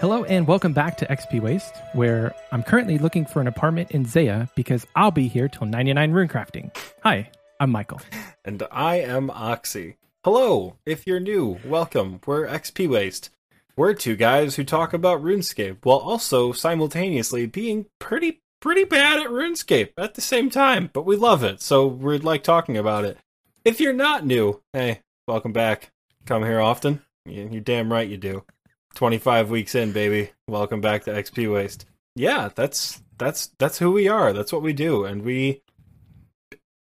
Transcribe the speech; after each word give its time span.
Hello 0.00 0.24
and 0.24 0.46
welcome 0.46 0.72
back 0.72 0.96
to 0.96 1.06
XP 1.06 1.40
Waste, 1.40 1.76
where 1.92 2.34
I'm 2.52 2.62
currently 2.62 2.96
looking 2.96 3.26
for 3.26 3.40
an 3.40 3.46
apartment 3.46 3.90
in 3.90 4.06
Zeah 4.06 4.48
because 4.54 4.86
I'll 4.96 5.10
be 5.10 5.28
here 5.28 5.46
till 5.48 5.66
99 5.66 6.12
runecrafting. 6.12 6.74
Hi, 7.02 7.30
I'm 7.60 7.70
Michael. 7.70 8.00
And 8.44 8.62
I 8.72 8.96
am 8.96 9.30
Oxy. 9.30 9.96
Hello, 10.24 10.76
if 10.86 11.06
you're 11.06 11.20
new, 11.20 11.58
welcome. 11.66 12.20
We're 12.26 12.46
XP 12.46 12.88
Waste. 12.88 13.28
We're 13.76 13.92
two 13.94 14.16
guys 14.16 14.56
who 14.56 14.64
talk 14.64 14.94
about 14.94 15.22
RuneScape 15.22 15.78
while 15.82 15.98
also 15.98 16.52
simultaneously 16.52 17.46
being 17.46 17.86
pretty 17.98 18.40
pretty 18.60 18.84
bad 18.84 19.18
at 19.20 19.28
RuneScape 19.28 19.90
at 19.98 20.14
the 20.14 20.20
same 20.20 20.48
time, 20.50 20.90
but 20.92 21.06
we 21.06 21.16
love 21.16 21.42
it, 21.44 21.60
so 21.62 21.86
we're 21.86 22.18
like 22.18 22.42
talking 22.42 22.76
about 22.76 23.04
it. 23.04 23.18
If 23.64 23.80
you're 23.80 23.92
not 23.92 24.24
new, 24.26 24.62
hey, 24.72 25.00
welcome 25.26 25.52
back. 25.52 25.90
Come 26.26 26.42
here 26.44 26.60
often. 26.60 27.02
You- 27.26 27.48
You're 27.52 27.60
damn 27.60 27.92
right 27.92 28.08
you 28.08 28.16
do. 28.16 28.44
25 28.94 29.50
weeks 29.50 29.74
in, 29.74 29.92
baby. 29.92 30.30
Welcome 30.48 30.80
back 30.80 31.04
to 31.04 31.10
XP 31.12 31.52
Waste. 31.52 31.86
Yeah, 32.16 32.50
that's 32.54 33.02
that's 33.18 33.48
that's 33.58 33.78
who 33.78 33.92
we 33.92 34.08
are. 34.08 34.32
That's 34.32 34.52
what 34.52 34.62
we 34.62 34.72
do, 34.72 35.04
and 35.04 35.22
we. 35.22 35.62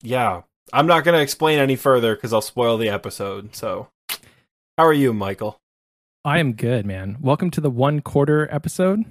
Yeah, 0.02 0.42
I'm 0.72 0.86
not 0.86 1.04
gonna 1.04 1.18
explain 1.18 1.58
any 1.58 1.76
further 1.76 2.14
because 2.14 2.32
I'll 2.32 2.40
spoil 2.40 2.76
the 2.78 2.88
episode. 2.88 3.54
So, 3.56 3.88
how 4.76 4.84
are 4.86 4.92
you, 4.92 5.12
Michael? 5.12 5.58
I 6.24 6.38
am 6.38 6.52
good, 6.52 6.86
man. 6.86 7.16
Welcome 7.20 7.50
to 7.52 7.60
the 7.60 7.70
one 7.70 8.00
quarter 8.00 8.48
episode, 8.54 9.04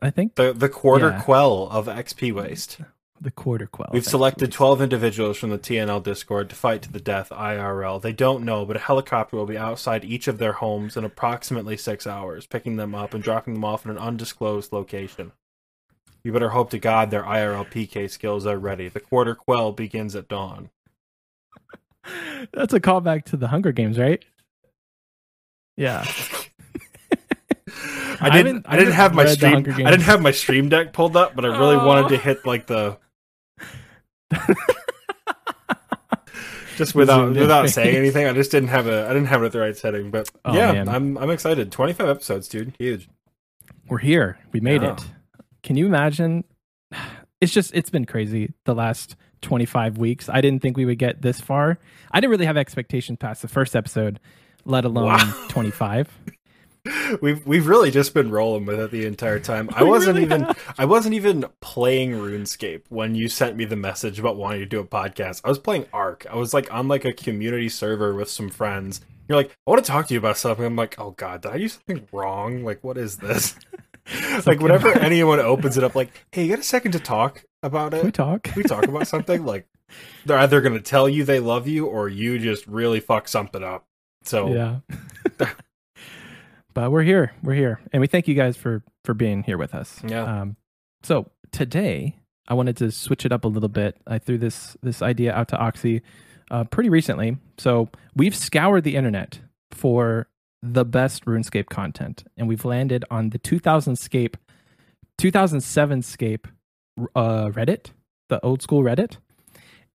I 0.00 0.10
think. 0.10 0.36
The 0.36 0.52
the 0.52 0.68
quarter 0.68 1.10
Yeah. 1.10 1.20
quell 1.22 1.68
of 1.68 1.86
XP 1.86 2.32
Waste. 2.32 2.78
The 3.22 3.30
quarter 3.30 3.66
quell. 3.66 3.90
We've 3.92 4.04
selected 4.04 4.50
12 4.50 4.80
individuals 4.80 5.36
from 5.36 5.50
the 5.50 5.58
TNL 5.58 6.02
Discord 6.02 6.48
to 6.48 6.56
fight 6.56 6.80
to 6.82 6.92
the 6.92 7.00
death 7.00 7.28
IRL. 7.28 8.00
They 8.00 8.14
don't 8.14 8.44
know, 8.44 8.64
but 8.64 8.76
a 8.76 8.80
helicopter 8.80 9.36
will 9.36 9.44
be 9.44 9.58
outside 9.58 10.04
each 10.06 10.26
of 10.26 10.38
their 10.38 10.54
homes 10.54 10.96
in 10.96 11.04
approximately 11.04 11.76
six 11.76 12.06
hours, 12.06 12.46
picking 12.46 12.76
them 12.76 12.94
up 12.94 13.12
and 13.12 13.22
dropping 13.22 13.52
them 13.54 13.64
off 13.64 13.84
in 13.84 13.90
an 13.90 13.98
undisclosed 13.98 14.72
location. 14.72 15.32
You 16.24 16.32
better 16.32 16.48
hope 16.50 16.70
to 16.70 16.78
God 16.78 17.10
their 17.10 17.24
IRL 17.24 17.70
PK 17.70 18.08
skills 18.10 18.46
are 18.46 18.58
ready. 18.58 18.88
The 18.88 19.00
quarter 19.00 19.34
quell 19.34 19.72
begins 19.72 20.16
at 20.16 20.26
dawn. 20.28 20.70
That's 22.54 22.72
a 22.72 22.80
callback 22.80 23.24
to 23.26 23.36
the 23.36 23.48
Hunger 23.48 23.72
Games, 23.72 23.98
right? 23.98 24.24
Yeah. 25.76 26.06
I 28.22 28.28
I 28.28 28.30
didn't. 28.30 28.66
I 28.68 28.76
didn't 28.76 28.92
have 28.94 29.14
my 29.14 29.22
haven't 29.26 29.42
read 29.42 29.64
the 29.64 29.72
stream. 29.72 29.86
I 29.86 29.90
didn't 29.90 30.02
have 30.04 30.20
my 30.20 30.30
stream 30.30 30.68
deck 30.68 30.92
pulled 30.92 31.16
up, 31.16 31.34
but 31.34 31.44
I 31.44 31.48
really 31.48 31.76
Oh. 31.76 31.86
wanted 31.86 32.08
to 32.10 32.16
hit 32.22 32.44
like 32.46 32.66
the. 32.66 32.98
just 36.76 36.94
without 36.94 37.30
without 37.34 37.68
saying 37.68 37.96
anything, 37.96 38.26
I 38.26 38.32
just 38.32 38.50
didn't 38.50 38.68
have 38.70 38.86
a. 38.86 39.04
I 39.06 39.08
didn't 39.08 39.26
have 39.26 39.42
it 39.42 39.46
at 39.46 39.52
the 39.52 39.60
right 39.60 39.76
setting, 39.76 40.10
but 40.10 40.28
Oh, 40.44 40.54
yeah, 40.54 40.72
man. 40.72 40.88
I'm 40.88 41.18
I'm 41.18 41.30
excited. 41.30 41.70
Twenty 41.72 41.92
five 41.92 42.08
episodes, 42.08 42.48
dude, 42.48 42.74
huge. 42.78 43.08
We're 43.88 43.98
here. 43.98 44.38
We 44.52 44.60
made 44.60 44.82
it. 44.82 45.04
Can 45.62 45.76
you 45.76 45.86
imagine? 45.86 46.44
It's 47.40 47.52
just 47.52 47.74
it's 47.74 47.90
been 47.90 48.04
crazy 48.04 48.52
the 48.66 48.74
last 48.74 49.16
25 49.42 49.96
weeks. 49.96 50.28
I 50.28 50.40
didn't 50.42 50.60
think 50.60 50.76
we 50.76 50.84
would 50.84 50.98
get 50.98 51.22
this 51.22 51.40
far. 51.40 51.78
I 52.12 52.20
didn't 52.20 52.30
really 52.30 52.44
have 52.46 52.56
expectations 52.58 53.16
past 53.18 53.40
the 53.42 53.48
first 53.48 53.74
episode, 53.74 54.20
let 54.66 54.84
alone 54.84 55.06
Wow. 55.06 55.46
25. 55.48 56.08
We've 57.20 57.46
we've 57.46 57.66
really 57.66 57.90
just 57.90 58.14
been 58.14 58.30
rolling 58.30 58.64
with 58.64 58.80
it 58.80 58.90
the 58.90 59.04
entire 59.04 59.38
time. 59.38 59.68
I 59.74 59.82
We 59.84 59.90
wasn't 59.90 60.14
really 60.14 60.24
even 60.26 60.42
have. 60.44 60.74
I 60.78 60.84
wasn't 60.86 61.14
even 61.14 61.44
playing 61.60 62.12
RuneScape 62.12 62.82
when 62.88 63.14
you 63.14 63.28
sent 63.28 63.56
me 63.56 63.64
the 63.66 63.76
message 63.76 64.18
about 64.18 64.36
wanting 64.36 64.60
to 64.60 64.66
do 64.66 64.80
a 64.80 64.84
podcast. 64.86 65.42
I 65.44 65.48
was 65.48 65.58
playing 65.58 65.86
Ark. 65.92 66.26
I 66.30 66.36
was 66.36 66.54
like 66.54 66.72
on 66.72 66.88
like 66.88 67.04
a 67.04 67.12
community 67.12 67.68
server 67.68 68.14
with 68.14 68.30
some 68.30 68.48
friends. 68.48 69.00
You're 69.28 69.36
like, 69.36 69.50
I 69.66 69.70
want 69.70 69.84
to 69.84 69.90
talk 69.90 70.08
to 70.08 70.14
you 70.14 70.18
about 70.18 70.38
something. 70.38 70.64
I'm 70.64 70.76
like, 70.76 70.98
oh 70.98 71.10
god, 71.12 71.42
did 71.42 71.52
I 71.52 71.58
do 71.58 71.68
something 71.68 72.08
wrong? 72.12 72.64
Like, 72.64 72.82
what 72.82 72.96
is 72.96 73.18
this? 73.18 73.54
like 74.46 74.60
whenever 74.60 74.88
anyone 74.98 75.38
opens 75.38 75.76
it 75.76 75.84
up, 75.84 75.94
like, 75.94 76.10
hey, 76.32 76.44
you 76.44 76.50
got 76.50 76.60
a 76.60 76.62
second 76.64 76.92
to 76.92 77.00
talk 77.00 77.44
about 77.62 77.92
Can 77.92 78.02
we 78.02 78.08
it? 78.08 78.14
talk? 78.14 78.42
Can 78.44 78.54
we 78.56 78.62
talk 78.62 78.86
about 78.88 79.06
something? 79.06 79.44
Like, 79.44 79.68
they're 80.24 80.38
either 80.38 80.60
gonna 80.60 80.80
tell 80.80 81.08
you 81.08 81.24
they 81.24 81.40
love 81.40 81.68
you 81.68 81.86
or 81.86 82.08
you 82.08 82.38
just 82.38 82.66
really 82.66 83.00
fuck 83.00 83.28
something 83.28 83.62
up. 83.62 83.86
So 84.24 84.52
Yeah. 84.52 84.76
But 86.74 86.90
we're 86.90 87.02
here. 87.02 87.32
We're 87.42 87.54
here. 87.54 87.80
And 87.92 88.00
we 88.00 88.06
thank 88.06 88.28
you 88.28 88.34
guys 88.34 88.56
for 88.56 88.82
for 89.04 89.14
being 89.14 89.42
here 89.42 89.58
with 89.58 89.74
us. 89.74 90.00
Yeah. 90.06 90.22
Um 90.22 90.56
so 91.02 91.30
today 91.52 92.16
I 92.48 92.54
wanted 92.54 92.76
to 92.78 92.90
switch 92.90 93.24
it 93.24 93.32
up 93.32 93.44
a 93.44 93.48
little 93.48 93.68
bit. 93.68 93.96
I 94.06 94.18
threw 94.18 94.38
this 94.38 94.76
this 94.82 95.02
idea 95.02 95.32
out 95.32 95.48
to 95.48 95.56
Oxy 95.56 96.02
uh, 96.50 96.64
pretty 96.64 96.90
recently. 96.90 97.36
So 97.58 97.88
we've 98.16 98.34
scoured 98.34 98.84
the 98.84 98.96
internet 98.96 99.40
for 99.70 100.28
the 100.62 100.84
best 100.84 101.24
RuneScape 101.24 101.68
content, 101.68 102.24
and 102.36 102.48
we've 102.48 102.64
landed 102.64 103.04
on 103.10 103.30
the 103.30 103.38
2000 103.38 103.96
Scape, 103.96 104.36
2007 105.18 106.02
Scape 106.02 106.48
uh, 107.14 107.48
Reddit, 107.48 107.92
the 108.28 108.44
old 108.44 108.62
school 108.62 108.82
Reddit. 108.82 109.16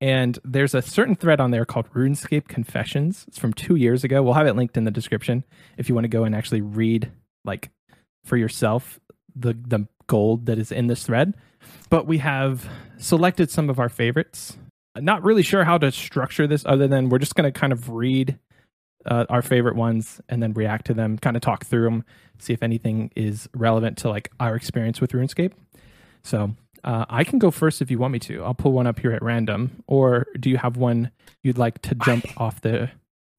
And 0.01 0.37
there's 0.43 0.75
a 0.75 0.81
certain 0.81 1.15
thread 1.15 1.39
on 1.39 1.51
there 1.51 1.65
called 1.65 1.89
RuneScape 1.93 2.47
Confessions. 2.47 3.25
It's 3.27 3.39
from 3.39 3.53
two 3.53 3.75
years 3.75 4.03
ago. 4.03 4.21
We'll 4.21 4.33
have 4.33 4.47
it 4.47 4.55
linked 4.55 4.77
in 4.77 4.83
the 4.83 4.91
description 4.91 5.43
if 5.77 5.87
you 5.87 5.95
want 5.95 6.05
to 6.05 6.09
go 6.09 6.25
and 6.25 6.35
actually 6.35 6.61
read, 6.61 7.11
like, 7.45 7.69
for 8.25 8.37
yourself 8.37 8.99
the 9.35 9.53
the 9.53 9.87
gold 10.07 10.45
that 10.45 10.57
is 10.57 10.71
in 10.71 10.87
this 10.87 11.05
thread. 11.05 11.33
But 11.89 12.07
we 12.07 12.19
have 12.19 12.67
selected 12.97 13.49
some 13.49 13.69
of 13.69 13.79
our 13.79 13.89
favorites. 13.89 14.57
Not 14.97 15.23
really 15.23 15.43
sure 15.43 15.63
how 15.63 15.77
to 15.77 15.91
structure 15.91 16.47
this, 16.47 16.65
other 16.65 16.87
than 16.87 17.09
we're 17.09 17.19
just 17.19 17.35
going 17.35 17.51
to 17.51 17.59
kind 17.59 17.73
of 17.73 17.89
read 17.89 18.39
uh, 19.05 19.25
our 19.29 19.41
favorite 19.41 19.75
ones 19.75 20.21
and 20.29 20.41
then 20.41 20.53
react 20.53 20.87
to 20.87 20.93
them, 20.93 21.17
kind 21.17 21.35
of 21.35 21.41
talk 21.41 21.65
through 21.65 21.83
them, 21.83 22.05
see 22.39 22.53
if 22.53 22.63
anything 22.63 23.11
is 23.15 23.49
relevant 23.53 23.97
to 23.99 24.09
like 24.09 24.31
our 24.39 24.55
experience 24.55 25.01
with 25.01 25.11
RuneScape. 25.11 25.51
So 26.23 26.55
uh, 26.85 27.03
I 27.09 27.23
can 27.23 27.39
go 27.39 27.49
first 27.49 27.81
if 27.81 27.89
you 27.89 27.97
want 27.97 28.13
me 28.13 28.19
to. 28.19 28.43
I'll 28.43 28.53
pull 28.53 28.71
one 28.71 28.85
up 28.85 28.99
here 28.99 29.11
at 29.11 29.23
random, 29.23 29.83
or 29.87 30.27
do 30.39 30.51
you 30.51 30.57
have 30.57 30.77
one 30.77 31.11
you'd 31.43 31.57
like 31.57 31.81
to 31.81 31.95
jump 31.95 32.25
off 32.37 32.61
the 32.61 32.91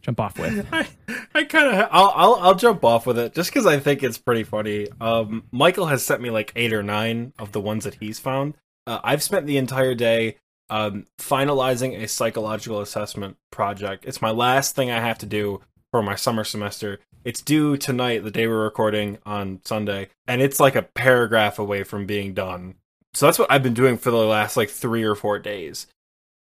jump 0.02 0.18
off 0.18 0.36
with? 0.36 0.66
I, 0.72 0.86
I 1.32 1.44
kind 1.44 1.68
of 1.68 1.88
I'll, 1.92 2.12
I'll 2.16 2.34
I'll 2.34 2.54
jump 2.56 2.84
off 2.84 3.06
with 3.06 3.18
it 3.18 3.34
just 3.34 3.50
because 3.50 3.64
I 3.64 3.78
think 3.78 4.02
it's 4.02 4.18
pretty 4.18 4.42
funny. 4.42 4.88
Um, 5.00 5.44
Michael 5.52 5.86
has 5.86 6.04
sent 6.04 6.20
me 6.20 6.30
like 6.30 6.52
eight 6.56 6.72
or 6.72 6.82
nine 6.82 7.32
of 7.38 7.52
the 7.52 7.60
ones 7.60 7.84
that 7.84 7.94
he's 7.94 8.18
found. 8.18 8.54
Uh, 8.84 8.98
I've 9.04 9.22
spent 9.22 9.46
the 9.46 9.58
entire 9.58 9.94
day 9.94 10.36
um, 10.68 11.06
finalizing 11.18 12.02
a 12.02 12.08
psychological 12.08 12.80
assessment 12.80 13.36
project. 13.52 14.04
It's 14.06 14.20
my 14.20 14.32
last 14.32 14.74
thing 14.74 14.90
I 14.90 15.00
have 15.00 15.18
to 15.18 15.26
do 15.26 15.60
for 15.92 16.02
my 16.02 16.16
summer 16.16 16.42
semester. 16.42 16.98
It's 17.24 17.42
due 17.42 17.76
tonight, 17.76 18.24
the 18.24 18.30
day 18.30 18.48
we're 18.48 18.64
recording 18.64 19.18
on 19.24 19.60
Sunday, 19.64 20.08
and 20.26 20.42
it's 20.42 20.58
like 20.58 20.74
a 20.74 20.82
paragraph 20.82 21.60
away 21.60 21.84
from 21.84 22.06
being 22.06 22.34
done. 22.34 22.74
So 23.16 23.24
that's 23.24 23.38
what 23.38 23.50
I've 23.50 23.62
been 23.62 23.72
doing 23.72 23.96
for 23.96 24.10
the 24.10 24.18
last 24.18 24.58
like 24.58 24.68
three 24.68 25.02
or 25.02 25.14
four 25.14 25.38
days. 25.38 25.86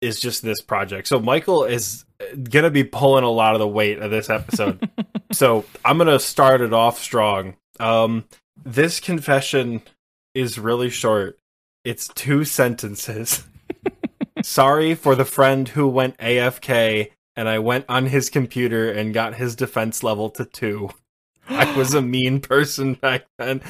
Is 0.02 0.20
just 0.20 0.42
this 0.42 0.60
project. 0.60 1.08
So 1.08 1.20
Michael 1.20 1.66
is 1.66 2.04
gonna 2.50 2.72
be 2.72 2.84
pulling 2.84 3.24
a 3.24 3.30
lot 3.30 3.54
of 3.54 3.60
the 3.60 3.68
weight 3.68 4.00
of 4.00 4.10
this 4.10 4.28
episode. 4.30 4.90
so 5.32 5.66
I'm 5.86 6.00
gonna 6.00 6.20
start 6.20 6.62
it 6.62 6.74
off 6.74 7.00
strong. 7.00 7.56
Um, 7.80 8.26
this 8.66 9.00
confession 9.00 9.84
is 10.34 10.58
really 10.58 10.90
short. 10.90 11.38
It's 11.86 12.08
two 12.08 12.44
sentences. 12.44 13.44
Sorry 14.44 14.96
for 14.96 15.14
the 15.14 15.26
friend 15.26 15.70
who 15.70 15.88
went 15.88 16.18
AFK 16.18 17.12
and 17.36 17.48
I 17.48 17.60
went 17.60 17.86
on 17.88 18.08
his 18.08 18.32
computer 18.32 18.92
and 18.92 19.14
got 19.14 19.36
his 19.36 19.56
defense 19.56 20.02
level 20.02 20.32
to 20.32 20.44
two. 20.44 20.90
I 21.50 21.76
was 21.78 21.94
a 21.94 22.02
mean 22.02 22.40
person 22.40 22.94
back 22.96 23.26
then. 23.38 23.62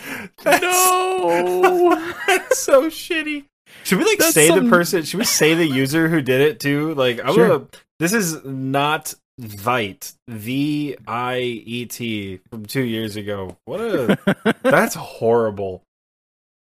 That's, 0.43 0.61
no. 0.61 2.13
that's 2.27 2.59
so 2.59 2.83
shitty. 2.89 3.45
Should 3.83 3.97
we 3.97 4.05
like 4.05 4.19
That's 4.19 4.33
say 4.33 4.47
some- 4.49 4.65
the 4.65 4.69
person? 4.69 5.03
Should 5.03 5.17
we 5.17 5.25
say 5.25 5.55
the 5.55 5.65
user 5.65 6.07
who 6.07 6.21
did 6.21 6.41
it 6.41 6.59
too? 6.59 6.93
Like, 6.93 7.19
I'm 7.23 7.33
Sure. 7.33 7.47
gonna. 7.47 7.67
This 7.99 8.13
is 8.13 8.43
not 8.45 9.13
Vite, 9.39 10.13
V 10.27 10.95
I 11.07 11.39
E 11.39 11.85
T 11.87 12.39
from 12.51 12.65
two 12.67 12.83
years 12.83 13.15
ago. 13.15 13.57
What 13.65 13.81
a 13.81 14.55
that's 14.63 14.93
horrible. 14.95 15.81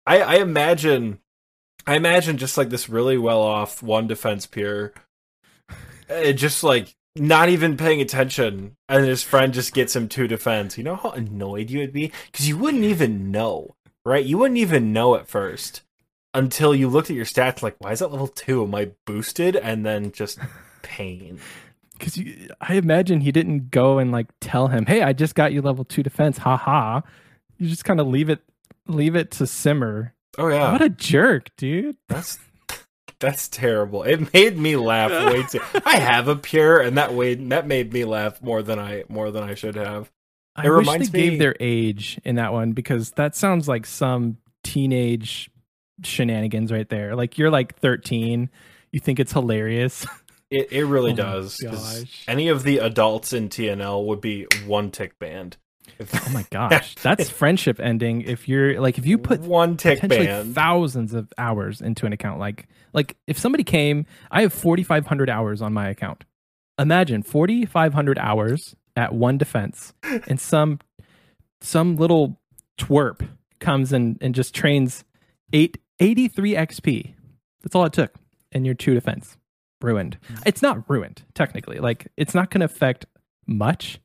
I 0.07 0.21
I 0.23 0.35
imagine, 0.37 1.19
I 1.87 1.97
imagine 1.97 2.39
just 2.39 2.57
like 2.57 2.71
this 2.71 2.89
really 2.89 3.19
well 3.19 3.43
off 3.43 3.83
one 3.83 4.07
defense 4.07 4.47
pure, 4.47 4.95
uh, 6.09 6.33
just 6.33 6.65
like 6.65 6.95
not 7.17 7.49
even 7.49 7.77
paying 7.77 8.01
attention, 8.01 8.77
and 8.89 9.05
his 9.05 9.23
friend 9.23 9.53
just 9.53 9.75
gets 9.75 9.95
him 9.95 10.09
two 10.09 10.27
defense. 10.27 10.79
You 10.79 10.85
know 10.85 10.97
how 10.97 11.11
annoyed 11.11 11.71
you 11.71 11.81
would 11.81 11.93
be 11.93 12.13
because 12.31 12.49
you 12.49 12.57
wouldn't 12.57 12.85
even 12.85 13.31
know, 13.31 13.77
right? 14.05 14.25
You 14.25 14.39
wouldn't 14.39 14.59
even 14.59 14.93
know 14.93 15.15
at 15.17 15.29
first 15.29 15.83
until 16.35 16.75
you 16.75 16.89
looked 16.89 17.11
at 17.11 17.17
your 17.17 17.27
stats. 17.27 17.63
Like, 17.63 17.77
why 17.79 17.93
is 17.93 17.99
that 17.99 18.11
level 18.11 18.29
two? 18.29 18.65
Am 18.65 18.75
I 18.75 18.93
boosted? 19.07 19.57
And 19.57 19.85
then 19.85 20.13
just 20.13 20.39
pain. 20.83 21.39
Because 21.99 22.19
I 22.61 22.75
imagine 22.75 23.21
he 23.21 23.31
didn't 23.31 23.71
go 23.71 23.99
and 23.99 24.11
like 24.11 24.27
tell 24.41 24.69
him, 24.69 24.87
"Hey, 24.87 25.03
I 25.03 25.13
just 25.13 25.35
got 25.35 25.53
you 25.53 25.63
level 25.63 25.85
two 25.85 26.03
defense." 26.03 26.39
Ha 26.39 26.57
ha. 26.57 27.03
You 27.59 27.69
just 27.69 27.85
kind 27.85 28.01
of 28.01 28.09
leave 28.09 28.29
it, 28.29 28.41
leave 28.89 29.15
it 29.15 29.31
to 29.33 29.47
simmer. 29.47 30.15
Oh 30.39 30.49
yeah, 30.49 30.73
What 30.73 30.83
a 30.83 30.89
jerk, 30.89 31.55
dude. 31.57 31.97
That's 32.09 32.39
that's 33.23 33.49
terrible. 33.49 34.03
It 34.03 34.35
made 34.35 34.59
me 34.59 34.77
laugh 34.77 35.11
way 35.33 35.43
too. 35.51 35.61
I 35.87 35.97
have 35.97 36.29
a 36.29 36.37
pure, 36.37 36.79
and 36.81 36.99
that 36.99 37.15
way 37.15 37.35
that 37.37 37.67
made 37.67 37.93
me 37.95 38.05
laugh 38.05 38.43
more 38.43 38.63
than 38.63 38.79
I 38.79 39.05
more 39.09 39.31
than 39.31 39.43
I 39.43 39.55
should 39.55 39.77
have. 39.77 40.11
I 40.55 40.67
It 40.67 40.71
wish 40.71 40.75
they 40.87 40.93
reminds 40.93 41.09
gave 41.09 41.33
me- 41.33 41.39
their 41.39 41.57
age 41.61 42.21
in 42.25 42.35
that 42.35 42.53
one 42.53 42.73
because 42.73 43.13
that 43.13 43.35
sounds 43.35 43.67
like 43.69 43.87
some 43.87 44.37
teenage 44.63 45.51
shenanigans 46.05 46.71
right 46.71 46.89
there. 46.89 47.15
Like 47.17 47.39
you're 47.39 47.51
like 47.51 47.79
13, 47.79 48.51
you 48.91 49.01
think 49.01 49.19
it's 49.21 49.33
hilarious. 49.33 50.05
It 50.51 50.71
it 50.71 50.85
really 50.85 51.13
Oh 51.13 51.17
does. 51.17 52.05
Any 52.29 52.49
of 52.49 52.63
the 52.63 52.77
adults 52.77 53.33
in 53.33 53.49
TNL 53.49 54.05
would 54.05 54.21
be 54.21 54.47
one 54.67 54.91
tick 54.91 55.19
banned. 55.19 55.57
If- 55.99 56.15
Oh 56.29 56.33
my 56.33 56.45
gosh, 56.51 56.95
that's 56.97 57.29
friendship 57.41 57.79
ending. 57.81 58.23
If 58.23 58.49
you're 58.49 58.81
like, 58.81 58.99
if 58.99 59.07
you 59.07 59.19
put 59.19 59.41
one 59.41 59.77
tick 59.77 60.01
potentially 60.01 60.27
banned. 60.27 60.55
thousands 60.55 61.13
of 61.15 61.33
hours 61.39 61.81
into 61.81 62.07
an 62.07 62.13
account, 62.13 62.39
like 62.41 62.67
like 62.93 63.17
if 63.27 63.39
somebody 63.39 63.65
came, 63.65 64.07
I 64.31 64.43
have 64.43 64.53
4,500 64.53 65.29
hours 65.31 65.63
on 65.63 65.73
my 65.73 65.89
account. 65.89 66.25
Imagine 66.79 67.23
4,500 67.23 68.19
hours 68.19 68.75
at 68.97 69.15
one 69.15 69.39
defense, 69.39 69.93
and 70.29 70.41
some 70.41 70.79
some 71.61 71.97
little 71.97 72.41
twerp 72.79 73.27
comes 73.61 73.93
and 73.93 74.19
and 74.21 74.35
just 74.35 74.55
trains 74.55 75.05
eight, 75.53 75.79
83 76.01 76.55
XP. 76.55 77.15
That's 77.63 77.75
all 77.75 77.85
it 77.85 77.93
took, 77.93 78.15
and 78.51 78.65
you're 78.67 78.75
two 78.75 78.95
defense 78.95 79.37
ruined. 79.81 80.19
Hmm. 80.29 80.35
It's 80.47 80.63
not 80.63 80.89
ruined 80.89 81.23
technically. 81.35 81.79
Like 81.79 82.09
it's 82.17 82.35
not 82.35 82.51
going 82.51 82.61
to 82.61 82.65
affect 82.67 83.07
much, 83.47 84.01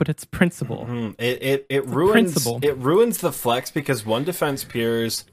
but 0.00 0.08
it's 0.08 0.24
principle. 0.24 0.86
Mhm. 0.86 1.14
It 1.18 1.42
it 1.42 1.66
it 1.68 1.86
ruins 1.86 2.32
principle. 2.32 2.58
it 2.62 2.74
ruins 2.78 3.18
the 3.18 3.30
flex 3.32 3.70
because 3.70 4.06
one 4.06 4.24
defense 4.24 4.64
pures 4.64 5.26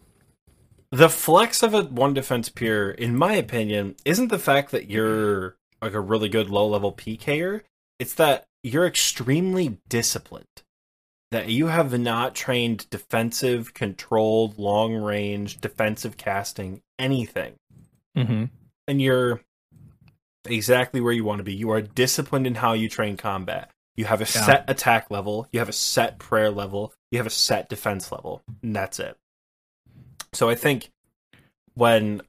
the 0.91 1.07
flex 1.09 1.63
of 1.63 1.73
a 1.73 1.83
one 1.83 2.13
defense 2.13 2.49
pure, 2.49 2.91
in 2.91 3.15
my 3.15 3.33
opinion, 3.33 3.95
isn't 4.03 4.27
the 4.27 4.37
fact 4.39 4.71
that 4.71 4.89
you're 4.89 5.55
like 5.81 5.93
a 5.93 6.01
really 6.01 6.27
good 6.27 6.49
low 6.49 6.67
level 6.67 6.91
PKer. 6.91 7.61
It's 7.97 8.13
that 8.15 8.45
you're 8.61 8.85
extremely 8.85 9.77
disciplined. 9.87 10.63
That 11.31 11.47
you 11.47 11.67
have 11.67 11.97
not 11.97 12.35
trained 12.35 12.89
defensive, 12.89 13.73
controlled, 13.73 14.57
long 14.57 14.95
range, 14.95 15.61
defensive 15.61 16.17
casting, 16.17 16.81
anything. 16.99 17.55
hmm 18.15 18.45
and 18.89 19.01
you're 19.01 19.41
exactly 20.45 21.01
where 21.01 21.13
you 21.13 21.23
want 21.25 21.39
to 21.39 21.43
be. 21.43 21.53
You 21.53 21.69
are 21.71 21.81
disciplined 21.81 22.47
in 22.47 22.55
how 22.55 22.73
you 22.73 22.87
train 22.89 23.15
combat. 23.17 23.71
You 23.97 24.05
have 24.05 24.21
a 24.21 24.23
Yeah. 24.23 24.45
set 24.45 24.65
attack 24.69 25.09
level, 25.11 25.47
you 25.51 25.59
have 25.59 25.69
a 25.69 25.73
set 25.73 26.19
prayer 26.19 26.49
level, 26.51 26.93
you 27.11 27.17
have 27.17 27.27
a 27.27 27.31
set 27.31 27.67
defense 27.67 28.11
level, 28.11 28.43
and 28.63 28.75
that's 28.75 28.99
it. 28.99 29.17
So 30.33 30.49
I 30.49 30.55
think 30.55 30.89
when 31.73 32.21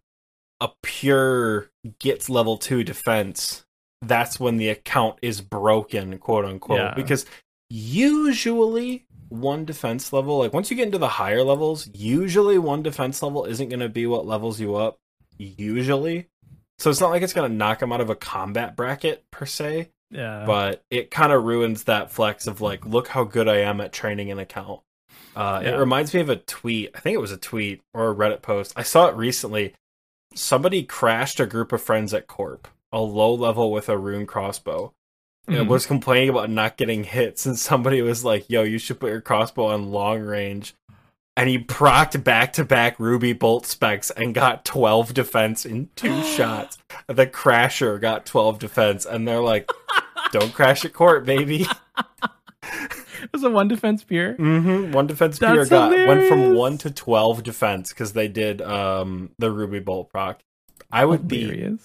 a 0.60 0.70
pure 0.82 1.70
gets 1.98 2.28
level 2.28 2.56
2 2.56 2.82
defense, 2.84 3.64
that's 4.00 4.40
when 4.40 4.56
the 4.56 4.68
account 4.68 5.18
is 5.22 5.40
broken, 5.40 6.18
quote 6.18 6.44
unquote, 6.44 6.78
Yeah. 6.78 6.94
because 6.94 7.26
usually 7.70 9.04
one 9.28 9.64
defense 9.66 10.12
level, 10.12 10.38
like 10.38 10.52
once 10.54 10.70
you 10.70 10.76
get 10.76 10.86
into 10.86 10.98
the 10.98 11.08
higher 11.08 11.42
levels, 11.42 11.88
usually 11.92 12.58
one 12.58 12.82
defense 12.82 13.22
level 13.22 13.44
isn't 13.44 13.68
going 13.68 13.80
to 13.80 13.88
be 13.88 14.06
what 14.06 14.26
levels 14.26 14.58
you 14.58 14.74
up 14.76 14.98
usually. 15.36 16.28
So 16.78 16.88
it's 16.90 17.00
not 17.00 17.10
like 17.10 17.22
it's 17.22 17.32
going 17.34 17.50
to 17.50 17.54
knock 17.56 17.80
them 17.80 17.92
out 17.92 18.00
of 18.00 18.08
a 18.08 18.14
combat 18.14 18.74
bracket 18.76 19.24
per 19.30 19.44
se, 19.46 19.90
Yeah. 20.10 20.44
but 20.46 20.82
it 20.90 21.10
kind 21.10 21.32
of 21.32 21.44
ruins 21.44 21.84
that 21.84 22.10
flex 22.10 22.46
of 22.46 22.60
like, 22.62 22.86
look 22.86 23.08
how 23.08 23.24
good 23.24 23.46
I 23.48 23.58
am 23.58 23.80
at 23.80 23.92
training 23.92 24.30
an 24.30 24.38
account. 24.38 24.80
Uh, 25.36 25.60
It 25.64 25.72
reminds 25.76 26.14
me 26.14 26.20
of 26.20 26.30
a 26.30 26.36
tweet. 26.36 26.90
I 26.94 27.00
think 27.00 27.14
it 27.14 27.20
was 27.20 27.30
a 27.32 27.36
tweet 27.36 27.82
or 27.92 28.10
a 28.10 28.14
Reddit 28.14 28.40
post. 28.42 28.72
I 28.76 28.82
saw 28.82 29.08
it 29.08 29.14
recently. 29.16 29.74
Somebody 30.34 30.82
crashed 30.82 31.40
a 31.40 31.46
group 31.46 31.72
of 31.72 31.82
friends 31.82 32.12
at 32.14 32.26
Corp, 32.26 32.68
a 32.92 33.00
low 33.00 33.34
level 33.34 33.70
with 33.70 33.88
a 33.88 33.98
rune 33.98 34.26
crossbow. 34.26 34.92
It 35.46 35.66
was 35.66 35.86
complaining 35.86 36.28
about 36.28 36.50
not 36.50 36.76
getting 36.76 37.04
hits, 37.04 37.46
and 37.46 37.58
somebody 37.58 38.02
was 38.02 38.22
like, 38.22 38.50
"Yo, 38.50 38.62
you 38.64 38.78
should 38.78 39.00
put 39.00 39.08
your 39.10 39.22
crossbow 39.22 39.66
on 39.68 39.90
long 39.90 40.20
range." 40.20 40.74
And 41.38 41.48
he 41.48 41.56
procked 41.56 42.24
back 42.24 42.52
to 42.54 42.64
back 42.64 42.98
ruby 42.98 43.32
bolt 43.32 43.64
specs 43.64 44.10
and 44.10 44.34
got 44.34 44.64
twelve 44.64 45.14
defense 45.14 45.64
in 45.64 45.88
two 45.94 46.20
shots. 46.34 46.78
The 47.06 47.28
crasher 47.28 48.00
got 48.00 48.26
twelve 48.26 48.58
defense, 48.58 49.06
and 49.06 49.26
they're 49.26 49.40
like, 49.40 49.70
"Don't 50.32 50.52
crash 50.52 50.84
at 50.84 50.92
Corp, 50.92 51.24
baby." 51.24 51.64
it 53.22 53.32
was 53.32 53.44
a 53.44 53.50
one 53.50 53.68
defense 53.68 54.02
pure. 54.02 54.34
hmm 54.34 54.90
One 54.90 55.06
defense 55.06 55.38
That's 55.38 55.52
peer 55.52 55.64
got 55.64 55.92
went 56.08 56.24
from 56.24 56.54
one 56.54 56.76
to 56.78 56.90
twelve 56.90 57.44
defense 57.44 57.90
because 57.90 58.14
they 58.14 58.26
did 58.26 58.60
um 58.60 59.30
the 59.38 59.52
ruby 59.52 59.78
bolt 59.78 60.10
proc. 60.10 60.40
I 60.90 61.04
would 61.04 61.28
be 61.28 61.76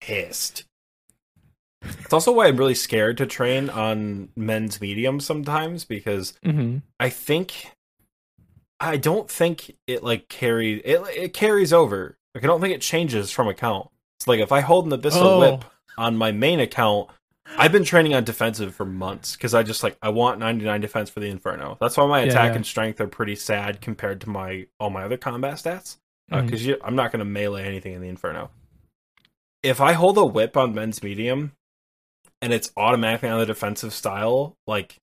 pissed. 0.00 0.64
It's 1.82 2.14
also 2.14 2.32
why 2.32 2.46
I'm 2.46 2.56
really 2.56 2.74
scared 2.74 3.18
to 3.18 3.26
train 3.26 3.68
on 3.68 4.30
men's 4.36 4.80
medium 4.80 5.20
sometimes 5.20 5.84
because 5.84 6.32
hmm 6.42 6.78
I 6.98 7.10
think 7.10 7.72
I 8.82 8.96
don't 8.96 9.30
think 9.30 9.76
it 9.86 10.02
like 10.02 10.28
carries 10.28 10.82
it 10.84 11.00
it 11.16 11.32
carries 11.34 11.72
over. 11.72 12.18
Like 12.34 12.42
I 12.42 12.46
don't 12.48 12.60
think 12.60 12.74
it 12.74 12.80
changes 12.80 13.30
from 13.30 13.46
account. 13.48 13.88
It's 14.18 14.26
like 14.26 14.40
if 14.40 14.50
I 14.52 14.60
hold 14.60 14.92
an 14.92 14.98
abyssal 15.00 15.22
Oh. 15.22 15.38
whip 15.38 15.64
on 15.96 16.16
my 16.16 16.32
main 16.32 16.58
account, 16.58 17.08
I've 17.56 17.70
been 17.70 17.84
training 17.84 18.14
on 18.14 18.24
defensive 18.24 18.74
for 18.74 18.84
months 18.84 19.36
because 19.36 19.54
I 19.54 19.62
just 19.62 19.82
like 19.84 19.96
I 20.02 20.08
want 20.08 20.40
99 20.40 20.80
defense 20.80 21.10
for 21.10 21.20
the 21.20 21.26
inferno. 21.28 21.76
That's 21.80 21.96
why 21.96 22.06
my 22.06 22.22
Yeah, 22.22 22.30
attack 22.30 22.50
yeah. 22.50 22.56
and 22.56 22.66
strength 22.66 23.00
are 23.00 23.06
pretty 23.06 23.36
sad 23.36 23.80
compared 23.80 24.20
to 24.22 24.30
my 24.30 24.66
all 24.80 24.90
my 24.90 25.04
other 25.04 25.16
combat 25.16 25.54
stats 25.54 25.98
uh, 26.32 26.38
mm. 26.38 26.46
because 26.46 26.66
you 26.66 26.76
I'm 26.82 26.96
not 26.96 27.12
going 27.12 27.20
to 27.20 27.24
melee 27.24 27.64
anything 27.64 27.92
in 27.94 28.00
the 28.02 28.08
inferno. 28.08 28.50
If 29.62 29.80
I 29.80 29.92
hold 29.92 30.18
a 30.18 30.26
whip 30.26 30.56
on 30.56 30.74
men's 30.74 31.04
medium 31.04 31.52
and 32.40 32.52
it's 32.52 32.72
automatically 32.76 33.28
on 33.28 33.38
the 33.38 33.46
defensive 33.46 33.92
style, 33.92 34.56
like 34.66 34.96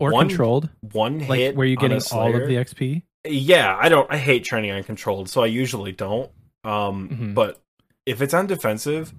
or 0.00 0.12
one 0.12 0.28
controlled, 0.28 0.68
one 0.92 1.26
like 1.26 1.38
hit, 1.38 1.56
where 1.56 1.66
you 1.66 1.76
on 1.78 1.84
a 1.84 1.88
getting 1.94 2.18
all 2.18 2.34
of 2.34 2.48
the 2.48 2.54
XP. 2.56 3.02
yeah, 3.26 3.76
I 3.80 3.88
don't. 3.88 4.10
I 4.10 4.16
hate 4.18 4.44
training 4.44 4.70
on 4.70 4.82
controlled, 4.84 5.28
so 5.28 5.42
I 5.42 5.46
usually 5.46 5.92
don't. 5.92 6.30
Um, 6.64 7.08
Mhm. 7.08 7.34
but 7.34 7.60
if 8.06 8.20
it's 8.22 8.34
on 8.34 8.46
defensive, 8.46 9.12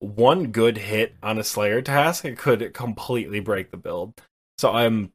one 0.00 0.46
good 0.52 0.78
hit 0.78 1.14
on 1.22 1.38
a 1.38 1.44
Slayer 1.44 1.82
task 1.82 2.24
it 2.24 2.38
could 2.38 2.72
completely 2.74 3.40
break 3.40 3.70
the 3.70 3.76
build. 3.76 4.14
So 4.58 4.70
I'm, 4.72 5.12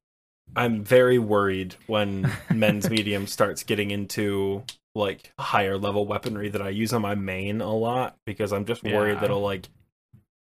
I'm 0.55 0.83
very 0.83 1.17
worried 1.19 1.75
when 1.87 2.31
men's 2.53 2.89
medium 2.89 3.25
starts 3.27 3.63
getting 3.63 3.91
into 3.91 4.63
like 4.93 5.31
higher 5.39 5.77
level 5.77 6.05
weaponry 6.05 6.49
that 6.49 6.61
I 6.61 6.69
use 6.69 6.93
on 6.93 7.01
my 7.01 7.15
main 7.15 7.61
a 7.61 7.73
lot 7.75 8.15
because 8.25 8.53
I'm 8.53 8.65
just 8.65 8.83
worried 8.83 9.13
Yeah. 9.13 9.19
that 9.19 9.25
it'll 9.25 9.41
like 9.41 9.67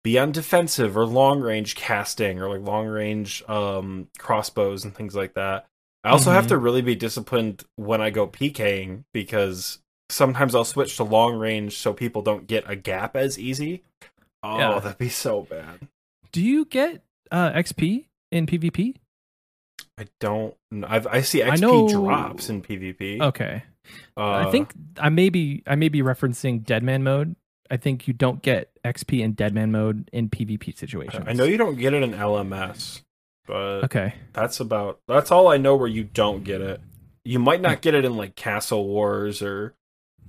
be 0.05 0.19
on 0.19 0.31
defensive 0.31 0.97
or 0.97 1.05
long 1.07 1.41
range 1.41 1.75
casting 1.75 2.39
or 2.41 2.49
like 2.49 2.65
long 2.67 2.87
range 2.87 3.43
um 3.49 4.07
crossbows 4.19 4.85
and 4.85 4.95
things 4.95 5.15
like 5.17 5.35
that. 5.35 5.67
I 6.05 6.11
also 6.11 6.31
have 6.31 6.45
Mhm. 6.45 6.49
to 6.49 6.59
really 6.59 6.83
be 6.83 6.95
disciplined 6.95 7.65
when 7.77 8.01
I 8.03 8.11
go 8.11 8.27
PKing 8.29 9.05
because 9.15 9.79
sometimes 10.11 10.55
I'll 10.55 10.65
switch 10.67 10.97
to 10.99 11.05
long 11.05 11.37
range 11.39 11.79
so 11.79 11.95
people 11.95 12.21
don't 12.21 12.47
get 12.47 12.65
a 12.69 12.77
gap 12.77 13.17
as 13.17 13.39
easy. 13.39 13.83
Oh, 14.43 14.59
Yeah. 14.59 14.79
that'd 14.79 14.99
be 14.99 15.09
so 15.09 15.43
bad. 15.43 15.89
Do 16.31 16.43
you 16.43 16.67
get 16.67 17.03
uh, 17.33 17.51
XP 17.53 18.05
in 18.31 18.47
PvP? 18.47 18.97
I 19.97 20.07
don't. 20.21 20.55
I've, 20.87 21.07
I 21.07 21.23
see 21.23 21.43
I 21.43 21.51
XP 21.53 21.61
know- 21.61 21.89
drops 21.89 22.51
in 22.51 22.61
PvP. 22.61 23.21
Okay, 23.23 23.63
Uh, 24.17 24.47
I 24.47 24.51
think 24.51 24.73
I 24.99 25.09
may 25.09 25.31
be 25.31 25.63
I 25.67 25.75
may 25.77 25.89
be 25.89 26.03
referencing 26.03 26.63
Deadman 26.65 27.03
mode. 27.03 27.37
I 27.71 27.77
think 27.77 28.07
you 28.07 28.15
don't 28.15 28.43
get 28.43 28.71
XP 28.85 29.21
in 29.21 29.33
Deadman 29.33 29.73
mode 29.73 30.09
in 30.13 30.29
PvP 30.29 30.77
situations. 30.77 31.25
I 31.27 31.33
know 31.33 31.45
you 31.45 31.57
don't 31.57 31.77
get 31.77 31.95
it 31.95 32.03
in 32.03 32.13
LMS, 32.13 33.03
but 33.47 33.85
Okay. 33.85 34.15
that's 34.33 34.61
about 34.61 35.01
that's 35.09 35.31
all 35.31 35.49
I 35.49 35.57
know 35.57 35.77
where 35.77 35.89
you 35.89 36.05
don't 36.05 36.45
get 36.45 36.61
it. 36.61 36.81
You 37.25 37.39
might 37.39 37.61
not 37.63 37.81
get 37.81 37.95
it 37.95 38.05
in 38.05 38.17
like 38.17 38.37
Castle 38.37 38.87
Wars 38.87 39.41
or 39.41 39.75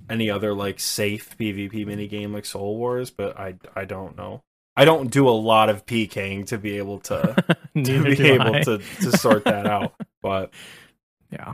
any 0.08 0.30
other 0.30 0.54
like 0.54 0.80
safe 0.80 1.36
PvP 1.38 1.84
minigame 1.86 2.32
like 2.32 2.46
Soul 2.46 2.76
Wars, 2.78 3.10
but 3.10 3.38
I 3.38 3.56
I 3.74 3.84
don't 3.84 4.16
know. 4.16 4.42
I 4.78 4.84
don't 4.84 5.10
do 5.10 5.28
a 5.28 5.30
lot 5.30 5.68
of 5.68 5.84
PKing 5.86 6.46
to 6.48 6.58
be 6.58 6.78
able 6.78 7.00
to 7.00 7.34
to 7.74 8.02
be 8.16 8.22
able 8.28 8.56
I. 8.56 8.62
to 8.62 8.78
to 8.78 9.12
sort 9.18 9.44
that 9.44 9.66
out. 9.76 9.94
But 10.22 10.52
Yeah. 11.30 11.52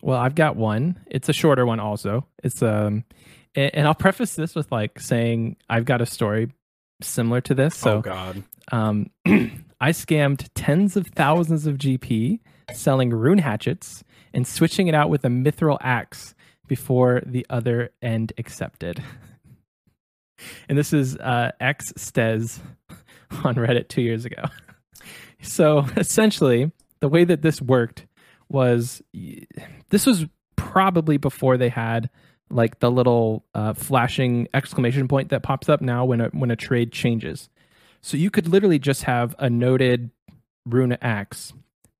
Well, 0.00 0.18
I've 0.18 0.36
got 0.36 0.54
one. 0.54 1.00
It's 1.06 1.28
a 1.28 1.32
shorter 1.32 1.66
one 1.66 1.80
also. 1.80 2.26
It's 2.44 2.62
um 2.62 3.04
and, 3.58 3.86
I'll 3.86 3.94
preface 3.94 4.34
this 4.34 4.54
with 4.54 4.70
like 4.70 5.00
saying 5.00 5.56
I've 5.68 5.84
got 5.84 6.00
a 6.00 6.06
story 6.06 6.52
similar 7.02 7.40
to 7.42 7.54
this. 7.54 7.74
So 7.76 7.98
oh 7.98 8.00
god, 8.00 8.42
um 8.72 9.10
I 9.26 9.90
scammed 9.90 10.48
tens 10.54 10.96
of 10.96 11.06
thousands 11.08 11.66
of 11.66 11.76
GP 11.76 12.40
selling 12.72 13.10
rune 13.10 13.38
hatchets 13.38 14.04
and 14.34 14.46
switching 14.46 14.88
it 14.88 14.94
out 14.94 15.10
with 15.10 15.24
a 15.24 15.28
mithril 15.28 15.78
axe 15.80 16.34
before 16.66 17.22
the 17.24 17.46
other 17.48 17.90
end 18.02 18.32
accepted. 18.38 19.02
and 20.68 20.76
this 20.76 20.92
is 20.92 21.16
uh 21.16 21.52
X 21.60 21.92
Stez 21.96 22.60
on 23.44 23.54
Reddit 23.56 23.88
2 23.88 24.02
years 24.02 24.24
ago. 24.24 24.42
So 25.40 25.86
essentially, 25.96 26.72
the 26.98 27.08
way 27.08 27.22
that 27.22 27.42
this 27.42 27.62
worked 27.62 28.06
was 28.48 29.00
this 29.90 30.04
was 30.04 30.26
probably 30.56 31.16
before 31.16 31.56
they 31.56 31.68
had 31.68 32.10
like 32.50 32.80
the 32.80 32.90
little 32.90 33.44
uh, 33.54 33.72
flashing 33.74 34.48
exclamation 34.54 35.08
point 35.08 35.30
that 35.30 35.42
pops 35.42 35.68
up 35.68 35.80
now 35.80 36.04
when 36.04 36.20
a 36.20 36.28
when 36.28 36.50
a 36.50 36.56
trade 36.56 36.92
changes. 36.92 37.48
So 38.00 38.16
you 38.16 38.30
could 38.30 38.48
literally 38.48 38.78
just 38.78 39.04
have 39.04 39.34
a 39.38 39.50
noted 39.50 40.10
rune 40.64 40.96
axe 41.02 41.52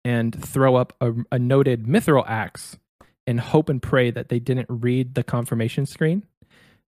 and 0.05 0.35
throw 0.35 0.77
up 0.77 0.95
a, 1.01 1.13
a 1.33 1.39
noted 1.39 1.85
mithril 1.85 2.25
axe 2.27 2.79
and 3.27 3.41
hope 3.41 3.69
and 3.69 3.83
pray 3.83 4.11
that 4.11 4.29
they 4.29 4.39
didn't 4.39 4.67
read 4.71 5.15
the 5.15 5.23
confirmation 5.23 5.87
screen 5.87 6.23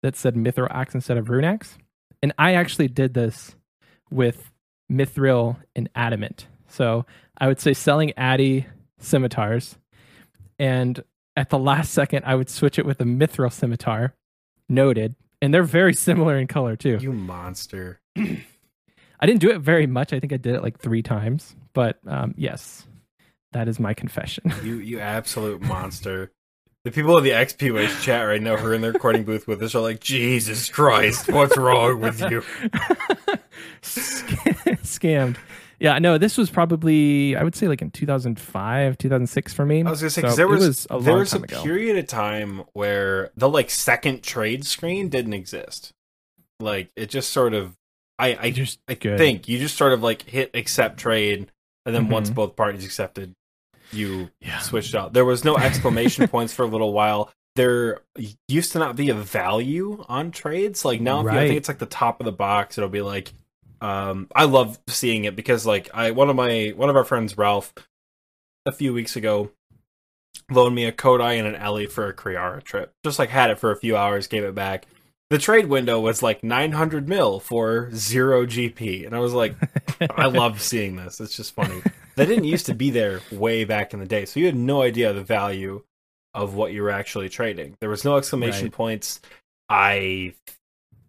that 0.02 0.14
said 0.14 0.34
mithril 0.34 0.68
axe 0.70 0.94
instead 0.94 1.16
of 1.16 1.30
rune 1.30 1.44
axe. 1.44 1.78
And 2.22 2.32
I 2.38 2.54
actually 2.54 2.88
did 2.88 3.14
this 3.14 3.56
with 4.10 4.50
mithril 4.90 5.56
and 5.74 5.88
adamant. 5.94 6.46
So 6.68 7.06
I 7.38 7.46
would 7.48 7.60
say 7.60 7.72
selling 7.72 8.12
Addy 8.16 8.66
scimitars, 9.00 9.78
and 10.58 11.02
at 11.38 11.50
the 11.50 11.58
last 11.58 11.92
second, 11.92 12.24
I 12.26 12.34
would 12.34 12.50
switch 12.50 12.80
it 12.80 12.84
with 12.84 13.00
a 13.00 13.04
mithril 13.04 13.52
scimitar, 13.52 14.12
noted, 14.68 15.14
and 15.40 15.54
they're 15.54 15.62
very 15.62 15.94
similar 15.94 16.36
in 16.36 16.48
color 16.48 16.74
too. 16.74 16.98
You 17.00 17.12
monster. 17.12 18.00
I 18.16 19.26
didn't 19.26 19.40
do 19.40 19.50
it 19.50 19.60
very 19.60 19.86
much. 19.86 20.12
I 20.12 20.18
think 20.18 20.32
I 20.32 20.36
did 20.36 20.56
it 20.56 20.64
like 20.64 20.80
three 20.80 21.00
times, 21.00 21.54
but 21.74 21.98
um, 22.08 22.34
yes, 22.36 22.84
that 23.52 23.68
is 23.68 23.78
my 23.78 23.94
confession. 23.94 24.52
You 24.64 24.78
you 24.78 24.98
absolute 24.98 25.62
monster. 25.62 26.32
The 26.84 26.90
people 26.90 27.16
in 27.18 27.24
the 27.24 27.30
XP 27.30 27.72
Waste 27.72 28.02
chat 28.02 28.26
right 28.26 28.42
now 28.42 28.56
who 28.56 28.66
are 28.66 28.74
in 28.74 28.80
the 28.80 28.92
recording 28.92 29.22
booth 29.22 29.46
with 29.46 29.62
us 29.62 29.76
are 29.76 29.82
like, 29.82 30.00
Jesus 30.00 30.68
Christ, 30.68 31.28
what's 31.28 31.56
wrong 31.56 32.00
with 32.00 32.20
you? 32.20 32.40
Scammed. 33.82 35.36
Yeah, 35.80 35.98
no, 36.00 36.18
this 36.18 36.36
was 36.36 36.50
probably 36.50 37.36
I 37.36 37.44
would 37.44 37.54
say 37.54 37.68
like 37.68 37.80
in 37.82 37.90
2005, 37.90 38.98
2006 38.98 39.54
for 39.54 39.64
me. 39.64 39.84
I 39.84 39.90
was 39.90 40.00
gonna 40.00 40.10
say 40.10 40.22
because 40.22 40.32
So 40.34 40.36
there 40.36 40.46
it 40.46 40.58
was, 40.58 40.86
a 40.90 40.98
there 41.00 41.16
was 41.16 41.34
a 41.34 41.38
ago. 41.38 41.62
period 41.62 41.96
of 41.96 42.06
time 42.08 42.64
where 42.72 43.30
the 43.36 43.48
like 43.48 43.70
second 43.70 44.22
trade 44.22 44.64
screen 44.66 45.08
didn't 45.08 45.34
exist. 45.34 45.92
Like 46.60 46.90
it 46.96 47.06
just 47.10 47.30
sort 47.32 47.54
of, 47.54 47.76
I 48.18 48.36
I 48.40 48.50
just 48.50 48.80
I 48.88 48.94
good. 48.94 49.18
think 49.18 49.46
you 49.48 49.58
just 49.58 49.76
sort 49.76 49.92
of 49.92 50.02
like 50.02 50.22
hit 50.22 50.50
accept 50.54 50.98
trade, 50.98 51.52
and 51.86 51.94
then 51.94 52.08
once 52.08 52.30
Mhm. 52.30 52.34
both 52.34 52.56
parties 52.56 52.84
accepted, 52.84 53.34
you 53.92 54.30
Yeah. 54.40 54.58
switched 54.58 54.96
out. 54.96 55.12
There 55.12 55.24
was 55.24 55.44
no 55.44 55.56
exclamation 55.56 56.26
points 56.28 56.52
for 56.52 56.64
a 56.64 56.66
little 56.68 56.92
while. 56.92 57.30
There 57.54 58.00
used 58.48 58.72
to 58.72 58.80
not 58.80 58.96
be 58.96 59.10
a 59.10 59.14
value 59.14 60.04
on 60.08 60.32
trades. 60.32 60.84
Like 60.84 61.00
now, 61.00 61.20
if 61.20 61.32
you, 61.32 61.38
I 61.38 61.46
think 61.46 61.58
it's 61.58 61.68
like 61.68 61.78
the 61.78 61.86
top 61.86 62.20
of 62.20 62.24
the 62.24 62.32
box. 62.32 62.76
It'll 62.78 62.90
be 62.90 63.02
like, 63.02 63.32
um, 63.80 64.28
I 64.34 64.44
love 64.44 64.78
seeing 64.88 65.24
it 65.24 65.36
because 65.36 65.64
like 65.66 65.88
I 65.94 66.10
one 66.10 66.30
of 66.30 66.36
my 66.36 66.72
one 66.76 66.90
of 66.90 66.96
our 66.96 67.04
friends 67.04 67.36
Ralph 67.38 67.72
a 68.66 68.72
few 68.72 68.92
weeks 68.92 69.16
ago 69.16 69.50
loaned 70.50 70.74
me 70.74 70.84
a 70.84 70.92
Kodai 70.92 71.38
and 71.38 71.46
an 71.46 71.54
Ellie 71.56 71.86
for 71.86 72.06
a 72.08 72.14
Kree'arra 72.14 72.62
trip. 72.62 72.92
Just 73.04 73.18
like 73.18 73.28
had 73.30 73.50
it 73.50 73.58
for 73.58 73.70
a 73.70 73.76
few 73.76 73.96
hours, 73.96 74.26
gave 74.26 74.44
it 74.44 74.54
back. 74.54 74.86
The 75.30 75.38
trade 75.38 75.66
window 75.66 76.00
was 76.00 76.22
like 76.22 76.42
900 76.42 77.06
mil 77.06 77.38
for 77.38 77.90
zero 77.94 78.46
GP, 78.46 79.04
and 79.04 79.14
I 79.14 79.18
was 79.18 79.34
like, 79.34 79.54
I 80.16 80.26
love 80.28 80.62
seeing 80.62 80.96
this. 80.96 81.20
It's 81.20 81.36
just 81.36 81.54
funny. 81.54 81.82
They 82.16 82.24
didn't 82.24 82.44
used 82.44 82.66
to 82.66 82.74
be 82.74 82.90
there 82.90 83.20
way 83.30 83.64
back 83.64 83.92
in 83.92 84.00
the 84.00 84.06
day, 84.06 84.24
so 84.24 84.40
you 84.40 84.46
had 84.46 84.56
no 84.56 84.80
idea 84.80 85.12
the 85.12 85.22
value 85.22 85.82
of 86.32 86.54
what 86.54 86.72
you 86.72 86.82
were 86.82 86.90
actually 86.90 87.28
trading. 87.28 87.76
There 87.80 87.90
was 87.90 88.04
no 88.06 88.16
exclamation 88.16 88.64
Right. 88.66 88.72
points. 88.72 89.20
I 89.68 90.32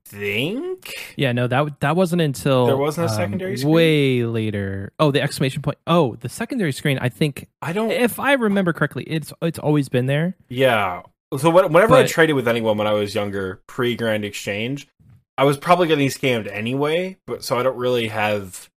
think 0.09 1.13
Yeah, 1.15 1.31
no, 1.31 1.47
that 1.47 1.79
that 1.81 1.95
wasn't 1.95 2.21
until 2.21 2.65
There 2.65 2.77
wasn't 2.77 3.07
a 3.07 3.11
um, 3.11 3.15
secondary 3.17 3.57
screen? 3.57 3.73
way 3.73 4.23
later. 4.25 4.91
Oh, 4.99 5.11
the 5.11 5.21
exclamation 5.21 5.61
point. 5.61 5.77
Oh, 5.87 6.15
the 6.15 6.29
secondary 6.29 6.71
screen. 6.71 6.97
I 6.99 7.09
think 7.09 7.47
I 7.61 7.73
don't. 7.73 7.91
if 7.91 8.19
I 8.19 8.33
remember 8.33 8.73
correctly, 8.73 9.03
it's 9.03 9.31
it's 9.41 9.59
always 9.59 9.89
been 9.89 10.07
there. 10.07 10.35
Yeah. 10.49 11.03
So 11.37 11.49
when- 11.51 11.71
whenever 11.71 11.93
I 11.93 12.05
traded 12.07 12.35
with 12.35 12.47
anyone 12.47 12.77
when 12.77 12.87
I 12.87 12.93
was 12.93 13.13
younger, 13.13 13.61
pre 13.67 13.95
Grand 13.95 14.25
Exchange, 14.25 14.87
I 15.37 15.43
was 15.43 15.57
probably 15.57 15.87
getting 15.87 16.07
scammed 16.09 16.51
anyway. 16.51 17.17
But 17.27 17.43
so 17.43 17.59
I 17.59 17.63
don't 17.63 17.77
really 17.77 18.07
have 18.07 18.69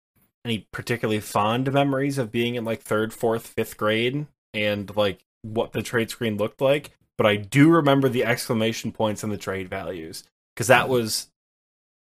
any 0.43 0.67
particularly 0.73 1.21
fond 1.21 1.71
memories 1.71 2.17
of 2.17 2.31
being 2.31 2.55
in 2.55 2.65
like 2.65 2.81
third, 2.81 3.13
fourth, 3.13 3.47
fifth 3.47 3.77
grade 3.77 4.25
and 4.53 4.93
like 4.97 5.23
what 5.43 5.71
the 5.71 5.81
trade 5.81 6.09
screen 6.09 6.35
looked 6.37 6.59
like. 6.61 6.91
But 7.17 7.27
I 7.27 7.35
do 7.35 7.69
remember 7.69 8.09
the 8.09 8.25
exclamation 8.25 8.91
points 8.91 9.23
and 9.23 9.31
the 9.31 9.37
trade 9.37 9.69
values 9.69 10.23
because 10.55 10.67
that 10.67 10.89
was 10.89 11.29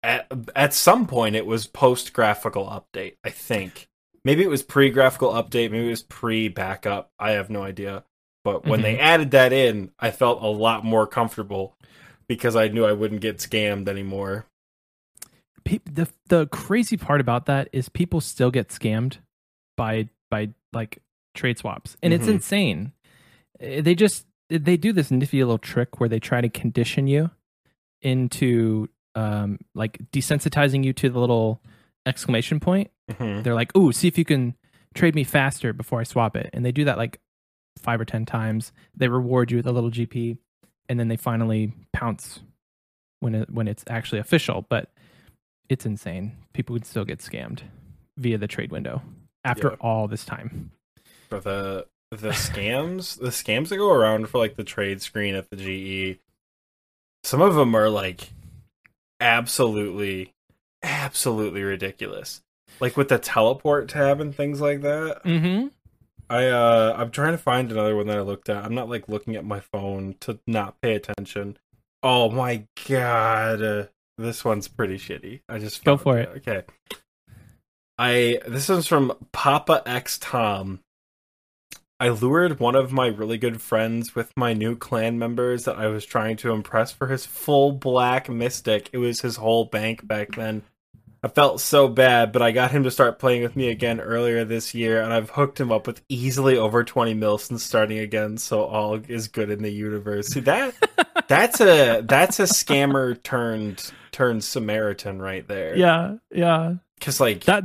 at 0.03 0.31
at 0.55 0.73
some 0.75 1.07
point 1.07 1.37
it 1.37 1.47
was 1.47 1.67
post 1.67 2.13
graphical 2.13 2.67
update. 2.67 3.15
I 3.25 3.31
think 3.31 3.89
maybe 4.25 4.43
it 4.43 4.51
was 4.51 4.63
pre 4.63 4.91
graphical 4.91 5.33
update, 5.33 5.71
maybe 5.71 5.87
it 5.87 5.91
was 5.91 6.03
pre 6.03 6.49
backup. 6.49 7.11
I 7.19 7.33
have 7.33 7.51
no 7.51 7.63
idea. 7.63 8.05
But 8.45 8.65
when 8.65 8.83
they 8.83 8.97
added 9.01 9.33
that 9.33 9.53
in, 9.53 9.91
I 9.99 10.13
felt 10.13 10.41
a 10.41 10.47
lot 10.47 10.85
more 10.85 11.05
comfortable 11.09 11.75
because 12.29 12.55
I 12.55 12.69
knew 12.69 12.85
I 12.85 12.93
wouldn't 12.93 13.21
get 13.21 13.39
scammed 13.39 13.89
anymore. 13.89 14.47
The 15.65 16.09
the 16.29 16.47
crazy 16.47 16.97
part 16.97 17.21
about 17.21 17.47
that 17.47 17.69
is 17.73 17.89
people 17.89 18.21
still 18.21 18.53
get 18.53 18.69
scammed 18.69 19.19
by 19.77 20.09
by 20.31 20.51
like 20.73 20.99
trade 21.35 21.59
swaps, 21.59 21.97
and 22.05 22.13
it's 22.13 22.27
Mhm. 22.27 22.35
insane. 22.35 22.93
Eh, 23.59 23.81
They 23.81 23.97
just 23.97 24.27
they 24.49 24.77
do 24.77 24.93
this 24.93 25.11
nifty 25.11 25.43
little 25.43 25.59
trick 25.59 25.99
where 25.99 26.09
they 26.09 26.21
try 26.21 26.41
to 26.41 26.49
condition 26.49 27.09
you 27.09 27.33
into 28.03 28.89
um 29.15 29.59
like 29.75 29.99
desensitizing 30.13 30.85
you 30.85 30.93
to 30.93 31.09
the 31.09 31.19
little 31.19 31.61
exclamation 32.05 32.61
point 32.61 32.91
Mhm. 33.11 33.43
they're 33.45 33.55
like, 33.55 33.75
"Ooh, 33.77 33.93
see 33.93 34.09
if 34.09 34.19
you 34.19 34.25
can 34.25 34.55
trade 34.95 35.15
me 35.15 35.23
faster 35.25 35.73
before 35.73 36.01
I 36.01 36.05
swap 36.05 36.37
it." 36.37 36.51
And 36.53 36.65
they 36.65 36.73
do 36.73 36.85
that 36.85 36.99
like 36.99 37.21
five 37.79 38.01
or 38.01 38.05
ten 38.05 38.27
times. 38.27 38.73
They 38.97 39.09
reward 39.09 39.51
you 39.51 39.57
with 39.59 39.67
a 39.67 39.73
little 39.73 39.91
GP, 39.91 40.39
and 40.89 40.99
then 40.99 41.07
they 41.09 41.17
finally 41.17 41.73
pounce 41.93 42.41
when 43.21 43.35
it 43.37 43.51
when 43.51 43.69
it's 43.69 43.85
actually 43.89 44.19
official. 44.19 44.67
But 44.69 44.91
it's 45.69 45.87
insane. 45.87 46.37
People 46.53 46.73
would 46.75 46.85
still 46.85 47.05
get 47.05 47.21
scammed 47.21 47.63
via 48.19 48.39
the 48.39 48.49
trade 48.49 48.73
window 48.73 49.03
after 49.45 49.71
Yeah. 49.71 49.77
all 49.81 50.09
this 50.09 50.25
time. 50.25 50.73
For 51.29 51.39
the 51.41 51.87
the 52.11 52.31
scams, 52.31 53.19
the 53.19 53.29
scams 53.29 53.69
that 53.69 53.77
go 53.79 53.91
around 53.93 54.29
for 54.29 54.39
like 54.39 54.57
the 54.57 54.65
trade 54.65 55.01
screen 55.03 55.35
at 55.35 55.51
the 55.51 55.57
GE, 55.57 56.19
some 57.27 57.43
of 57.43 57.57
them 57.57 57.75
are 57.75 57.91
like 57.91 58.31
absolutely, 59.21 60.33
absolutely 60.85 61.65
ridiculous. 61.65 62.41
Like 62.79 62.97
with 62.97 63.09
the 63.09 63.19
teleport 63.19 63.89
tab 63.89 64.21
and 64.21 64.33
things 64.33 64.61
like 64.61 64.83
that. 64.83 65.25
Mm-hmm. 65.25 65.67
I 66.31 66.47
uh 66.47 66.95
I'm 66.97 67.11
trying 67.11 67.33
to 67.33 67.39
find 67.39 67.73
another 67.73 67.97
one 67.97 68.07
that 68.07 68.19
I 68.19 68.21
looked 68.21 68.49
at. 68.49 68.65
I'm 68.65 68.77
not 68.77 68.89
like 68.89 69.09
looking 69.09 69.35
at 69.35 69.45
my 69.45 69.59
phone 69.59 70.15
to 70.21 70.39
not 70.47 70.81
pay 70.81 70.95
attention. 70.95 71.59
Oh 72.01 72.31
my 72.31 72.63
god. 72.89 73.61
Uh, 73.61 73.87
this 74.17 74.45
one's 74.45 74.69
pretty 74.69 74.97
shitty. 74.97 75.41
I 75.49 75.59
just 75.59 75.83
Go 75.83 75.97
for 75.97 76.19
it. 76.19 76.29
Okay. 76.37 76.63
I 77.99 78.39
this 78.47 78.69
one's 78.69 78.87
from 78.87 79.13
Papa 79.33 79.83
X 79.85 80.17
Tom. 80.19 80.79
I 81.99 82.11
lured 82.11 82.61
one 82.61 82.75
of 82.75 82.93
my 82.93 83.07
really 83.07 83.39
good 83.39 83.63
friends 83.63 84.15
with 84.15 84.31
my 84.37 84.53
new 84.53 84.77
clan 84.77 85.19
members 85.19 85.65
that 85.65 85.79
I 85.79 85.87
was 85.87 86.05
trying 86.05 86.37
to 86.39 86.53
impress 86.53 86.93
for 86.93 87.07
his 87.07 87.25
full 87.25 87.73
black 87.73 88.29
mystic. 88.29 88.91
It 88.93 88.99
was 88.99 89.23
his 89.23 89.37
whole 89.37 89.65
bank 89.65 90.07
back 90.07 90.37
then. 90.37 90.63
I 91.23 91.29
felt 91.29 91.63
so 91.63 91.89
bad, 91.89 92.33
but 92.33 92.43
I 92.43 92.53
got 92.53 92.71
him 92.71 92.85
to 92.85 92.91
start 92.91 93.19
playing 93.19 93.43
with 93.43 93.57
me 93.57 93.69
again 93.71 93.99
earlier 93.99 94.45
this 94.45 94.75
year, 94.75 95.01
and 95.01 95.13
I've 95.13 95.31
hooked 95.31 95.59
him 95.59 95.73
up 95.73 95.87
with 95.87 96.03
easily 96.11 96.59
over 96.59 96.85
20 96.85 97.15
mil 97.15 97.39
since 97.39 97.65
starting 97.65 97.99
again, 97.99 98.37
so 98.37 98.65
all 98.65 99.01
is 99.09 99.27
good 99.29 99.51
in 99.51 99.63
the 99.63 99.73
universe. 99.73 100.29
See 100.29 100.41
that 100.41 100.75
that's 101.29 101.63
a 101.63 102.03
that's 102.03 102.39
a 102.39 102.45
scammer 102.45 103.21
turned 103.23 103.91
turned 104.13 104.45
Samaritan 104.45 105.21
right 105.21 105.49
there. 105.49 105.75
Yeah, 105.77 106.17
yeah. 106.31 106.75
Cause 107.01 107.21
like 107.21 107.45
That 107.45 107.65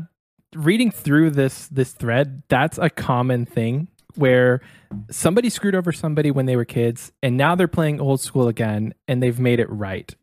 reading 0.56 0.90
through 0.90 1.32
this 1.32 1.68
this 1.68 1.92
thread, 1.92 2.44
that's 2.48 2.78
a 2.78 2.90
common 2.90 3.46
thing 3.46 3.90
where 4.16 4.62
somebody 5.10 5.50
screwed 5.50 5.76
over 5.76 5.92
somebody 5.92 6.32
when 6.32 6.46
they 6.46 6.56
were 6.56 6.66
kids, 6.66 7.12
and 7.24 7.38
now 7.38 7.56
they're 7.56 7.68
playing 7.68 8.00
old 8.02 8.22
school 8.22 8.48
again, 8.48 8.94
and 9.08 9.22
they've 9.22 9.40
made 9.40 9.60
it 9.60 9.70
right. 9.70 10.14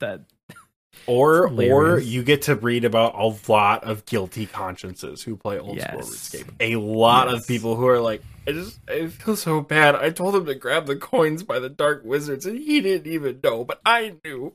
That 0.00 0.22
or 1.06 1.48
or 1.48 1.98
you 1.98 2.22
get 2.22 2.42
to 2.42 2.54
read 2.54 2.84
about 2.84 3.14
a 3.14 3.36
lot 3.52 3.84
of 3.84 4.06
guilty 4.06 4.46
consciences 4.46 5.22
who 5.22 5.36
play 5.36 5.58
old 5.58 5.76
Yes. 5.76 5.88
school 5.88 6.42
RuneScape. 6.42 6.50
A 6.60 6.76
lot 6.76 7.28
Yes. 7.28 7.40
of 7.42 7.46
people 7.46 7.76
who 7.76 7.86
are 7.88 8.00
like, 8.00 8.22
I 8.46 8.52
just 8.52 8.78
I 8.88 9.06
feel 9.08 9.36
so 9.36 9.60
bad. 9.60 9.94
I 9.94 10.10
told 10.10 10.34
him 10.36 10.46
to 10.46 10.54
grab 10.54 10.86
the 10.86 10.96
coins 10.96 11.42
by 11.42 11.58
the 11.58 11.68
dark 11.68 12.02
wizards 12.04 12.46
and 12.46 12.58
he 12.58 12.80
didn't 12.80 13.10
even 13.12 13.40
know, 13.42 13.64
but 13.64 13.80
I 13.84 14.14
knew. 14.24 14.52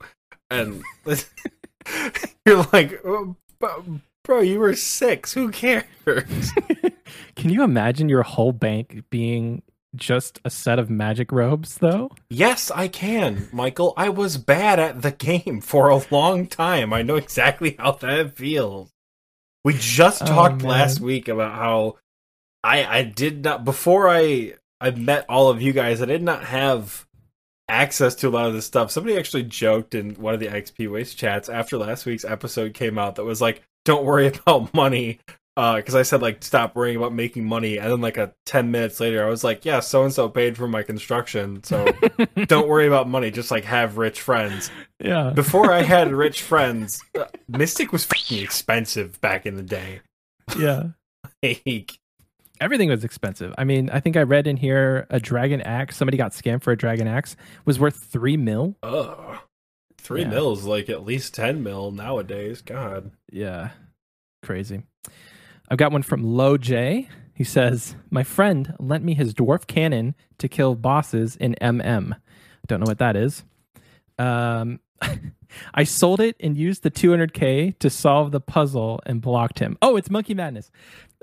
And 0.49 0.83
you're 2.45 2.65
like, 2.71 3.01
oh, 3.05 3.35
bro, 4.29 4.41
you 4.41 4.59
were 4.59 4.75
six. 4.75 5.33
Who 5.33 5.49
cares? 5.49 5.83
Can 7.35 7.49
you 7.49 7.63
imagine 7.63 8.09
your 8.09 8.21
whole 8.21 8.51
bank 8.51 9.03
being 9.09 9.63
just 9.95 10.39
a 10.45 10.51
set 10.51 10.77
of 10.77 10.87
magic 10.87 11.31
robes, 11.31 11.79
though? 11.79 12.11
Yes, 12.29 12.69
I 12.69 12.89
can, 12.89 13.47
Michael. 13.51 13.95
I 13.97 14.09
was 14.09 14.37
bad 14.37 14.79
at 14.79 15.01
the 15.01 15.09
game 15.09 15.61
for 15.61 15.89
a 15.89 15.99
long 16.11 16.45
time. 16.45 16.93
I 16.93 17.01
know 17.01 17.15
exactly 17.15 17.75
how 17.79 17.93
that 17.93 18.35
feels. 18.35 18.91
We 19.63 19.73
just 19.73 20.21
Oh, 20.21 20.25
talked 20.27 20.61
man. 20.61 20.69
last 20.69 20.99
week 20.99 21.27
about 21.27 21.55
how 21.55 21.95
I 22.63 22.85
I 22.85 23.01
did 23.03 23.43
not 23.43 23.65
before 23.65 24.07
I 24.09 24.53
I 24.79 24.91
met 24.91 25.25
all 25.27 25.49
of 25.49 25.59
you 25.59 25.73
guys. 25.73 26.03
I 26.03 26.05
did 26.05 26.21
not 26.21 26.43
have 26.43 27.07
access 27.67 28.13
to 28.15 28.27
a 28.27 28.29
lot 28.29 28.45
of 28.45 28.53
this 28.53 28.67
stuff. 28.67 28.91
Somebody 28.91 29.17
actually 29.17 29.43
joked 29.43 29.95
in 29.95 30.13
one 30.15 30.35
of 30.35 30.39
the 30.39 30.47
XP 30.47 30.91
Waste 30.91 31.17
chats 31.17 31.49
after 31.49 31.79
last 31.79 32.05
week's 32.05 32.25
episode 32.25 32.75
came 32.75 32.99
out 32.99 33.15
that 33.15 33.23
was 33.25 33.41
like, 33.41 33.63
"Don't 33.89 34.05
worry 34.05 34.27
about 34.45 34.71
money. 34.73 35.19
because 35.55 35.95
I 35.95 36.03
said 36.03 36.21
like 36.21 36.41
stop 36.43 36.75
worrying 36.75 36.95
about 36.95 37.13
making 37.13 37.43
money, 37.45 37.77
and 37.77 37.91
then 37.91 37.99
like 38.01 38.17
a 38.17 38.33
ten 38.45 38.71
minutes 38.71 38.99
later, 38.99 39.25
I 39.25 39.29
was 39.29 39.43
like, 39.43 39.65
yeah, 39.65 39.79
so 39.81 40.03
and 40.03 40.13
so 40.13 40.29
paid 40.29 40.55
for 40.55 40.67
my 40.67 40.83
construction, 40.83 41.63
so 41.63 41.85
don't 42.47 42.67
worry 42.69 42.87
about 42.87 43.09
money, 43.09 43.29
just 43.31 43.51
like 43.51 43.65
have 43.65 43.97
rich 43.97 44.21
friends. 44.21 44.71
yeah. 45.03 45.31
Before 45.35 45.71
I 45.73 45.81
had 45.81 46.13
rich 46.25 46.41
friends, 46.43 47.03
uh, 47.19 47.25
Mystic 47.49 47.91
was 47.91 48.05
fucking 48.05 48.41
expensive 48.41 49.19
back 49.21 49.45
in 49.45 49.55
the 49.55 49.63
day. 49.63 49.99
Yeah. 50.57 50.83
Like, 51.43 51.97
Everything 52.61 52.89
was 52.89 53.03
expensive. 53.05 53.53
I 53.57 53.63
mean, 53.63 53.89
I 53.89 53.99
think 54.01 54.17
I 54.17 54.23
read 54.23 54.45
in 54.45 54.57
here 54.57 55.07
a 55.09 55.19
dragon 55.19 55.61
axe. 55.61 55.95
Somebody 55.95 56.17
got 56.17 56.31
scammed 56.33 56.61
for 56.61 56.71
a 56.73 56.77
dragon 56.77 57.07
axe. 57.07 57.37
Was 57.65 57.79
worth 57.79 57.95
three 57.95 58.35
mil. 58.35 58.75
ugh. 58.83 59.37
Three 60.01 60.21
Yeah. 60.21 60.29
mils, 60.29 60.65
like 60.65 60.89
at 60.89 61.05
least 61.05 61.33
ten 61.33 61.61
mil 61.63 61.91
nowadays. 61.91 62.61
God. 62.61 63.11
Yeah. 63.31 63.69
Crazy. 64.43 64.83
I've 65.69 65.77
got 65.77 65.91
one 65.91 66.01
from 66.03 66.23
Low 66.23 66.57
J. 66.57 67.07
He 67.33 67.43
says, 67.43 67.95
My 68.09 68.23
friend 68.23 68.73
lent 68.79 69.03
me 69.03 69.13
his 69.13 69.33
dwarf 69.33 69.67
cannon 69.67 70.15
to 70.39 70.47
kill 70.47 70.75
bosses 70.75 71.35
in 71.35 71.55
MM. 71.61 72.17
Don't 72.67 72.79
know 72.79 72.89
what 72.89 72.97
that 72.99 73.15
is. 73.15 73.43
Um, 74.17 74.79
I 75.73 75.83
sold 75.83 76.19
it 76.19 76.35
and 76.39 76.57
used 76.57 76.83
the 76.83 76.91
200K 76.91 77.77
to 77.79 77.89
solve 77.89 78.31
the 78.31 78.41
puzzle 78.41 78.99
and 79.05 79.21
blocked 79.21 79.59
him. 79.59 79.77
Oh, 79.81 79.95
it's 79.95 80.09
Monkey 80.09 80.33
Madness. 80.33 80.69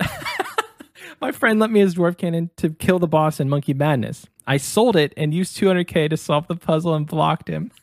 My 1.21 1.33
friend 1.33 1.59
lent 1.61 1.73
me 1.73 1.81
his 1.81 1.95
dwarf 1.95 2.17
cannon 2.19 2.51
to 2.57 2.71
kill 2.71 2.99
the 2.99 3.07
boss 3.07 3.39
in 3.41 3.49
Monkey 3.49 3.75
Madness. 3.75 4.27
I 4.47 4.57
sold 4.57 4.97
it 4.97 5.13
and 5.17 5.33
used 5.35 5.57
200K 5.57 6.09
to 6.11 6.17
solve 6.17 6.47
the 6.49 6.57
puzzle 6.57 6.95
and 6.95 7.07
blocked 7.07 7.49
him. 7.49 7.71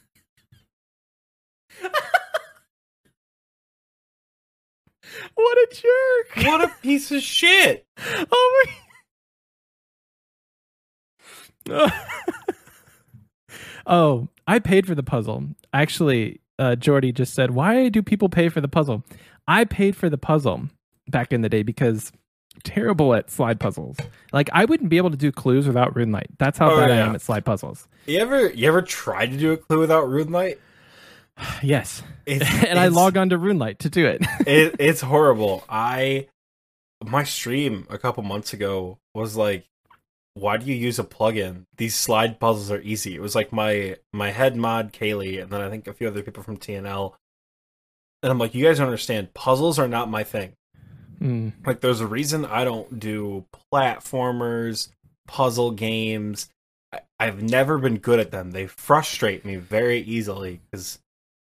what 5.35 5.57
a 5.57 5.67
jerk! 5.73 6.45
What 6.45 6.63
a 6.63 6.71
piece 6.81 7.11
of 7.11 7.21
shit. 7.21 7.85
Oh 8.31 8.65
my. 8.65 8.71
oh, 13.87 14.27
I 14.47 14.59
paid 14.59 14.85
for 14.85 14.95
the 14.95 15.03
puzzle. 15.03 15.45
Actually, 15.71 16.41
uh, 16.59 16.75
Jordy 16.75 17.11
just 17.11 17.33
said, 17.33 17.51
"Why 17.51 17.89
do 17.89 18.01
people 18.01 18.29
pay 18.29 18.49
for 18.49 18.61
the 18.61 18.67
puzzle?" 18.67 19.03
I 19.47 19.65
paid 19.65 19.95
for 19.95 20.09
the 20.09 20.17
puzzle 20.17 20.69
back 21.07 21.33
in 21.33 21.41
the 21.41 21.49
day 21.49 21.63
because 21.63 22.11
terrible 22.63 23.13
at 23.13 23.29
slide 23.29 23.59
puzzles. 23.59 23.97
Like 24.31 24.49
I 24.53 24.65
wouldn't 24.65 24.89
be 24.89 24.97
able 24.97 25.11
to 25.11 25.17
do 25.17 25.31
clues 25.31 25.67
without 25.67 25.93
RuneLite. 25.93 26.27
That's 26.37 26.57
how 26.57 26.71
Oh, 26.71 26.77
bad 26.77 26.91
I 26.91 26.97
am 26.97 27.15
at 27.15 27.21
slide 27.21 27.45
puzzles. 27.45 27.87
You 28.05 28.19
ever 28.19 28.49
you 28.49 28.67
ever 28.67 28.81
tried 28.81 29.31
to 29.31 29.37
do 29.37 29.51
a 29.51 29.57
clue 29.57 29.79
without 29.79 30.05
RuneLite? 30.05 30.57
Yes, 31.63 32.03
It's, 32.25 32.45
and 32.65 32.77
I 32.77 32.87
log 32.87 33.15
on 33.17 33.29
to 33.29 33.37
RuneLite 33.37 33.79
to 33.79 33.89
do 33.89 34.05
it. 34.05 34.21
it, 34.47 34.75
it's 34.79 35.01
horrible. 35.01 35.63
I 35.69 36.27
my 37.03 37.23
stream 37.23 37.87
a 37.89 37.97
couple 37.97 38.23
months 38.23 38.53
ago 38.53 38.97
was 39.13 39.35
like, 39.35 39.65
why 40.35 40.57
do 40.57 40.65
you 40.65 40.75
use 40.75 40.99
a 40.99 41.03
plugin? 41.03 41.65
These 41.77 41.95
slide 41.95 42.39
puzzles 42.39 42.71
are 42.71 42.81
easy. 42.81 43.15
It 43.15 43.21
was 43.21 43.35
like 43.35 43.51
my 43.51 43.97
my 44.11 44.31
head 44.31 44.55
mod 44.55 44.93
Kaylee, 44.93 45.41
and 45.41 45.51
then 45.51 45.61
I 45.61 45.69
think 45.69 45.87
a 45.87 45.93
few 45.93 46.07
other 46.07 46.23
people 46.23 46.43
from 46.43 46.57
TNL. 46.57 47.13
And 48.21 48.31
I'm 48.31 48.39
like, 48.39 48.55
you 48.55 48.65
guys 48.65 48.77
don't 48.77 48.87
understand. 48.87 49.33
Puzzles 49.33 49.77
are 49.77 49.87
not 49.87 50.09
my 50.09 50.23
thing. 50.23 50.53
Hmm. 51.19 51.49
Like, 51.65 51.81
there's 51.81 51.99
a 51.99 52.07
reason 52.07 52.45
I 52.45 52.63
don't 52.63 52.99
do 52.99 53.45
platformers, 53.73 54.89
puzzle 55.27 55.71
games. 55.71 56.49
I, 56.93 56.99
I've 57.19 57.43
never 57.43 57.77
been 57.77 57.97
good 57.97 58.19
at 58.19 58.31
them. 58.31 58.51
They 58.51 58.67
frustrate 58.67 59.43
me 59.43 59.57
very 59.57 59.99
easily 59.99 60.61
because 60.71 60.99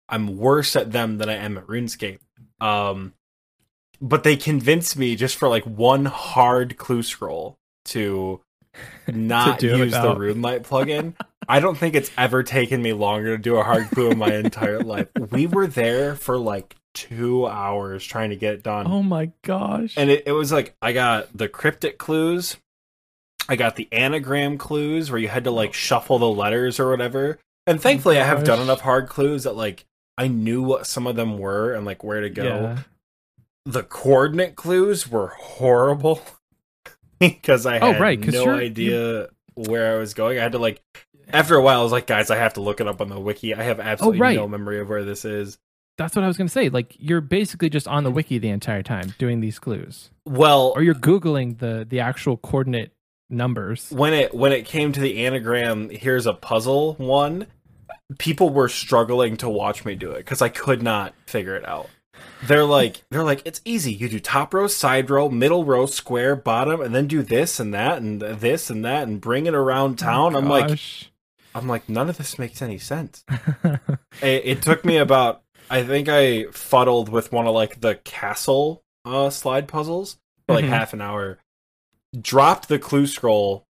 I'm 0.09 0.37
worse 0.37 0.77
at 0.77 0.93
them 0.93 1.19
than 1.19 1.29
I 1.29 1.35
am 1.35 1.59
at 1.59 1.67
RuneScape. 1.67 2.19
Um, 2.61 3.13
but 4.01 4.25
they 4.25 4.37
convinced 4.37 4.97
me 4.97 5.17
just 5.17 5.37
for 5.37 5.49
like 5.49 5.65
one 5.65 6.05
hard 6.05 6.77
clue 6.77 7.03
scroll 7.03 7.59
to 7.87 8.41
not 9.09 9.59
do 9.59 9.77
use 9.79 9.93
the 9.93 10.15
RuneLite 10.15 10.67
plugin. 10.67 11.15
I 11.49 11.61
don't 11.61 11.79
think 11.79 11.95
it's 11.95 12.11
ever 12.19 12.43
taken 12.43 12.83
me 12.83 12.93
longer 12.93 13.37
to 13.37 13.43
do 13.43 13.57
a 13.57 13.63
hard 13.63 13.89
clue 13.91 14.11
in 14.11 14.19
my 14.19 14.35
entire 14.35 14.81
life. 14.81 15.09
We 15.31 15.47
were 15.47 15.67
there 15.67 16.17
for 16.17 16.37
like 16.39 16.77
two 16.95 17.47
hours 17.47 18.05
trying 18.05 18.31
to 18.31 18.37
get 18.37 18.55
it 18.55 18.63
done 18.63 18.87
Oh 18.87 19.03
my 19.03 19.31
gosh! 19.43 19.95
and 19.99 20.11
it, 20.11 20.25
it 20.27 20.33
was 20.33 20.51
like 20.51 20.75
I 20.81 20.93
got 20.93 21.29
the 21.37 21.49
cryptic 21.49 21.99
clues, 21.99 22.57
I 23.49 23.57
got 23.57 23.77
the 23.77 23.89
anagram 23.93 24.59
clues 24.59 25.11
where 25.11 25.21
you 25.21 25.29
had 25.29 25.45
to 25.45 25.51
like 25.51 25.75
shuffle 25.75 26.19
the 26.19 26.29
letters 26.29 26.81
or 26.81 26.91
whatever. 26.91 27.39
And 27.67 27.81
thankfully, 27.81 28.19
I 28.19 28.25
have 28.25 28.45
done 28.45 28.61
enough 28.61 28.81
hard 28.81 29.09
clues 29.09 29.43
that 29.43 29.57
like 29.57 29.85
I 30.19 30.29
knew 30.29 30.63
what 30.63 30.87
some 30.87 31.07
of 31.07 31.17
them 31.17 31.39
were 31.39 31.75
and 31.75 31.85
like 31.85 32.03
where 32.05 32.21
to 32.23 32.31
go. 32.31 32.45
Yeah. 32.45 32.79
The 33.65 33.83
coordinate 33.83 34.55
clues 34.57 35.09
were 35.09 35.29
horrible 35.39 36.23
because 37.21 37.67
I 37.67 37.79
Oh, 37.81 37.93
had 37.93 38.01
right, 38.01 38.19
no 38.21 38.45
you're- 38.45 38.65
idea 38.65 39.29
where 39.55 39.95
I 39.95 39.99
was 39.99 40.15
going. 40.15 40.39
I 40.39 40.43
had 40.43 40.53
to 40.53 40.59
like 40.59 40.83
after 41.29 41.57
a 41.57 41.63
while, 41.63 41.81
I 41.81 41.83
was 41.83 41.93
like, 41.93 42.07
guys, 42.07 42.31
I 42.31 42.37
have 42.37 42.55
to 42.55 42.61
look 42.61 42.81
it 42.81 42.87
up 42.87 43.01
on 43.01 43.09
the 43.09 43.19
wiki. 43.19 43.55
I 43.55 43.63
have 43.65 43.81
oh, 43.81 43.83
absolutely 43.83 44.19
Oh, 44.21 44.23
right. 44.23 44.37
no 44.37 44.47
memory 44.49 44.79
of 44.81 44.89
where 44.89 45.05
this 45.05 45.25
is. 45.25 45.59
That's 45.99 46.15
what 46.15 46.25
I 46.25 46.29
was 46.29 46.37
going 46.37 46.47
to 46.47 46.53
say. 46.53 46.69
Like 46.69 46.95
you're 46.99 47.21
basically 47.23 47.71
just 47.71 47.89
on 47.89 48.05
the 48.05 48.11
wiki 48.11 48.39
the 48.39 48.51
entire 48.51 48.83
time 48.83 49.15
doing 49.19 49.41
these 49.41 49.59
clues, 49.59 50.11
Well, 50.27 50.73
or 50.77 50.83
you're 50.83 50.95
googling 50.95 51.59
the 51.59 51.87
the 51.89 52.01
actual 52.01 52.37
coordinate 52.37 52.93
numbers. 53.29 53.91
when 53.91 54.13
it 54.15 54.33
when 54.35 54.53
it 54.53 54.67
came 54.67 54.93
to 54.93 55.01
the 55.01 55.27
anagram 55.27 55.91
here's 55.91 56.27
a 56.27 56.33
puzzle 56.33 56.95
one 56.95 57.49
people 58.19 58.51
were 58.51 58.69
struggling 58.69 59.37
to 59.39 59.49
watch 59.49 59.85
me 59.85 59.95
do 59.95 60.11
it 60.13 60.19
because 60.19 60.41
i 60.43 60.49
could 60.49 60.83
not 60.83 61.13
figure 61.27 61.57
it 61.57 61.67
out. 61.67 61.89
They're 62.45 62.65
like 62.65 63.03
they're 63.11 63.25
like 63.25 63.43
it's 63.45 63.61
easy. 63.65 63.93
You 63.93 64.09
do 64.09 64.21
top 64.21 64.55
row 64.55 64.67
side 64.69 65.11
row 65.11 65.29
middle 65.29 65.65
row 65.65 65.87
square 65.87 66.35
bottom 66.37 66.81
and 66.81 66.95
then 66.95 67.07
do 67.07 67.23
this 67.23 67.59
and 67.61 67.75
that 67.75 67.99
and 67.99 68.21
this 68.21 68.71
and 68.71 68.85
that 68.85 69.07
and 69.09 69.21
bring 69.21 69.47
it 69.47 69.55
around 69.55 69.99
town. 69.99 70.35
I'm 70.37 70.49
like 70.49 70.79
i'm 71.55 71.67
like 71.69 71.89
none 71.89 72.09
of 72.09 72.17
this 72.19 72.39
makes 72.39 72.61
any 72.63 72.79
sense. 72.79 73.25
It, 74.23 74.43
it 74.47 74.63
took 74.63 74.85
me 74.85 74.97
about 74.97 75.43
i 75.69 75.83
think 75.83 76.09
i 76.09 76.45
fuddled 76.53 77.11
with 77.11 77.33
one 77.33 77.47
of 77.47 77.55
like 77.55 77.81
the 77.83 77.97
castle 77.97 78.83
uh 79.05 79.29
slide 79.29 79.69
puzzles 79.69 80.17
for 80.47 80.55
like 80.55 80.65
Mhm. 80.65 80.69
half 80.69 80.93
an 80.95 81.01
hour. 81.03 81.39
Dropped 82.19 82.69
the 82.69 82.79
clue 82.79 83.07
scroll 83.07 83.67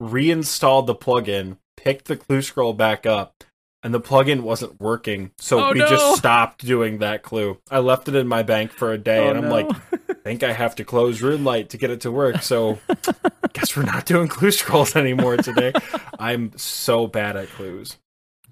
reinstalled 0.00 0.86
the 0.86 0.94
plugin 0.94 1.58
picked 1.82 2.06
the 2.06 2.16
clue 2.16 2.42
scroll 2.42 2.72
back 2.72 3.06
up 3.06 3.44
and 3.82 3.94
the 3.94 4.00
plugin 4.00 4.40
wasn't 4.42 4.78
working 4.80 5.30
so 5.38 5.58
Oh, 5.68 5.72
we 5.72 5.78
no. 5.78 5.88
just 5.88 6.18
stopped 6.18 6.64
doing 6.64 6.98
that 6.98 7.22
clue 7.22 7.58
i 7.70 7.78
left 7.78 8.08
it 8.08 8.14
in 8.14 8.26
my 8.28 8.42
bank 8.42 8.70
for 8.72 8.92
a 8.92 8.98
day 8.98 9.26
Oh, 9.26 9.30
and 9.30 9.38
i'm 9.38 9.48
no. 9.48 9.54
like 9.54 9.76
i 10.10 10.14
think 10.22 10.42
i 10.42 10.52
have 10.52 10.76
to 10.76 10.84
close 10.84 11.20
RuneLite 11.22 11.70
to 11.70 11.78
get 11.78 11.90
it 11.90 12.02
to 12.02 12.10
work 12.12 12.42
so 12.42 12.78
guess 13.54 13.76
we're 13.76 13.84
not 13.84 14.04
doing 14.06 14.28
clue 14.28 14.50
scrolls 14.50 14.94
anymore 14.96 15.38
today 15.38 15.72
i'm 16.18 16.52
so 16.56 17.06
bad 17.06 17.36
at 17.36 17.48
clues 17.48 17.96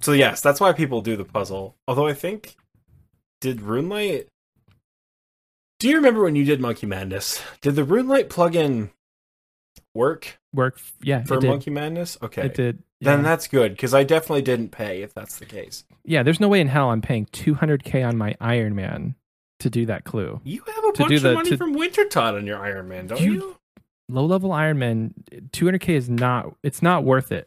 so 0.00 0.12
yes 0.12 0.40
that's 0.40 0.60
why 0.60 0.72
people 0.72 1.02
do 1.02 1.16
the 1.16 1.24
puzzle 1.26 1.76
although 1.86 2.06
i 2.06 2.14
think 2.14 2.56
did 3.42 3.58
RuneLite 3.60 4.26
do 5.78 5.88
you 5.88 5.96
remember 5.96 6.22
when 6.22 6.34
you 6.36 6.44
did 6.44 6.60
monkey 6.60 6.86
madness 6.86 7.42
did 7.60 7.76
the 7.76 7.84
RuneLite 7.84 8.28
plugin 8.28 8.90
work 9.94 10.38
work. 10.54 10.80
Yeah, 11.02 11.22
for 11.24 11.34
it 11.34 11.40
did. 11.42 11.50
monkey 11.50 11.70
madness 11.70 12.16
okay 12.22 12.46
It 12.46 12.54
did. 12.54 12.82
Then 13.00 13.18
yeah. 13.20 13.22
that's 13.22 13.46
good 13.48 13.72
because 13.72 13.94
i 13.94 14.02
definitely 14.04 14.42
didn't 14.42 14.70
pay 14.70 15.02
if 15.02 15.14
that's 15.14 15.38
the 15.38 15.46
case 15.46 15.84
yeah. 16.04 16.22
There's 16.22 16.40
no 16.40 16.48
way 16.48 16.60
in 16.62 16.68
hell 16.68 16.88
I'm 16.90 17.02
paying 17.02 17.26
200k 17.26 18.06
on 18.08 18.16
my 18.16 18.34
Iron 18.40 18.74
Man 18.74 19.14
to 19.60 19.68
do 19.68 19.84
that 19.86 20.04
clue. 20.04 20.40
you 20.44 20.62
have 20.66 20.84
a 20.84 20.92
To 20.92 21.02
bunch 21.02 21.12
of 21.14 21.22
the- 21.22 21.34
money 21.34 21.50
to- 21.50 21.56
from 21.58 21.74
Wintertodt 21.74 22.34
on 22.36 22.46
your 22.46 22.58
iron 22.58 22.88
man 22.88 23.06
don't 23.08 23.20
You- 23.20 23.32
you, 23.34 23.56
Low 24.10 24.24
level 24.24 24.52
Iron 24.52 24.78
Man, 24.78 25.12
200k 25.52 25.90
is 25.94 26.08
not. 26.08 26.54
It's 26.62 26.80
not 26.80 27.04
worth 27.04 27.30
it 27.30 27.46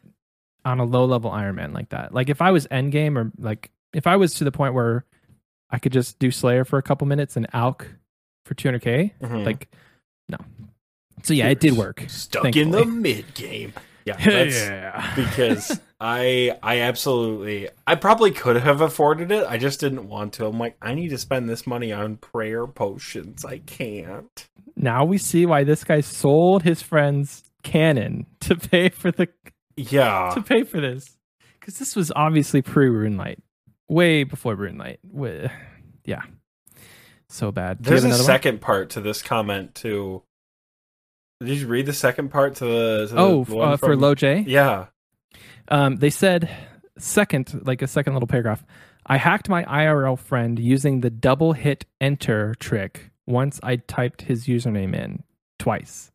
on 0.64 0.78
a 0.80 0.84
low 0.84 1.06
level 1.06 1.32
Iron 1.32 1.56
Man 1.56 1.74
like 1.74 1.90
that. 1.90 2.14
Like 2.14 2.30
if 2.30 2.40
I 2.40 2.52
was 2.52 2.68
Endgame 2.68 3.18
or 3.18 3.32
like 3.40 3.72
if 3.94 4.06
I 4.06 4.16
was 4.16 4.36
to 4.36 4.44
the 4.44 4.52
point 4.52 4.76
where 4.76 5.04
I 5.72 5.80
could 5.80 5.92
just 5.92 6.20
do 6.20 6.30
Slayer 6.30 6.64
for 6.64 6.78
a 6.78 6.84
couple 6.84 7.08
minutes 7.08 7.36
and 7.36 7.52
alch 7.52 7.88
for 8.46 8.54
200k, 8.54 9.14
Mhm. 9.24 9.44
like 9.44 9.70
no. 10.30 10.38
So 11.24 11.34
yeah, 11.34 11.48
it 11.48 11.60
did 11.60 11.74
work. 11.74 12.04
stuck 12.08 12.56
in 12.56 12.70
the 12.70 12.78
thankfully. 12.84 13.02
mid 13.02 13.34
game 13.34 13.74
yeah 14.06 14.18
that's 14.18 14.56
yeah. 14.60 15.14
because 15.16 15.80
I 16.00 16.58
I 16.64 16.80
absolutely 16.82 17.70
I 17.86 17.96
probably 17.96 18.32
could 18.32 18.58
have 18.58 18.82
afforded 18.82 19.32
it. 19.32 19.46
I 19.48 19.58
just 19.58 19.80
didn't 19.80 20.08
want 20.08 20.34
to. 20.34 20.46
I'm 20.48 20.58
like, 20.58 20.76
I 20.82 20.94
need 20.94 21.10
to 21.10 21.18
spend 21.18 21.48
this 21.50 21.68
money 21.68 21.92
on 21.92 22.18
prayer 22.18 22.66
potions. 22.68 23.46
I 23.46 23.60
can't. 23.60 24.48
Now 24.76 25.06
we 25.06 25.18
see 25.18 25.46
why 25.46 25.64
this 25.64 25.84
guy 25.84 26.02
sold 26.02 26.64
his 26.64 26.82
friend's 26.82 27.44
cannon 27.64 28.26
to 28.42 28.56
pay 28.56 28.90
for 28.90 29.12
the 29.12 29.28
Yeah. 29.76 30.32
to 30.34 30.42
pay 30.42 30.64
for 30.64 30.82
this 30.82 31.18
because 31.60 31.78
this 31.78 31.96
was 31.96 32.12
obviously 32.16 32.62
pre 32.64 32.88
RuneLite, 32.88 33.40
way 33.88 34.24
before 34.24 34.56
RuneLite. 34.56 34.98
Wa- 35.04 35.50
Yeah, 36.06 36.22
so 37.30 37.52
bad. 37.52 37.82
Do 37.84 37.90
There's 37.92 38.04
a 38.04 38.08
another 38.08 38.22
one? 38.24 38.26
second 38.26 38.62
part 38.62 38.90
to 38.92 39.02
this 39.02 39.22
comment 39.22 39.76
too. 39.76 40.24
Did 41.44 41.60
you 41.60 41.68
read 41.68 41.86
the 41.86 41.94
second 41.94 42.30
part 42.30 42.56
to 42.56 42.66
the, 42.66 43.08
to 43.10 43.14
the 43.16 43.20
Oh, 43.22 43.42
uh, 43.60 43.78
for 43.78 43.88
from- 43.88 44.00
Low 44.00 44.16
J. 44.16 44.44
Yeah. 44.48 44.88
Um, 45.68 45.98
they 45.98 46.10
said 46.10 46.50
second, 46.98 47.62
like 47.66 47.82
a 47.82 47.88
second 47.88 48.14
little 48.14 48.28
paragraph. 48.28 48.64
I 49.06 49.18
hacked 49.18 49.50
my 49.50 49.64
IRL 49.64 50.18
friend 50.20 50.60
using 50.60 51.02
the 51.02 51.10
double 51.10 51.54
hit 51.54 51.86
enter 52.00 52.56
trick 52.60 53.10
once 53.26 53.60
I 53.64 53.78
typed 53.78 54.24
his 54.24 54.46
username 54.46 54.94
in 54.96 55.24
twice. 55.58 56.12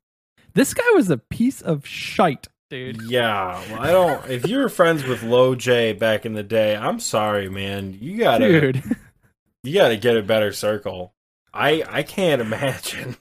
This 0.55 0.73
guy 0.75 0.89
was 0.95 1.11
a 1.11 1.19
piece 1.19 1.61
of 1.61 1.87
shite, 1.87 2.47
dude. 2.71 3.03
Yeah, 3.03 3.61
well, 3.71 3.81
I 3.81 3.91
don't. 3.91 4.31
If 4.31 4.47
you 4.49 4.59
were 4.59 4.69
friends 4.69 5.05
with 5.05 5.23
Low 5.23 5.55
J 5.55 5.93
back 5.93 6.25
in 6.25 6.35
the 6.35 6.43
day, 6.43 6.77
I'm 6.77 7.01
sorry, 7.01 7.49
man. 7.49 7.99
You 8.01 8.19
gotta, 8.19 8.49
Dude, 8.49 8.83
you 9.65 9.75
gotta 9.75 9.97
get 9.97 10.17
a 10.17 10.23
better 10.23 10.53
circle. 10.53 11.12
I 11.53 11.83
I 11.89 12.03
can't 12.05 12.41
imagine. 12.41 13.17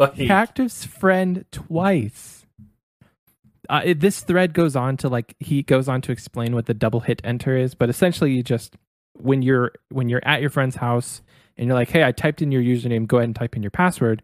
Like, 0.00 0.16
Cactus 0.16 0.84
friend 0.84 1.44
twice. 1.52 2.46
Uh, 3.68 3.82
it, 3.84 4.00
this 4.00 4.22
thread 4.22 4.52
goes 4.52 4.74
on 4.74 4.96
to 4.96 5.08
like 5.08 5.36
he 5.38 5.62
goes 5.62 5.88
on 5.88 6.00
to 6.02 6.10
explain 6.12 6.54
what 6.54 6.66
the 6.66 6.74
double 6.74 7.00
hit 7.00 7.20
enter 7.22 7.56
is, 7.56 7.74
but 7.74 7.88
essentially 7.88 8.32
you 8.32 8.42
just 8.42 8.76
when 9.14 9.42
you're 9.42 9.72
when 9.90 10.08
you're 10.08 10.22
at 10.24 10.40
your 10.40 10.50
friend's 10.50 10.76
house 10.76 11.22
and 11.56 11.66
you're 11.66 11.76
like, 11.76 11.90
"Hey, 11.90 12.02
I 12.02 12.10
typed 12.12 12.42
in 12.42 12.50
your 12.50 12.62
username. 12.62 13.06
Go 13.06 13.18
ahead 13.18 13.28
and 13.28 13.36
type 13.36 13.54
in 13.54 13.62
your 13.62 13.70
password." 13.70 14.22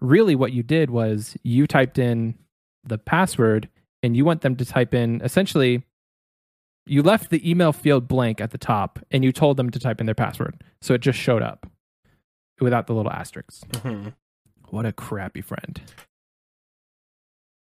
Really, 0.00 0.34
what 0.34 0.52
you 0.52 0.64
did 0.64 0.90
was 0.90 1.36
you 1.44 1.66
typed 1.68 1.98
in 1.98 2.36
the 2.82 2.98
password 2.98 3.68
and 4.02 4.16
you 4.16 4.24
want 4.24 4.40
them 4.40 4.56
to 4.56 4.64
type 4.64 4.94
in 4.94 5.20
essentially 5.22 5.84
you 6.84 7.02
left 7.02 7.30
the 7.30 7.48
email 7.48 7.72
field 7.72 8.08
blank 8.08 8.40
at 8.40 8.50
the 8.50 8.58
top 8.58 8.98
and 9.12 9.22
you 9.22 9.30
told 9.30 9.56
them 9.56 9.70
to 9.70 9.78
type 9.78 10.00
in 10.00 10.06
their 10.06 10.14
password. 10.16 10.64
So 10.80 10.94
it 10.94 11.00
just 11.00 11.18
showed 11.18 11.42
up 11.42 11.70
without 12.60 12.88
the 12.88 12.94
little 12.94 13.12
asterisks. 13.12 13.62
mhm. 13.70 14.14
What 14.72 14.86
a 14.86 14.92
crappy 14.92 15.42
friend. 15.42 15.82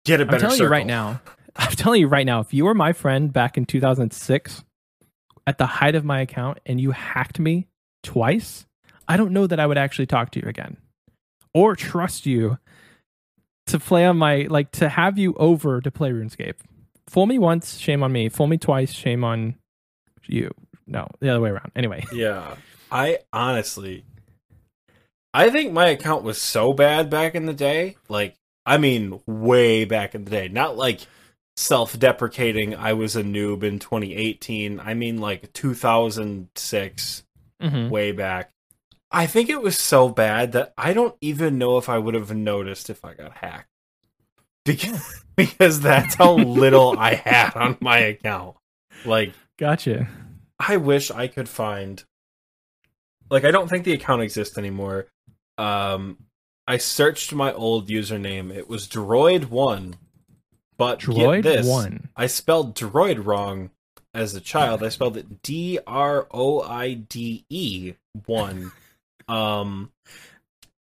get 0.04 0.20
a 0.20 0.26
better 0.26 0.36
I'm 0.36 0.42
telling 0.42 0.58
circle. 0.58 0.66
you 0.68 0.72
right 0.72 0.86
now. 0.86 1.22
I'm 1.56 1.72
telling 1.72 2.02
you 2.02 2.08
right 2.08 2.26
now, 2.26 2.42
if 2.42 2.54
you 2.54 2.66
were 2.66 2.74
my 2.74 2.92
friend 2.92 3.32
back 3.32 3.58
in 3.58 3.66
2006 3.66 4.64
at 5.48 5.58
the 5.58 5.66
height 5.66 5.96
of 5.96 6.04
my 6.04 6.20
account 6.20 6.60
and 6.66 6.80
you 6.82 6.92
hacked 6.92 7.40
me 7.40 7.68
twice, 8.04 8.66
I 9.08 9.16
don't 9.16 9.32
know 9.32 9.48
that 9.48 9.62
I 9.62 9.66
would 9.66 9.78
actually 9.78 10.08
talk 10.08 10.32
to 10.32 10.42
you 10.42 10.48
again 10.50 10.76
or 11.54 11.74
trust 11.78 12.26
you 12.26 12.58
to 13.68 13.80
play 13.80 14.06
on 14.06 14.18
my 14.18 14.48
like 14.50 14.72
to 14.74 14.90
have 14.90 15.18
you 15.18 15.36
over 15.36 15.80
to 15.80 15.92
play 15.92 16.12
RuneScape. 16.12 16.56
Fool 17.08 17.28
me 17.28 17.40
once, 17.40 17.78
shame 17.78 18.04
on 18.04 18.12
me. 18.12 18.28
Fool 18.28 18.48
me 18.48 18.58
twice, 18.58 18.92
shame 18.92 19.24
on 19.24 19.56
you. 20.28 20.54
No, 20.86 21.08
the 21.22 21.30
other 21.30 21.40
way 21.40 21.50
around. 21.50 21.72
Anyway, 21.78 22.04
Yeah, 22.12 22.56
I 22.92 23.20
honestly, 23.32 24.04
I 25.34 25.50
think 25.50 25.72
my 25.72 25.88
account 25.88 26.24
was 26.24 26.42
so 26.42 26.74
bad 26.74 27.10
back 27.10 27.36
in 27.36 27.46
the 27.46 27.54
day. 27.54 27.96
Like, 28.08 28.36
I 28.65 28.78
mean, 28.78 29.20
way 29.28 29.86
back 29.86 30.15
in 30.15 30.26
the 30.26 30.32
day. 30.32 30.48
Not 30.48 30.76
like 30.78 31.02
self-deprecating. 31.56 32.76
I 32.76 32.94
was 32.94 33.15
a 33.15 33.24
noob 33.24 33.63
in 33.63 33.80
2018. 33.80 34.80
I 34.80 34.94
mean, 34.94 35.20
like 35.20 35.52
2006, 35.54 37.24
Mhm. 37.62 37.89
way 37.89 38.12
back. 38.12 38.52
I 39.12 39.26
think 39.26 39.50
it 39.50 39.62
was 39.62 39.78
so 39.78 40.08
bad 40.10 40.52
that 40.54 40.74
I 40.78 40.94
don't 40.94 41.15
even 41.22 41.58
know 41.58 41.78
if 41.78 41.89
I 41.89 41.98
would 41.98 42.13
have 42.13 42.34
noticed 42.34 42.89
if 42.89 43.04
I 43.04 43.13
got 43.13 43.38
hacked. 43.38 43.68
Because, 44.65 45.24
because 45.36 45.82
that's 45.82 46.15
how 46.15 46.34
little 46.34 46.98
I 46.98 47.15
had 47.15 47.56
on 47.56 47.78
my 47.82 47.98
account. 48.00 48.56
Like, 49.06 49.34
gotcha. 49.58 50.08
I 50.60 50.78
wish 50.78 51.10
I 51.12 51.28
could 51.28 51.50
find 51.50 52.04
like 53.32 53.46
I 53.46 53.52
don't 53.52 53.68
think 53.70 53.86
the 53.86 53.94
account 53.94 54.22
exists 54.24 54.58
anymore. 54.58 55.06
Um 55.60 56.17
I 56.67 56.78
searched 56.78 57.34
my 57.34 57.52
old 57.52 57.89
username. 57.89 58.56
It 58.56 58.69
was 58.69 58.88
droid1. 58.88 59.95
But 60.78 61.00
get 61.00 61.10
Droid 61.10 61.43
this, 61.43 61.67
one. 61.67 62.10
I 62.15 62.28
spelled 62.28 62.74
droid 62.76 63.26
wrong 63.26 63.72
as 64.13 64.34
a 64.34 64.39
child. 64.39 64.82
I 64.82 64.89
spelled 64.89 65.17
it 65.17 65.41
D 65.43 65.80
R 65.86 66.28
O 66.32 66.62
I 66.62 66.93
D 66.93 67.43
E 67.50 67.93
1. 68.26 68.72
Um 69.28 69.91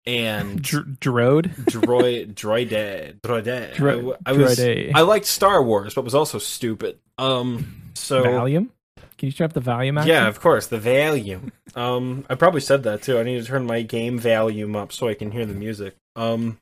and 0.06 0.60
Dr- 0.62 0.86
droid 1.00 1.54
droid 1.66 2.34
droide 2.34 3.20
droide. 3.20 3.74
Dro- 3.76 4.16
I, 4.26 4.30
I 4.30 4.32
was 4.32 4.58
Droide. 4.58 4.92
I 4.94 5.02
liked 5.02 5.26
Star 5.26 5.62
Wars 5.62 5.94
but 5.94 6.02
was 6.02 6.14
also 6.14 6.38
stupid. 6.38 6.98
Um 7.18 7.92
so 7.94 8.24
Valium. 8.24 8.70
Can 9.18 9.26
you 9.28 9.32
turn 9.32 9.46
up 9.46 9.52
the 9.52 9.60
volume? 9.60 9.98
yeah, 10.04 10.26
of 10.26 10.40
course, 10.40 10.66
the 10.66 10.78
volume. 10.80 11.52
Um, 11.74 12.24
I 12.28 12.34
probably 12.34 12.60
said 12.60 12.82
that 12.84 13.02
too. 13.02 13.18
I 13.18 13.22
need 13.22 13.40
to 13.40 13.44
turn 13.46 13.64
my 13.66 13.82
game 13.82 14.18
volume 14.18 14.74
up 14.76 14.92
so 14.92 15.08
I 15.08 15.14
can 15.14 15.30
hear 15.30 15.46
the 15.46 15.54
music. 15.54 15.94
Um, 16.16 16.58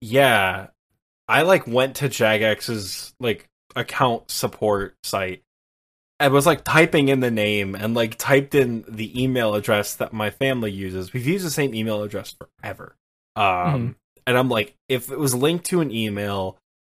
yeah, 0.00 0.68
I 1.28 1.42
like 1.42 1.66
went 1.66 1.96
to 1.96 2.08
Jagex's 2.08 3.14
like 3.20 3.48
account 3.74 4.30
support 4.30 4.94
site. 5.02 5.42
I 6.18 6.28
was 6.28 6.46
like 6.46 6.64
typing 6.64 7.08
in 7.08 7.20
the 7.20 7.30
name 7.30 7.74
and 7.74 7.94
like 7.94 8.16
typed 8.16 8.54
in 8.54 8.84
the 8.88 9.22
email 9.22 9.54
address 9.54 9.94
that 9.96 10.12
my 10.12 10.30
family 10.30 10.70
uses. 10.72 11.12
We've 11.12 11.26
used 11.26 11.44
the 11.44 11.50
same 11.50 11.74
email 11.74 12.02
address 12.02 12.34
forever. 12.62 12.96
Um, 13.34 13.44
Mhm. 13.44 13.94
and 14.26 14.38
I'm 14.38 14.48
like, 14.48 14.74
if 14.88 15.10
it 15.10 15.18
was 15.18 15.34
linked 15.34 15.66
to 15.66 15.80
an 15.82 15.90
email, 15.90 16.56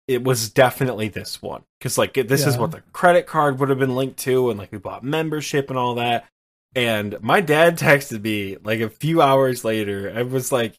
it 0.08 0.22
was 0.22 0.50
definitely 0.50 1.08
this 1.08 1.42
one 1.42 1.64
because 1.78 1.98
like 1.98 2.14
this 2.14 2.46
is 2.46 2.56
what 2.56 2.70
the 2.70 2.82
credit 2.92 3.26
card 3.26 3.58
would 3.58 3.68
have 3.70 3.78
been 3.78 3.96
linked 3.96 4.18
to, 4.20 4.50
and 4.50 4.58
like 4.58 4.70
we 4.70 4.78
bought 4.78 5.02
membership 5.02 5.68
and 5.68 5.78
all 5.78 5.96
that. 5.96 6.26
And 6.74 7.20
my 7.22 7.40
dad 7.40 7.78
texted 7.78 8.22
me 8.22 8.56
like 8.62 8.80
a 8.80 8.90
few 8.90 9.20
hours 9.20 9.64
later 9.64 10.06
and 10.06 10.30
was 10.30 10.52
like, 10.52 10.78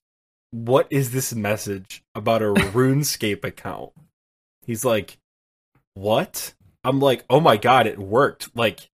"What 0.51 0.87
is 0.89 1.11
this 1.11 1.35
message 1.35 2.03
about 2.15 2.41
a 2.41 2.45
RuneScape 2.53 3.43
account?" 3.43 3.91
He's 4.65 4.85
like, 4.85 5.17
"What?" 5.93 6.53
I'm 6.85 6.99
like, 7.01 7.25
"Oh 7.29 7.41
my 7.41 7.57
god, 7.57 7.85
it 7.85 7.99
worked!" 7.99 8.55
Like, 8.55 8.89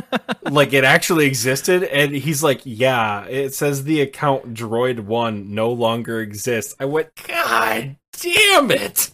like 0.42 0.72
it 0.72 0.84
actually 0.84 1.26
existed. 1.26 1.82
And 1.82 2.12
he's 2.12 2.42
like, 2.42 2.62
"Yeah, 2.64 3.26
it 3.26 3.52
says 3.52 3.84
the 3.84 4.00
account 4.00 4.54
Droid 4.54 5.00
One 5.00 5.54
no 5.54 5.70
longer 5.70 6.22
exists." 6.22 6.74
I 6.80 6.86
went, 6.86 7.10
"God 7.26 7.96
damn 8.12 8.70
it!" 8.70 9.10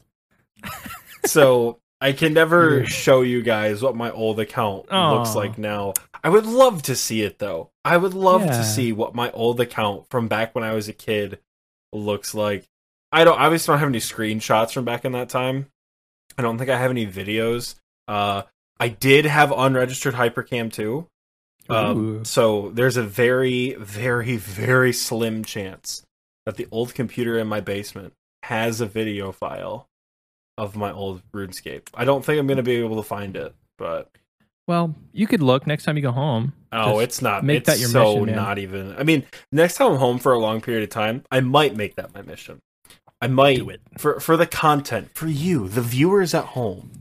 So 1.26 1.78
I 2.00 2.12
can 2.12 2.32
never 2.32 2.84
show 2.86 3.22
you 3.22 3.42
guys 3.42 3.82
what 3.82 3.96
my 3.96 4.10
old 4.10 4.40
account 4.40 4.90
looks 5.18 5.34
like 5.34 5.58
now. 5.58 5.92
I 6.22 6.28
would 6.28 6.46
love 6.46 6.82
to 6.84 6.96
see 6.96 7.22
it 7.22 7.38
though. 7.38 7.70
I 7.84 7.96
would 7.96 8.14
love 8.14 8.42
Yeah. 8.44 8.56
to 8.58 8.64
see 8.64 8.92
what 8.92 9.14
my 9.14 9.30
old 9.32 9.60
account 9.60 10.08
from 10.10 10.28
back 10.28 10.54
when 10.54 10.64
I 10.64 10.72
was 10.72 10.88
a 10.88 10.92
kid 10.92 11.38
looks 11.92 12.34
like. 12.34 12.64
I 13.12 13.24
don't 13.24 13.38
obviously 13.38 13.72
don't 13.72 13.80
have 13.80 13.88
any 13.88 13.98
screenshots 13.98 14.72
from 14.72 14.84
back 14.84 15.04
in 15.04 15.12
that 15.12 15.28
time. 15.28 15.66
I 16.38 16.42
don't 16.42 16.58
think 16.58 16.70
I 16.70 16.78
have 16.78 16.90
any 16.90 17.06
videos. 17.06 17.74
Uh 18.08 18.42
I 18.78 18.88
did 18.88 19.26
have 19.26 19.50
unregistered 19.50 20.14
Hypercam 20.14 20.72
2. 20.72 21.06
Um, 21.68 22.24
so 22.24 22.70
there's 22.70 22.96
a 22.96 23.02
very, 23.02 23.74
very, 23.74 24.36
very 24.38 24.92
slim 24.94 25.44
chance 25.44 26.02
that 26.46 26.56
the 26.56 26.66
old 26.70 26.94
computer 26.94 27.38
in 27.38 27.46
my 27.46 27.60
basement 27.60 28.14
has 28.44 28.80
a 28.80 28.86
video 28.86 29.32
file 29.32 29.86
of 30.60 30.76
my 30.76 30.92
old 30.92 31.22
RuneScape. 31.32 31.88
I 31.94 32.04
don't 32.04 32.24
think 32.24 32.38
I'm 32.38 32.46
going 32.46 32.58
to 32.58 32.62
be 32.62 32.76
able 32.76 32.96
to 32.96 33.02
find 33.02 33.34
it, 33.34 33.54
but 33.78 34.10
well, 34.68 34.94
you 35.12 35.26
could 35.26 35.42
look 35.42 35.66
next 35.66 35.84
time 35.84 35.96
you 35.96 36.02
go 36.02 36.12
home. 36.12 36.52
oh, 36.70 36.98
it's 36.98 37.22
not. 37.22 37.44
make 37.44 37.58
it's 37.58 37.66
that 37.70 37.78
your 37.80 37.88
so 37.88 38.12
mission, 38.12 38.26
man. 38.26 38.36
not 38.36 38.58
even. 38.58 38.94
I 38.96 39.02
mean, 39.02 39.24
next 39.50 39.74
time 39.76 39.92
I'm 39.92 39.98
home 39.98 40.18
for 40.18 40.32
a 40.32 40.38
long 40.38 40.60
period 40.60 40.84
of 40.84 40.90
time, 40.90 41.24
I 41.30 41.40
might 41.40 41.74
make 41.74 41.96
that 41.96 42.14
my 42.14 42.22
mission. 42.22 42.60
I 43.22 43.26
might 43.26 43.56
Do 43.56 43.70
it. 43.70 43.80
for 43.98 44.20
for 44.20 44.36
the 44.36 44.46
content 44.46 45.10
for 45.14 45.26
you, 45.26 45.66
the 45.68 45.82
viewers 45.82 46.34
at 46.34 46.44
home. 46.44 46.92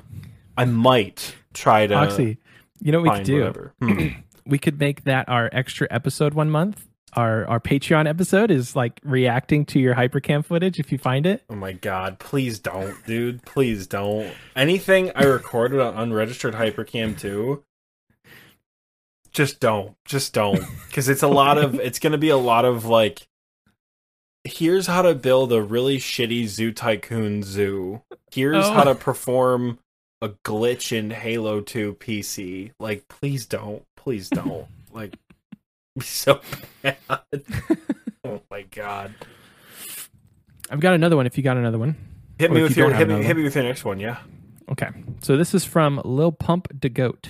I 0.58 0.66
might 0.66 1.36
try 1.54 1.86
to 1.88 1.94
Oxy, 1.96 2.38
you 2.80 2.92
know 2.92 3.02
what 3.02 3.12
we 3.12 3.18
could 3.20 3.26
do? 3.26 3.72
Hmm. 3.82 4.08
We 4.46 4.58
could 4.58 4.80
make 4.80 5.04
that 5.04 5.30
our 5.30 5.48
extra 5.54 5.88
episode 5.92 6.34
one 6.34 6.50
month. 6.50 6.88
Our 7.14 7.48
our 7.48 7.60
Patreon 7.60 8.08
episode 8.08 8.52
is 8.52 8.76
like 8.76 9.00
reacting 9.04 9.66
to 9.68 9.80
your 9.80 9.96
hypercam 9.96 10.46
footage 10.46 10.80
if 10.80 10.92
you 10.92 10.98
find 10.98 11.26
it. 11.26 11.44
Oh 11.50 11.56
my 11.56 11.72
god, 11.72 12.20
please 12.20 12.60
don't, 12.60 12.96
dude. 13.06 13.44
Please 13.44 13.88
don't. 13.88 14.32
Anything 14.56 15.12
I 15.16 15.24
recorded 15.24 15.80
on 15.80 15.96
unregistered 15.96 16.54
Hypercam 16.54 17.18
2, 17.18 17.64
just 19.32 19.60
don't. 19.60 19.96
Just 20.06 20.34
don't. 20.34 20.64
Because 20.88 21.08
it's 21.08 21.24
a 21.24 21.28
lot 21.28 21.58
of, 21.58 21.76
it's 21.76 22.00
going 22.00 22.12
to 22.14 22.18
be 22.18 22.30
a 22.30 22.38
lot 22.38 22.66
of 22.66 22.84
like, 22.86 23.28
here's 24.44 24.88
how 24.88 25.04
to 25.04 25.14
build 25.16 25.54
a 25.54 25.62
really 25.62 25.98
shitty 25.98 26.48
Zoo 26.48 26.72
Tycoon 26.72 27.44
zoo. 27.44 28.02
Here's 28.32 28.66
Oh. 28.66 28.74
how 28.74 28.84
to 28.84 28.90
oh. 28.92 28.96
perform 28.96 29.80
a 30.22 30.30
glitch 30.30 30.92
in 30.92 31.12
Halo 31.12 31.62
2 31.62 31.94
PC. 31.96 32.72
Like, 32.80 33.08
please 33.08 33.46
don't. 33.46 33.84
Please 33.96 34.30
don't. 34.30 34.68
like, 34.92 35.16
be 35.98 36.02
so 36.06 36.42
bad. 36.82 36.98
oh 38.24 38.42
my 38.50 38.62
god. 38.64 39.14
I've 40.70 40.80
got 40.80 40.94
another 40.94 41.16
one. 41.16 41.26
If 41.26 41.38
you 41.38 41.44
got 41.44 41.58
another 41.58 41.80
one, 41.80 41.96
Hit 42.38 42.52
me 42.52 42.62
with 42.62 42.78
you 42.78 42.86
your 42.86 42.94
hit 42.94 43.08
me, 43.10 43.22
hit 43.24 43.36
me 43.36 43.44
with 43.44 43.56
your 43.56 43.64
next 43.66 43.84
one, 43.84 44.00
yeah. 44.00 44.18
okay. 44.72 44.90
So 45.22 45.36
this 45.36 45.54
is 45.54 45.66
from 45.66 46.02
Lil 46.06 46.32
Pump 46.32 46.68
de 46.80 46.90
Goat. 46.90 47.30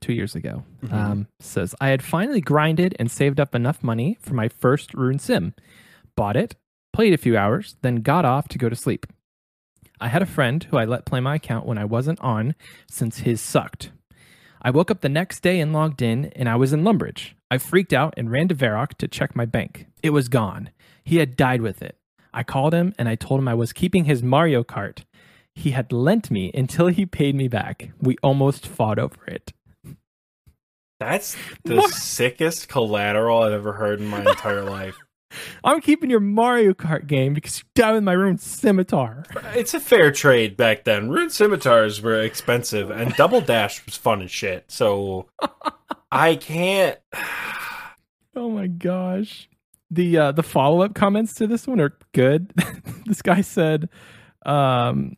Two 0.00 0.14
years 0.14 0.34
ago, 0.34 0.64
Mhm. 0.82 0.92
um, 0.94 1.26
says 1.40 1.74
I 1.78 1.88
had 1.88 2.02
finally 2.02 2.40
grinded 2.40 2.96
and 2.98 3.10
saved 3.10 3.38
up 3.38 3.54
enough 3.54 3.84
money 3.84 4.16
for 4.22 4.32
my 4.32 4.48
first 4.48 4.94
Rune 4.94 5.18
Sim. 5.18 5.52
Bought 6.16 6.36
it, 6.36 6.56
played 6.94 7.12
a 7.12 7.18
few 7.18 7.36
hours, 7.36 7.76
then 7.82 7.96
got 7.96 8.24
off 8.24 8.48
to 8.48 8.58
go 8.58 8.70
to 8.70 8.74
sleep. 8.76 9.04
I 10.00 10.08
had 10.08 10.22
a 10.22 10.26
friend 10.26 10.64
who 10.64 10.78
I 10.78 10.86
let 10.86 11.04
play 11.04 11.20
my 11.20 11.34
account 11.34 11.66
when 11.66 11.76
I 11.76 11.84
wasn't 11.84 12.18
on 12.22 12.54
since 12.90 13.18
his 13.18 13.42
sucked. 13.42 13.90
I 14.62 14.70
woke 14.70 14.90
up 14.90 15.02
the 15.02 15.10
next 15.10 15.40
day 15.42 15.60
and 15.60 15.70
logged 15.74 16.00
in, 16.00 16.26
and 16.34 16.48
I 16.48 16.56
was 16.56 16.72
in 16.72 16.82
Lumbridge. 16.82 17.32
I 17.50 17.58
freaked 17.58 17.92
out 17.92 18.14
and 18.16 18.30
ran 18.30 18.48
to 18.48 18.54
Varrock 18.54 18.94
to 18.98 19.08
check 19.08 19.34
my 19.34 19.44
bank. 19.44 19.86
It 20.02 20.10
was 20.10 20.28
gone. 20.28 20.70
He 21.04 21.16
had 21.16 21.36
died 21.36 21.62
with 21.62 21.82
it. 21.82 21.96
I 22.32 22.42
called 22.44 22.72
him 22.72 22.94
and 22.98 23.08
I 23.08 23.16
told 23.16 23.40
him 23.40 23.48
I 23.48 23.54
was 23.54 23.72
keeping 23.72 24.04
his 24.04 24.22
Mario 24.22 24.62
Kart. 24.62 25.00
He 25.54 25.72
had 25.72 25.90
lent 25.92 26.30
me 26.30 26.52
until 26.54 26.86
he 26.86 27.04
paid 27.06 27.34
me 27.34 27.48
back. 27.48 27.90
We 28.00 28.16
almost 28.22 28.66
fought 28.66 28.98
over 29.00 29.24
it. 29.26 29.52
That's 31.00 31.36
the 31.64 31.76
What? 31.76 31.90
sickest 31.90 32.68
collateral 32.68 33.42
I've 33.42 33.52
ever 33.52 33.72
heard 33.72 34.00
in 34.00 34.06
my 34.06 34.20
entire 34.20 34.62
life. 34.62 34.96
I'm 35.64 35.80
keeping 35.80 36.10
your 36.10 36.20
Mario 36.20 36.72
Kart 36.72 37.06
game 37.06 37.34
because 37.34 37.58
you 37.58 37.64
died 37.76 37.92
with 37.94 38.02
my 38.02 38.12
ruined 38.12 38.40
scimitar. 38.40 39.24
It's 39.54 39.74
a 39.74 39.80
fair 39.80 40.10
trade 40.10 40.56
back 40.56 40.82
then. 40.84 41.08
Rune 41.08 41.30
scimitars 41.30 42.02
were 42.02 42.20
expensive, 42.20 42.90
and 42.90 43.14
Double 43.14 43.40
Dash 43.40 43.84
was 43.86 43.96
fun 43.96 44.22
as 44.22 44.30
shit. 44.32 44.64
So 44.68 45.28
I 46.10 46.36
can't. 46.36 46.98
Oh 48.36 48.48
my 48.48 48.68
gosh. 48.68 49.48
The 49.90 50.16
uh 50.16 50.30
the 50.32 50.44
follow-up 50.44 50.94
comments 50.94 51.34
to 51.34 51.48
this 51.48 51.66
one 51.66 51.80
are 51.80 51.98
good. 52.14 52.52
this 53.06 53.22
guy 53.22 53.40
said 53.40 53.88
um 54.46 55.16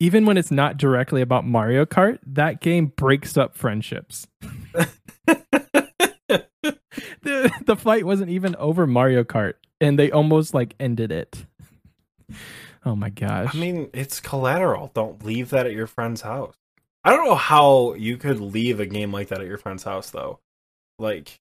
even 0.00 0.26
when 0.26 0.36
it's 0.36 0.50
not 0.50 0.76
directly 0.76 1.22
about 1.22 1.46
Mario 1.46 1.84
Kart, 1.84 2.18
that 2.26 2.60
game 2.60 2.86
breaks 2.86 3.36
up 3.36 3.56
friendships. 3.56 4.26
the 7.22 7.52
the 7.64 7.76
fight 7.76 8.04
wasn't 8.04 8.30
even 8.30 8.56
over 8.56 8.84
Mario 8.84 9.22
Kart 9.22 9.54
and 9.80 9.96
they 9.96 10.10
almost 10.10 10.52
like 10.52 10.74
ended 10.80 11.12
it. 11.12 11.46
Oh 12.82 12.96
my 12.96 13.10
gosh. 13.10 13.54
I 13.54 13.58
mean, 13.58 13.90
it's 13.92 14.20
collateral. 14.20 14.90
Don't 14.94 15.22
leave 15.22 15.50
that 15.50 15.66
at 15.66 15.72
your 15.72 15.86
friend's 15.86 16.22
house. 16.22 16.54
I 17.04 17.10
don't 17.10 17.24
know 17.24 17.34
how 17.34 17.94
you 17.94 18.16
could 18.16 18.40
leave 18.40 18.78
a 18.80 18.86
game 18.86 19.12
like 19.12 19.28
that 19.28 19.40
at 19.40 19.46
your 19.46 19.56
friend's 19.58 19.84
house, 19.84 20.10
though. 20.10 20.40
Like, 20.98 21.40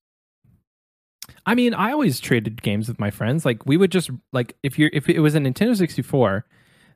I 1.45 1.53
mean, 1.55 1.73
I 1.73 1.91
always 1.91 2.19
traded 2.19 2.61
games 2.61 2.87
with 2.87 2.99
my 2.99 3.11
friends. 3.11 3.45
Like 3.45 3.65
we 3.65 3.75
would 3.77 3.91
just 3.91 4.09
like 4.31 4.55
if 4.63 4.79
you're 4.79 4.89
if 4.93 5.09
it 5.09 5.19
was 5.19 5.35
a 5.35 5.39
Nintendo 5.39 5.75
64, 5.75 6.45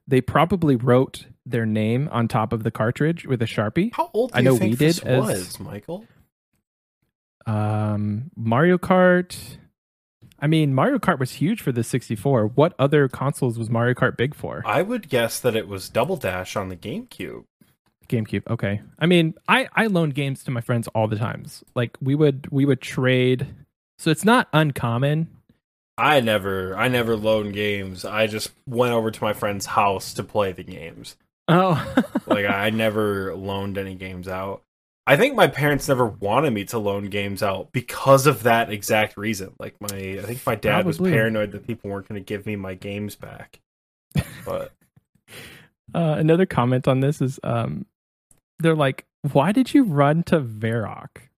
they 0.07 0.21
probably 0.21 0.75
wrote 0.75 1.25
their 1.45 1.65
name 1.65 2.07
on 2.11 2.27
top 2.29 2.53
of 2.53 2.63
the 2.63 2.71
cartridge 2.71 3.25
with 3.25 3.41
a 3.41 3.45
Sharpie. 3.45 3.93
how 3.93 4.09
old 4.13 4.31
do 4.31 4.37
I 4.37 4.39
you 4.39 4.45
know 4.45 4.57
think 4.57 4.71
we 4.71 4.75
this 4.75 4.99
did 4.99 5.07
as- 5.07 5.21
was, 5.23 5.59
Michael? 5.59 6.05
Um 7.45 8.31
Mario 8.37 8.77
Kart 8.77 9.35
I 10.39 10.47
mean, 10.47 10.73
Mario 10.73 10.99
Kart 10.99 11.19
was 11.19 11.31
huge 11.33 11.61
for 11.61 11.71
the 11.71 11.83
64. 11.85 12.47
What 12.47 12.73
other 12.77 13.07
consoles 13.07 13.57
was 13.57 13.69
Mario 13.69 13.93
Kart 13.93 14.17
big 14.17 14.35
for? 14.35 14.61
I 14.65 14.81
would 14.81 15.07
guess 15.07 15.39
that 15.39 15.55
it 15.55 15.67
was 15.69 15.87
Double 15.89 16.17
Dash 16.17 16.55
on 16.57 16.67
the 16.69 16.75
GameCube. 16.75 17.43
GameCube. 18.07 18.43
Okay. 18.49 18.81
I 18.99 19.05
mean, 19.05 19.35
I 19.47 19.67
I 19.73 19.87
loaned 19.87 20.15
games 20.15 20.43
to 20.43 20.51
my 20.51 20.61
friends 20.61 20.87
all 20.89 21.07
the 21.07 21.17
times. 21.17 21.63
Like 21.75 21.97
we 22.01 22.15
would 22.15 22.47
we 22.51 22.65
would 22.65 22.81
trade. 22.81 23.47
So 23.97 24.11
it's 24.11 24.25
not 24.25 24.47
uncommon. 24.53 25.29
I 25.97 26.19
never, 26.21 26.75
I 26.75 26.87
never 26.87 27.15
loaned 27.15 27.53
games. 27.53 28.03
I 28.03 28.25
just 28.25 28.51
went 28.67 28.93
over 28.93 29.11
to 29.11 29.23
my 29.23 29.33
friend's 29.33 29.67
house 29.67 30.15
to 30.15 30.23
play 30.23 30.51
the 30.51 30.63
games. 30.63 31.15
Oh. 31.47 31.93
like 32.25 32.47
I 32.47 32.71
never 32.71 33.35
loaned 33.35 33.77
any 33.77 33.93
games 33.93 34.27
out. 34.27 34.63
I 35.05 35.17
think 35.17 35.35
my 35.35 35.47
parents 35.47 35.87
never 35.87 36.05
wanted 36.05 36.51
me 36.51 36.65
to 36.65 36.79
loan 36.79 37.09
games 37.09 37.43
out 37.43 37.71
because 37.73 38.25
of 38.25 38.43
that 38.43 38.71
exact 38.71 39.17
reason. 39.17 39.53
Like 39.59 39.75
my 39.79 39.95
I 39.95 40.21
think 40.21 40.45
my 40.45 40.55
dad 40.55 40.85
was 40.85 40.97
paranoid 40.97 41.51
that 41.51 41.67
people 41.67 41.91
weren't 41.91 42.07
going 42.07 42.19
to 42.19 42.25
give 42.25 42.45
me 42.45 42.55
my 42.55 42.73
games 42.73 43.15
back. 43.15 43.59
But 44.45 44.71
Uh, 45.93 46.15
another 46.17 46.45
comment 46.45 46.87
on 46.87 47.01
this 47.01 47.21
is 47.21 47.39
um, 47.43 47.85
they're 48.63 48.75
like, 48.75 49.05
why 49.31 49.51
did 49.51 49.73
you 49.73 49.83
run 49.83 50.23
to 50.23 50.39
Varrock 50.39 51.29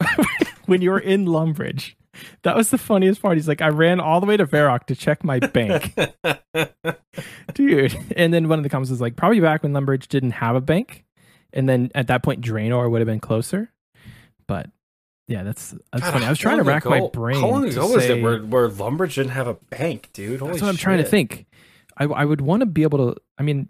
when 0.66 0.82
you 0.82 0.90
were 0.90 0.98
in 0.98 1.26
Lumbridge? 1.26 1.94
That 2.42 2.54
was 2.54 2.70
the 2.70 2.78
funniest 2.78 3.20
part. 3.20 3.36
He's 3.36 3.48
like, 3.48 3.60
I 3.60 3.68
ran 3.68 3.98
all 3.98 4.20
the 4.20 4.26
way 4.26 4.36
to 4.36 4.46
Varrock 4.46 4.84
to 4.84 4.94
check 4.94 5.24
my 5.24 5.40
bank, 5.40 5.94
dude. 7.54 7.96
And 8.16 8.32
then 8.32 8.48
one 8.48 8.58
of 8.58 8.62
the 8.62 8.68
comments 8.68 8.90
was 8.90 9.00
like, 9.00 9.16
probably 9.16 9.40
back 9.40 9.64
when 9.64 9.72
Lumbridge 9.72 10.06
didn't 10.06 10.32
have 10.32 10.54
a 10.54 10.60
bank, 10.60 11.04
and 11.52 11.68
then 11.68 11.90
at 11.94 12.06
that 12.06 12.22
point 12.22 12.40
Draynor 12.40 12.88
would 12.88 13.00
have 13.00 13.06
been 13.06 13.20
closer. 13.20 13.72
But 14.46 14.70
yeah, 15.26 15.42
that's 15.42 15.74
that's 15.92 16.04
God, 16.04 16.12
funny. 16.12 16.26
I 16.26 16.30
was 16.30 16.38
trying 16.38 16.58
to 16.58 16.62
rack 16.62 16.84
my 16.84 17.08
brain. 17.08 17.40
How 17.40 17.48
long 17.48 17.68
ago 17.68 17.88
was 17.88 18.04
say- 18.04 18.18
it 18.18 18.22
where 18.22 18.38
where 18.38 18.68
Lumbridge 18.68 19.14
didn't 19.14 19.32
have 19.32 19.48
a 19.48 19.54
bank, 19.54 20.10
dude? 20.12 20.40
Holy 20.40 20.52
That's 20.52 20.62
what 20.62 20.68
I'm 20.68 20.76
trying 20.76 20.98
to 20.98 21.04
think. 21.04 21.46
I 21.96 22.04
I 22.04 22.24
would 22.24 22.40
want 22.40 22.60
to 22.60 22.66
be 22.66 22.82
able 22.84 23.14
to. 23.14 23.20
I 23.38 23.42
mean, 23.42 23.68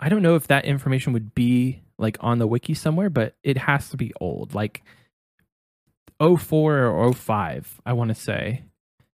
I 0.00 0.08
don't 0.08 0.22
know 0.22 0.36
if 0.36 0.46
that 0.48 0.64
information 0.64 1.12
would 1.12 1.34
be 1.34 1.82
like 1.98 2.16
on 2.20 2.38
the 2.38 2.46
wiki 2.46 2.74
somewhere, 2.74 3.10
but 3.10 3.34
it 3.42 3.58
has 3.58 3.90
to 3.90 3.96
be 3.96 4.12
old, 4.20 4.54
like 4.54 4.82
04 6.20 6.84
or 6.84 7.12
05, 7.12 7.80
I 7.84 7.92
want 7.92 8.08
to 8.08 8.14
say. 8.14 8.62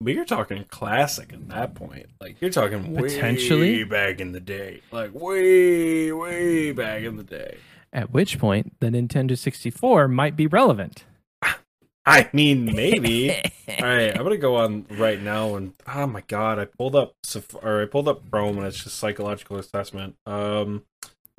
But 0.00 0.14
you're 0.14 0.24
talking 0.24 0.64
classic 0.68 1.32
at 1.32 1.48
that 1.50 1.74
point. 1.74 2.06
Like 2.20 2.40
you're 2.40 2.50
talking 2.50 2.94
Potentially. 2.94 3.78
way 3.78 3.84
back 3.84 4.20
in 4.20 4.32
the 4.32 4.40
day. 4.40 4.80
Like 4.90 5.14
way, 5.14 6.10
way 6.10 6.72
back 6.72 7.02
in 7.02 7.16
the 7.16 7.22
day. 7.22 7.58
At 7.92 8.10
which 8.12 8.38
point, 8.38 8.74
the 8.80 8.88
Nintendo 8.88 9.38
64 9.38 10.08
might 10.08 10.34
be 10.34 10.46
relevant. 10.46 11.04
I 12.04 12.28
mean, 12.32 12.64
maybe. 12.64 13.30
All 13.68 13.86
right, 13.86 14.16
I'm 14.16 14.24
gonna 14.24 14.36
go 14.36 14.56
on 14.56 14.86
right 14.90 15.20
now 15.20 15.54
and 15.54 15.72
oh 15.86 16.06
my 16.06 16.22
god, 16.26 16.58
I 16.58 16.64
pulled 16.64 16.96
up 16.96 17.14
or 17.62 17.82
I 17.82 17.86
pulled 17.86 18.08
up 18.08 18.28
Chrome 18.30 18.58
and 18.58 18.66
it's 18.66 18.82
just 18.82 18.96
psychological 18.96 19.56
assessment. 19.58 20.16
Um, 20.26 20.82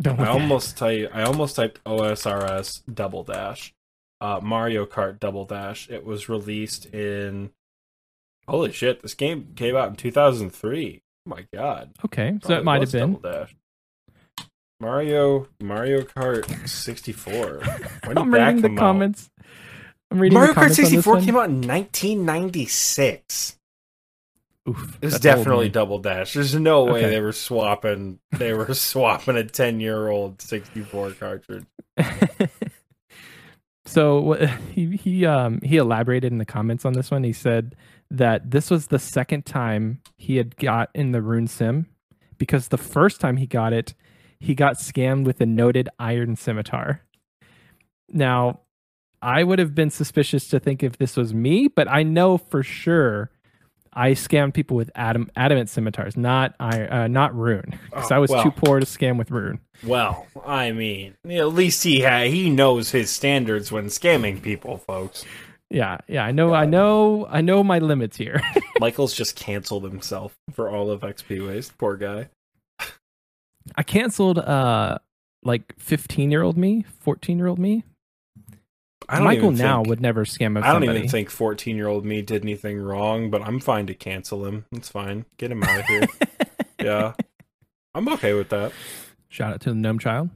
Don't 0.02 0.20
I 0.20 0.24
look 0.24 0.30
at 0.30 0.36
it. 0.36 0.42
almost 0.42 0.78
type 0.78 1.12
I 1.14 1.24
almost 1.24 1.56
typed 1.56 1.84
OSRS 1.84 2.82
double 2.94 3.24
dash, 3.24 3.74
uh, 4.22 4.40
Mario 4.42 4.86
Kart 4.86 5.20
double 5.20 5.46
dash. 5.46 5.90
It 5.90 6.04
was 6.06 6.28
released 6.30 6.86
in 6.88 7.52
holy 8.48 8.72
shit. 8.72 9.02
This 9.02 9.14
game 9.14 9.54
came 9.56 9.76
out 9.76 9.90
in 9.90 9.96
2003. 9.96 11.02
Oh 11.26 11.30
my 11.30 11.46
god. 11.54 11.92
Okay, 12.06 12.38
so 12.44 12.54
it 12.58 12.64
might 12.66 12.82
have 12.82 12.92
been. 12.92 13.14
Double 13.14 13.32
Dash. 13.32 13.56
Mario 14.80 15.48
Mario 15.62 16.02
Kart 16.02 16.68
64. 16.68 17.62
When 18.06 18.18
I'm 18.18 18.34
reading 18.34 18.62
the 18.62 18.72
out? 18.72 18.78
comments. 18.78 19.30
I'm 20.12 20.20
reading 20.20 20.34
Mario 20.34 20.52
Kart 20.52 20.56
comments 20.56 20.80
on 20.80 20.84
this 20.84 20.92
64 20.92 21.22
came 21.22 21.36
out 21.38 21.50
in 21.50 21.62
1996. 21.62 23.58
Oof, 24.70 24.98
It 25.02 25.06
was 25.08 25.20
definitely. 25.20 25.70
Double 25.70 26.00
Dash. 26.00 26.34
There's 26.34 26.56
no 26.56 26.86
way 26.86 27.00
Okay. 27.02 27.10
they 27.10 27.20
were 27.22 27.34
swapping. 27.34 28.20
They 28.32 28.54
were 28.54 28.74
swapping 28.74 29.36
a 29.36 29.44
10 29.44 29.80
year 29.82 30.08
old 30.08 30.42
64 30.42 31.12
cartridge. 31.12 31.66
so 33.86 34.34
he 34.74 34.96
he 34.96 35.26
um 35.26 35.60
he 35.62 35.78
elaborated 35.78 36.32
in 36.32 36.38
the 36.38 36.46
comments 36.46 36.86
on 36.86 36.94
this 36.94 37.12
one. 37.12 37.24
He 37.24 37.34
said 37.34 37.76
that 38.10 38.52
this 38.52 38.70
was 38.70 38.88
the 38.88 39.00
second 39.00 39.46
time 39.46 40.00
he 40.18 40.38
had 40.38 40.56
got 40.56 40.90
in 40.94 41.12
the 41.12 41.22
rune 41.22 41.48
sim 41.48 41.88
because 42.38 42.70
the 42.70 42.78
first 42.78 43.20
time 43.20 43.38
he 43.38 43.48
got 43.48 43.74
it, 43.74 43.94
he 44.40 44.56
got 44.56 44.78
scammed 44.78 45.26
with 45.26 45.42
a 45.42 45.46
noted 45.46 45.90
iron 46.00 46.36
scimitar. 46.36 47.02
Now, 48.10 48.62
I 49.22 49.44
would 49.44 49.60
have 49.60 49.74
been 49.74 49.90
suspicious 49.90 50.48
to 50.50 50.60
think 50.60 50.84
if 50.84 50.98
this 50.98 51.16
was 51.18 51.34
me, 51.34 51.68
but 51.68 51.88
I 51.88 52.04
know 52.04 52.38
for 52.38 52.62
sure 52.64 53.32
I 53.96 54.12
scammed 54.12 54.54
people 54.54 54.76
with 54.76 54.90
adam, 54.96 55.30
adamant 55.36 55.70
scimitars, 55.70 56.18
not 56.18 56.56
iron, 56.60 56.92
uh, 56.92 57.08
not 57.08 57.36
rune, 57.36 57.78
because 57.90 58.12
Oh, 58.12 58.16
I 58.16 58.20
was 58.20 58.30
well. 58.32 58.44
too 58.44 58.52
poor 58.52 58.80
to 58.80 58.86
scam 58.86 59.18
with 59.18 59.30
rune. 59.32 59.60
Well, 59.84 60.26
I 60.46 60.72
mean, 60.72 61.16
at 61.30 61.54
least 61.54 61.84
he 61.84 62.02
ha- 62.02 62.24
he 62.26 62.50
knows 62.50 62.92
his 62.92 63.10
standards 63.12 63.72
when 63.72 63.86
scamming 63.88 64.42
people, 64.42 64.78
folks. 64.78 65.24
Yeah, 65.70 65.98
yeah, 66.08 66.24
I 66.24 66.32
know, 66.32 66.54
I 66.54 66.66
know, 66.66 67.26
I 67.30 67.42
know 67.42 67.64
my 67.64 67.80
limits 67.80 68.16
here. 68.18 68.42
Michael's 68.80 69.14
just 69.14 69.36
canceled 69.36 69.84
himself 69.84 70.36
for 70.54 70.70
all 70.70 70.92
of 70.92 71.02
XP 71.02 71.48
Waste. 71.48 71.78
Poor 71.78 71.96
guy. 71.98 72.30
I 73.76 73.84
canceled 73.84 74.40
uh 74.40 74.98
like 75.44 75.74
15 75.80 76.32
year 76.32 76.42
old 76.42 76.58
me, 76.58 76.86
14 77.02 77.38
year 77.38 77.48
old 77.48 77.60
me. 77.60 77.84
I 79.10 79.16
don't 79.18 79.26
Michael 79.26 79.52
now 79.52 79.78
think- 79.78 79.88
would 79.90 80.02
never 80.02 80.26
scam 80.26 80.58
I 80.58 80.72
don't 80.72 80.82
somebody. 80.82 80.98
even 81.00 81.10
think 81.10 81.30
14 81.30 81.76
year 81.76 81.88
old 81.88 82.06
me 82.06 82.22
did 82.22 82.44
anything 82.44 82.80
wrong, 82.82 83.30
but 83.30 83.42
I'm 83.42 83.60
fine 83.60 83.88
to 83.88 83.94
cancel 83.94 84.46
him. 84.46 84.66
It's 84.72 84.90
fine. 84.90 85.26
Get 85.38 85.52
him 85.52 85.64
out 85.64 85.80
of 85.80 85.86
here. 85.86 86.08
yeah. 86.82 87.14
I'm 87.96 88.08
okay 88.10 88.34
with 88.34 88.50
that. 88.50 88.72
Shout 89.30 89.54
out 89.54 89.62
to 89.62 89.70
the 89.70 89.76
gnome 89.76 90.00
child. 90.00 90.30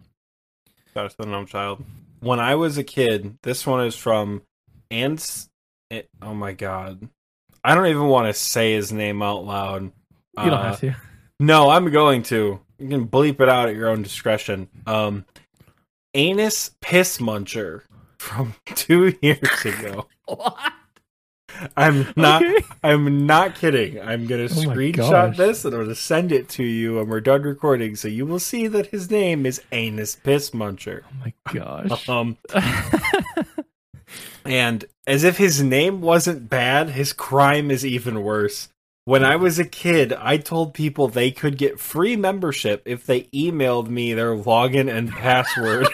Shout 0.93 1.05
out 1.05 1.11
to 1.11 1.17
the 1.17 1.25
gnome 1.27 1.45
child. 1.45 1.83
When 2.19 2.39
I 2.39 2.55
was 2.55 2.77
a 2.77 2.83
kid, 2.83 3.37
this 3.43 3.65
one 3.65 3.85
is 3.85 3.95
from 3.95 4.41
Ants. 4.91 5.49
It, 5.89 6.09
oh 6.21 6.33
my 6.33 6.53
god. 6.53 7.07
I 7.63 7.75
don't 7.75 7.87
even 7.87 8.07
want 8.07 8.27
to 8.27 8.33
say 8.33 8.73
his 8.73 8.91
name 8.91 9.21
out 9.21 9.45
loud. 9.45 9.83
You 9.83 9.91
don't 10.45 10.53
Uh, 10.53 10.63
have 10.63 10.79
to. 10.81 10.95
No, 11.39 11.69
I'm 11.69 11.89
going 11.91 12.23
to. 12.23 12.59
You 12.79 12.87
can 12.89 13.07
bleep 13.07 13.39
it 13.41 13.49
out 13.49 13.69
at 13.69 13.75
your 13.75 13.89
own 13.89 14.01
discretion. 14.03 14.67
Um, 14.85 15.25
Anus 16.13 16.71
Piss 16.81 17.17
Muncher 17.19 17.81
from 18.27 18.53
two 18.65 19.15
years 19.21 19.65
ago. 19.65 20.07
What? 20.27 20.73
I'm 21.77 22.05
not. 22.17 22.43
Okay. 22.43 22.57
I'm 22.83 23.25
not 23.25 23.55
kidding. 23.55 23.99
I'm 24.01 24.27
gonna 24.27 24.43
Oh 24.43 24.47
screenshot 24.47 25.37
this 25.37 25.63
and 25.63 25.73
I'm 25.73 25.83
gonna 25.83 25.95
send 25.95 26.33
it 26.33 26.49
to 26.49 26.63
you, 26.63 26.99
and 26.99 27.09
we're 27.09 27.21
done 27.21 27.43
recording, 27.43 27.95
so 27.95 28.09
you 28.09 28.25
will 28.25 28.39
see 28.39 28.67
that 28.67 28.87
his 28.87 29.09
name 29.09 29.45
is 29.45 29.61
Anus 29.71 30.17
Piss 30.17 30.51
Muncher. 30.51 31.03
Oh 31.05 31.15
my 31.23 31.33
gosh. 31.51 32.09
Um, 32.09 32.37
and 34.45 34.83
as 35.07 35.23
if 35.23 35.37
his 35.37 35.63
name 35.63 36.01
wasn't 36.01 36.49
bad, 36.49 36.89
his 36.89 37.13
crime 37.13 37.71
is 37.71 37.85
even 37.85 38.21
worse. 38.21 38.67
When 39.05 39.23
I 39.23 39.37
was 39.37 39.57
a 39.57 39.65
kid, 39.65 40.11
I 40.11 40.35
told 40.35 40.73
people 40.73 41.07
they 41.07 41.31
could 41.31 41.57
get 41.57 41.79
free 41.79 42.17
membership 42.17 42.83
if 42.85 43.05
they 43.05 43.23
emailed 43.33 43.87
me 43.87 44.13
their 44.13 44.35
login 44.35 44.93
and 44.93 45.09
password. 45.09 45.87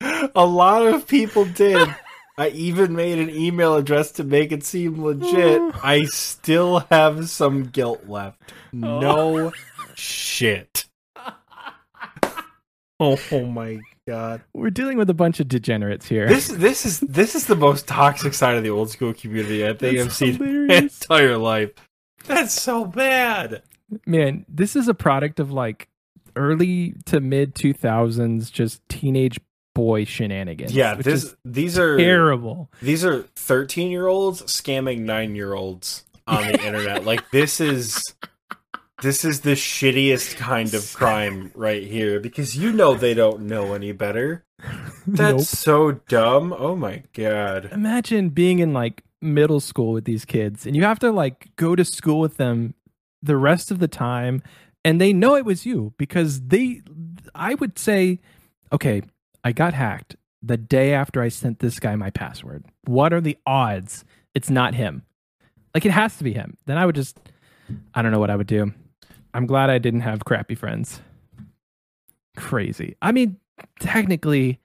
A 0.00 0.46
lot 0.46 0.86
of 0.86 1.06
people 1.06 1.44
did. 1.44 1.94
I 2.38 2.48
even 2.48 2.94
made 2.94 3.18
an 3.18 3.28
email 3.30 3.76
address 3.76 4.12
to 4.12 4.24
make 4.24 4.50
it 4.50 4.64
seem 4.64 5.02
legit. 5.04 5.60
I 5.84 6.04
still 6.04 6.80
have 6.90 7.28
some 7.28 7.64
guilt 7.64 8.06
left. 8.08 8.40
No 8.72 9.52
shit. 9.94 10.86
Oh, 12.98 13.18
my 13.46 13.80
god. 14.06 14.42
We're 14.54 14.70
dealing 14.70 14.98
with 14.98 15.08
a 15.10 15.14
bunch 15.14 15.40
of 15.40 15.48
degenerates 15.48 16.06
here. 16.06 16.28
This 16.28 16.48
this 16.48 16.84
is 16.84 17.00
this 17.00 17.34
is 17.34 17.46
the 17.46 17.56
most 17.56 17.86
toxic 17.88 18.34
side 18.34 18.56
of 18.56 18.62
the 18.62 18.70
old 18.70 18.90
school 18.90 19.14
community 19.14 19.66
I 19.66 19.72
think 19.74 19.96
That's 19.96 20.06
I've 20.08 20.12
seen 20.14 20.34
hilarious. 20.38 21.00
entire 21.02 21.38
life. 21.38 21.72
That's 22.26 22.52
so 22.52 22.84
bad. 22.84 23.62
Man, 24.06 24.44
this 24.48 24.76
is 24.76 24.86
a 24.88 24.94
product 24.94 25.40
of 25.40 25.50
like 25.50 25.88
early 26.36 26.94
to 27.06 27.20
mid 27.20 27.54
2000s 27.54 28.50
just 28.50 28.86
teenage 28.88 29.38
boy 29.74 30.04
shenanigans. 30.04 30.72
Yeah, 30.74 30.94
this 30.94 31.24
is 31.24 31.36
these 31.44 31.78
are 31.78 31.96
terrible. 31.96 32.70
these 32.82 33.04
are 33.04 33.22
13 33.36 33.90
year 33.90 34.06
olds 34.06 34.42
scamming 34.42 35.00
9 35.00 35.34
year 35.34 35.54
olds 35.54 36.04
on 36.26 36.42
the 36.44 36.64
internet 36.64 37.04
like 37.04 37.28
this 37.30 37.60
is 37.60 38.14
this 39.02 39.24
is 39.24 39.40
the 39.40 39.52
shittiest 39.52 40.36
kind 40.36 40.74
of 40.74 40.92
crime 40.94 41.50
right 41.54 41.82
here 41.82 42.20
because 42.20 42.56
you 42.56 42.72
know 42.72 42.94
they 42.94 43.14
don't 43.14 43.40
know 43.40 43.72
any 43.74 43.90
better 43.92 44.44
that's 45.06 45.32
Nope. 45.32 45.40
so 45.42 45.92
dumb 46.08 46.54
oh 46.56 46.76
my 46.76 47.02
god 47.14 47.70
Imagine 47.72 48.28
being 48.28 48.58
in 48.58 48.72
like 48.72 49.02
middle 49.22 49.60
school 49.60 49.92
with 49.92 50.04
these 50.04 50.24
kids 50.24 50.66
and 50.66 50.76
you 50.76 50.84
have 50.84 50.98
to 51.00 51.10
like 51.10 51.48
go 51.56 51.74
to 51.74 51.84
school 51.84 52.20
with 52.20 52.36
them 52.36 52.74
the 53.22 53.36
rest 53.36 53.70
of 53.70 53.78
the 53.80 53.88
time 53.88 54.42
and 54.84 55.00
they 55.00 55.12
know 55.12 55.36
it 55.36 55.44
was 55.44 55.66
you 55.66 55.94
because 55.98 56.40
they 56.40 56.82
I 57.34 57.54
would 57.54 57.78
say 57.78 58.20
okay, 58.72 59.02
I 59.44 59.52
got 59.52 59.74
hacked 59.74 60.16
the 60.42 60.56
day 60.56 60.92
after 60.94 61.20
I 61.20 61.28
sent 61.28 61.58
this 61.58 61.78
guy 61.78 61.94
my 61.96 62.10
password. 62.10 62.64
What 62.84 63.12
are 63.12 63.20
the 63.20 63.36
odds 63.46 64.04
it's 64.34 64.50
not 64.50 64.74
him? 64.74 65.02
Like 65.74 65.84
it 65.84 65.92
has 65.92 66.16
to 66.18 66.24
be 66.24 66.32
him. 66.32 66.56
Then 66.66 66.78
I 66.78 66.86
would 66.86 66.94
just 66.94 67.18
I 67.94 68.02
don't 68.02 68.12
know 68.12 68.20
what 68.20 68.30
I 68.30 68.36
would 68.36 68.46
do. 68.46 68.72
I'm 69.32 69.46
glad 69.46 69.70
I 69.70 69.78
didn't 69.78 70.00
have 70.00 70.24
crappy 70.24 70.54
friends. 70.54 71.00
Crazy. 72.36 72.96
I 73.00 73.12
mean, 73.12 73.36
technically 73.78 74.60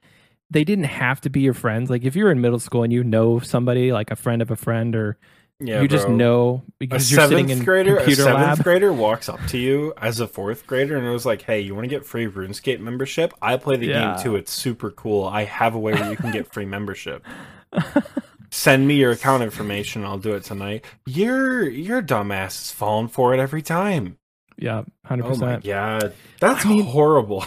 they 0.50 0.64
didn't 0.64 0.84
have 0.84 1.20
to 1.22 1.30
be 1.30 1.40
your 1.40 1.54
friends. 1.54 1.90
Like 1.90 2.04
if 2.04 2.16
you're 2.16 2.30
in 2.30 2.40
middle 2.40 2.58
school 2.58 2.82
and 2.82 2.92
you 2.92 3.04
know 3.04 3.38
somebody, 3.40 3.92
like 3.92 4.10
a 4.10 4.16
friend 4.16 4.42
of 4.42 4.50
a 4.50 4.56
friend, 4.56 4.94
or 4.94 5.18
yeah 5.60 5.80
you 5.80 5.88
just 5.88 6.06
bro. 6.06 6.14
know 6.16 6.62
a 6.66 6.70
because 6.78 7.10
you're 7.10 7.26
sitting 7.28 7.48
in 7.48 7.64
grader 7.64 7.96
a 7.96 8.10
seventh 8.14 8.34
lab. 8.58 8.58
grader 8.64 8.92
walks 8.92 9.28
up 9.28 9.40
to 9.46 9.56
you 9.58 9.92
as 9.96 10.20
a 10.20 10.26
fourth 10.28 10.66
grader 10.66 10.96
and 10.96 11.06
it 11.06 11.10
was 11.10 11.24
like 11.24 11.42
hey 11.42 11.60
you 11.60 11.74
want 11.74 11.84
to 11.84 11.88
get 11.88 12.04
free 12.04 12.26
runescape 12.26 12.78
membership 12.80 13.32
i 13.40 13.56
play 13.56 13.76
the 13.76 13.86
Yeah. 13.86 14.14
game 14.16 14.22
too 14.22 14.36
it's 14.36 14.52
super 14.52 14.90
cool 14.90 15.24
i 15.24 15.44
have 15.44 15.74
a 15.74 15.78
way 15.78 15.94
where 15.94 16.10
you 16.10 16.16
can 16.16 16.30
get 16.30 16.52
free 16.52 16.66
membership 16.66 17.24
send 18.50 18.86
me 18.86 18.96
your 18.96 19.12
account 19.12 19.42
information 19.42 20.04
i'll 20.04 20.18
do 20.18 20.34
it 20.34 20.44
tonight 20.44 20.84
your 21.06 21.68
your 21.68 22.02
dumbass 22.02 22.62
is 22.66 22.70
falling 22.70 23.08
for 23.08 23.32
it 23.34 23.40
every 23.40 23.62
time 23.62 24.18
Yeah, 24.58 24.84
hundred 25.04 25.26
oh 25.26 25.28
percent. 25.30 25.64
Yeah, 25.64 26.00
that's 26.40 26.64
I 26.66 26.68
mean- 26.68 26.84
horrible 26.84 27.44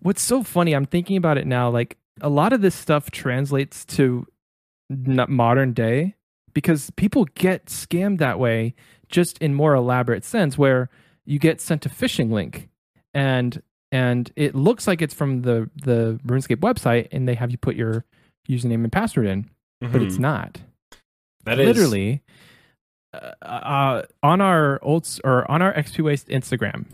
What's 0.00 0.22
so 0.22 0.44
funny? 0.44 0.72
I'm 0.72 0.86
thinking 0.86 1.16
about 1.16 1.36
it 1.36 1.48
now. 1.48 1.68
Like 1.68 1.96
a 2.20 2.28
lot 2.28 2.52
of 2.52 2.60
this 2.60 2.76
stuff 2.76 3.10
translates 3.10 3.84
to 3.96 4.24
n- 4.88 5.24
modern 5.28 5.72
day 5.72 6.14
because 6.56 6.90
people 6.96 7.26
get 7.34 7.66
scammed 7.66 8.16
that 8.16 8.38
way, 8.38 8.74
just 9.10 9.36
in 9.42 9.52
more 9.54 9.74
elaborate 9.74 10.24
sense, 10.24 10.56
where 10.56 10.88
you 11.26 11.38
get 11.38 11.60
sent 11.60 11.84
a 11.84 11.90
phishing 11.90 12.30
link, 12.32 12.70
and 13.12 13.62
and 13.92 14.32
it 14.36 14.54
looks 14.54 14.86
like 14.86 15.02
it's 15.02 15.12
from 15.12 15.42
the 15.42 15.68
the 15.76 16.18
RuneScape 16.26 16.56
website, 16.62 17.08
and 17.12 17.28
they 17.28 17.34
have 17.34 17.50
you 17.50 17.58
put 17.58 17.76
your 17.76 18.06
username 18.48 18.84
and 18.84 18.90
password 18.90 19.26
in, 19.26 19.50
but 19.82 20.00
it's 20.00 20.16
Mhm. 20.16 20.20
not. 20.20 20.60
that 21.44 21.60
is 21.60 21.66
literally 21.66 22.22
uh, 23.12 23.44
uh, 23.44 24.02
on 24.22 24.40
our 24.40 24.80
old 24.82 25.06
or 25.24 25.48
on 25.50 25.60
our 25.60 25.74
XP 25.74 26.02
Waste 26.02 26.26
Instagram, 26.28 26.86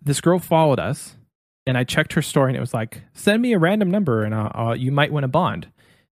this 0.00 0.20
girl 0.20 0.38
followed 0.38 0.78
us, 0.78 1.16
and 1.66 1.76
I 1.76 1.82
checked 1.82 2.12
her 2.12 2.22
story, 2.22 2.50
and 2.50 2.56
it 2.56 2.60
was 2.60 2.72
like, 2.74 3.02
"Send 3.12 3.42
me 3.42 3.52
a 3.54 3.58
random 3.58 3.90
number, 3.90 4.22
and 4.22 4.32
uh, 4.34 4.50
uh, 4.54 4.74
you 4.78 4.92
might 4.92 5.12
win 5.12 5.24
a 5.24 5.28
bond." 5.28 5.66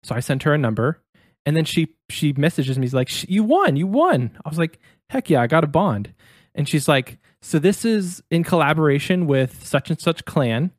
So 0.04 0.16
I 0.16 0.20
sent 0.20 0.44
her 0.44 0.54
a 0.54 0.58
number, 0.58 1.00
and 1.46 1.56
then 1.56 1.66
she 1.66 1.90
she 2.10 2.34
messages 2.34 2.78
me, 2.78 2.86
she's 2.86 2.94
like, 2.94 3.30
"You 3.30 3.44
won, 3.44 3.76
you 3.76 3.88
won." 3.88 4.32
I 4.44 4.50
was 4.50 4.58
like, 4.58 4.80
"Heck 5.10 5.30
yeah, 5.30 5.42
I 5.42 5.48
got 5.48 5.64
a 5.64 5.68
bond," 5.68 6.14
and 6.54 6.68
she's 6.68 6.88
like, 6.88 7.18
"So 7.42 7.60
this 7.60 7.86
is 7.86 8.24
in 8.30 8.44
collaboration 8.44 9.28
with 9.28 9.66
such 9.66 9.90
and 9.90 10.00
such 10.00 10.26
clan. 10.26 10.72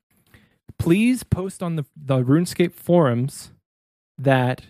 Please 0.79 1.22
post 1.22 1.62
on 1.62 1.76
the 1.76 1.85
the 1.96 2.22
RuneScape 2.22 2.74
forums 2.74 3.52
that 4.18 4.62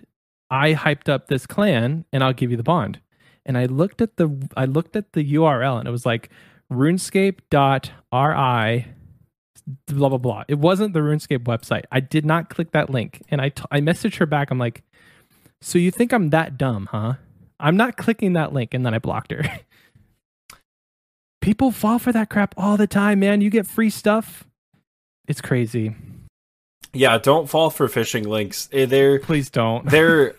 I 0.50 0.74
hyped 0.74 1.08
up 1.08 1.28
this 1.28 1.46
clan 1.46 2.04
and 2.12 2.22
I'll 2.22 2.32
give 2.32 2.50
you 2.50 2.56
the 2.56 2.62
bond. 2.62 3.00
And 3.44 3.58
I 3.58 3.66
looked 3.66 4.00
at 4.00 4.16
the 4.16 4.48
I 4.56 4.64
looked 4.64 4.96
at 4.96 5.12
the 5.12 5.34
URL 5.34 5.78
and 5.78 5.88
it 5.88 5.92
was 5.92 6.06
like 6.06 6.30
runescape.ri 6.72 8.86
blah 9.88 10.08
blah 10.08 10.18
blah. 10.18 10.44
It 10.48 10.58
wasn't 10.58 10.94
the 10.94 11.00
RuneScape 11.00 11.44
website. 11.44 11.84
I 11.90 12.00
did 12.00 12.24
not 12.24 12.50
click 12.50 12.72
that 12.72 12.90
link. 12.90 13.22
And 13.28 13.40
I 13.40 13.50
t- 13.50 13.64
I 13.70 13.80
messaged 13.80 14.18
her 14.18 14.26
back. 14.26 14.50
I'm 14.50 14.58
like, 14.58 14.82
"So 15.62 15.78
you 15.78 15.90
think 15.90 16.12
I'm 16.12 16.30
that 16.30 16.58
dumb, 16.58 16.88
huh? 16.90 17.14
I'm 17.58 17.76
not 17.76 17.96
clicking 17.96 18.34
that 18.34 18.52
link." 18.52 18.74
And 18.74 18.84
then 18.84 18.94
I 18.94 18.98
blocked 18.98 19.32
her. 19.32 19.42
People 21.40 21.70
fall 21.70 21.98
for 21.98 22.12
that 22.12 22.28
crap 22.28 22.54
all 22.56 22.76
the 22.76 22.88
time, 22.88 23.20
man. 23.20 23.40
You 23.40 23.50
get 23.50 23.66
free 23.66 23.90
stuff. 23.90 24.44
It's 25.28 25.40
crazy. 25.40 25.94
yeah 26.92 27.18
don't 27.18 27.48
fall 27.48 27.68
for 27.70 27.88
phishing 27.88 28.26
links 28.26 28.68
Eh, 28.72 28.86
they're 28.86 29.18
Please 29.18 29.50
don't. 29.50 29.84
they're 29.90 30.34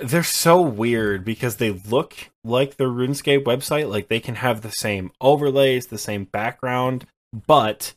they're 0.00 0.22
so 0.22 0.60
weird 0.60 1.24
because 1.24 1.56
they 1.56 1.70
look 1.70 2.14
like 2.44 2.76
the 2.76 2.84
RuneScape 2.84 3.44
website. 3.44 3.88
Like 3.88 4.08
they 4.08 4.20
can 4.20 4.36
have 4.36 4.62
the 4.62 4.70
same 4.70 5.12
overlays, 5.20 5.86
the 5.86 5.98
same 5.98 6.24
background, 6.24 7.06
but 7.46 7.94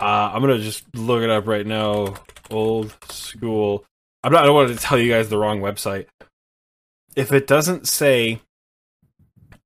uh, 0.00 0.30
I'm 0.32 0.40
gonna 0.40 0.58
just 0.58 0.84
look 0.94 1.22
it 1.22 1.30
up 1.30 1.46
right 1.46 1.66
now. 1.66 2.14
Old 2.50 2.96
school. 3.10 3.84
I'm 4.26 4.32
not. 4.32 4.42
I 4.42 4.46
don't 4.46 4.56
want 4.56 4.76
to 4.76 4.84
tell 4.84 4.98
you 4.98 5.12
guys 5.12 5.28
the 5.28 5.38
wrong 5.38 5.60
website. 5.60 6.06
If 7.14 7.32
it 7.32 7.46
doesn't 7.46 7.86
say 7.86 8.40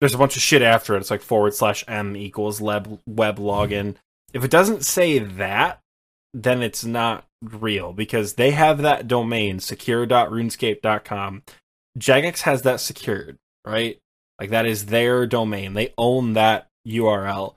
There's 0.00 0.14
a 0.14 0.18
bunch 0.18 0.36
of 0.36 0.42
shit 0.42 0.62
after 0.62 0.94
it. 0.94 1.00
It's 1.00 1.10
like 1.10 1.22
forward 1.22 1.54
slash 1.54 1.84
m 1.86 2.16
equals 2.16 2.60
web 2.60 3.00
web 3.06 3.38
login. 3.38 3.96
If 4.32 4.44
it 4.44 4.50
doesn't 4.50 4.84
say 4.84 5.18
that, 5.18 5.80
then 6.32 6.62
it's 6.62 6.84
not 6.84 7.26
real 7.42 7.92
because 7.92 8.34
they 8.34 8.52
have 8.52 8.82
that 8.82 9.08
domain 9.08 9.60
secure.runescape.com. 9.60 11.42
Jagex 11.98 12.40
has 12.42 12.62
that 12.62 12.80
secured, 12.80 13.36
right? 13.66 13.98
Like 14.38 14.50
that 14.50 14.66
is 14.66 14.86
their 14.86 15.26
domain. 15.26 15.74
They 15.74 15.92
own 15.98 16.34
that 16.34 16.68
URL. 16.86 17.56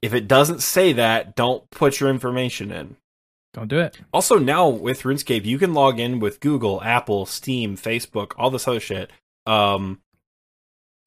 If 0.00 0.14
it 0.14 0.28
doesn't 0.28 0.62
say 0.62 0.92
that, 0.94 1.34
don't 1.34 1.68
put 1.70 2.00
your 2.00 2.08
information 2.08 2.70
in. 2.70 2.96
Don't 3.52 3.68
do 3.68 3.80
it. 3.80 3.98
Also, 4.12 4.38
now 4.38 4.68
with 4.68 5.02
RuneScape, 5.02 5.44
you 5.44 5.58
can 5.58 5.74
log 5.74 5.98
in 5.98 6.20
with 6.20 6.40
Google, 6.40 6.82
Apple, 6.82 7.26
Steam, 7.26 7.76
Facebook, 7.76 8.32
all 8.36 8.50
this 8.50 8.68
other 8.68 8.80
shit. 8.80 9.10
Um, 9.46 10.00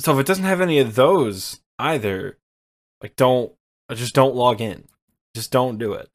so 0.01 0.13
if 0.13 0.19
it 0.19 0.25
doesn't 0.25 0.45
have 0.45 0.61
any 0.61 0.79
of 0.79 0.95
those 0.95 1.61
either, 1.77 2.37
like 3.01 3.15
don't 3.15 3.53
uh, 3.89 3.95
just 3.95 4.15
don't 4.15 4.35
log 4.35 4.61
in. 4.61 4.87
Just 5.35 5.51
don't 5.51 5.77
do 5.77 5.93
it. 5.93 6.09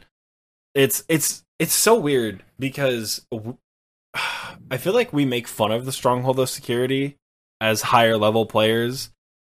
It's 0.75 1.05
it's 1.09 1.45
it's 1.59 1.75
so 1.75 1.99
weird 1.99 2.43
because 2.59 3.27
I 4.15 4.77
feel 4.79 4.93
like 4.93 5.13
we 5.13 5.25
make 5.25 5.47
fun 5.47 5.73
of 5.73 5.85
the 5.85 5.93
stronghold 5.93 6.39
of 6.39 6.51
security 6.51 7.17
as 7.61 7.83
higher 7.83 8.17
level 8.17 8.47
players. 8.47 9.11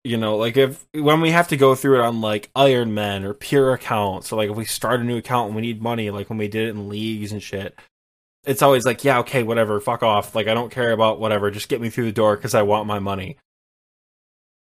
You 0.03 0.17
know, 0.17 0.37
like 0.37 0.57
if 0.57 0.85
when 0.93 1.21
we 1.21 1.31
have 1.31 1.49
to 1.49 1.57
go 1.57 1.75
through 1.75 1.99
it 1.99 2.05
on 2.05 2.21
like 2.21 2.49
Iron 2.55 2.93
Man 2.93 3.23
or 3.23 3.33
pure 3.33 3.73
accounts, 3.73 4.31
or 4.31 4.37
like 4.37 4.49
if 4.49 4.55
we 4.55 4.65
start 4.65 5.01
a 5.01 5.03
new 5.03 5.17
account 5.17 5.47
and 5.47 5.55
we 5.55 5.61
need 5.61 5.81
money, 5.81 6.09
like 6.11 6.29
when 6.29 6.37
we 6.37 6.47
did 6.47 6.67
it 6.67 6.71
in 6.71 6.89
leagues 6.89 7.31
and 7.31 7.43
shit, 7.43 7.77
it's 8.45 8.61
always 8.61 8.85
like, 8.85 9.03
yeah, 9.03 9.19
okay, 9.19 9.43
whatever, 9.43 9.79
fuck 9.79 10.03
off. 10.03 10.33
Like 10.33 10.47
I 10.47 10.53
don't 10.53 10.71
care 10.71 10.91
about 10.91 11.19
whatever, 11.19 11.51
just 11.51 11.69
get 11.69 11.81
me 11.81 11.89
through 11.89 12.05
the 12.05 12.11
door 12.11 12.35
because 12.35 12.55
I 12.55 12.61
want 12.61 12.87
my 12.87 12.99
money. 12.99 13.37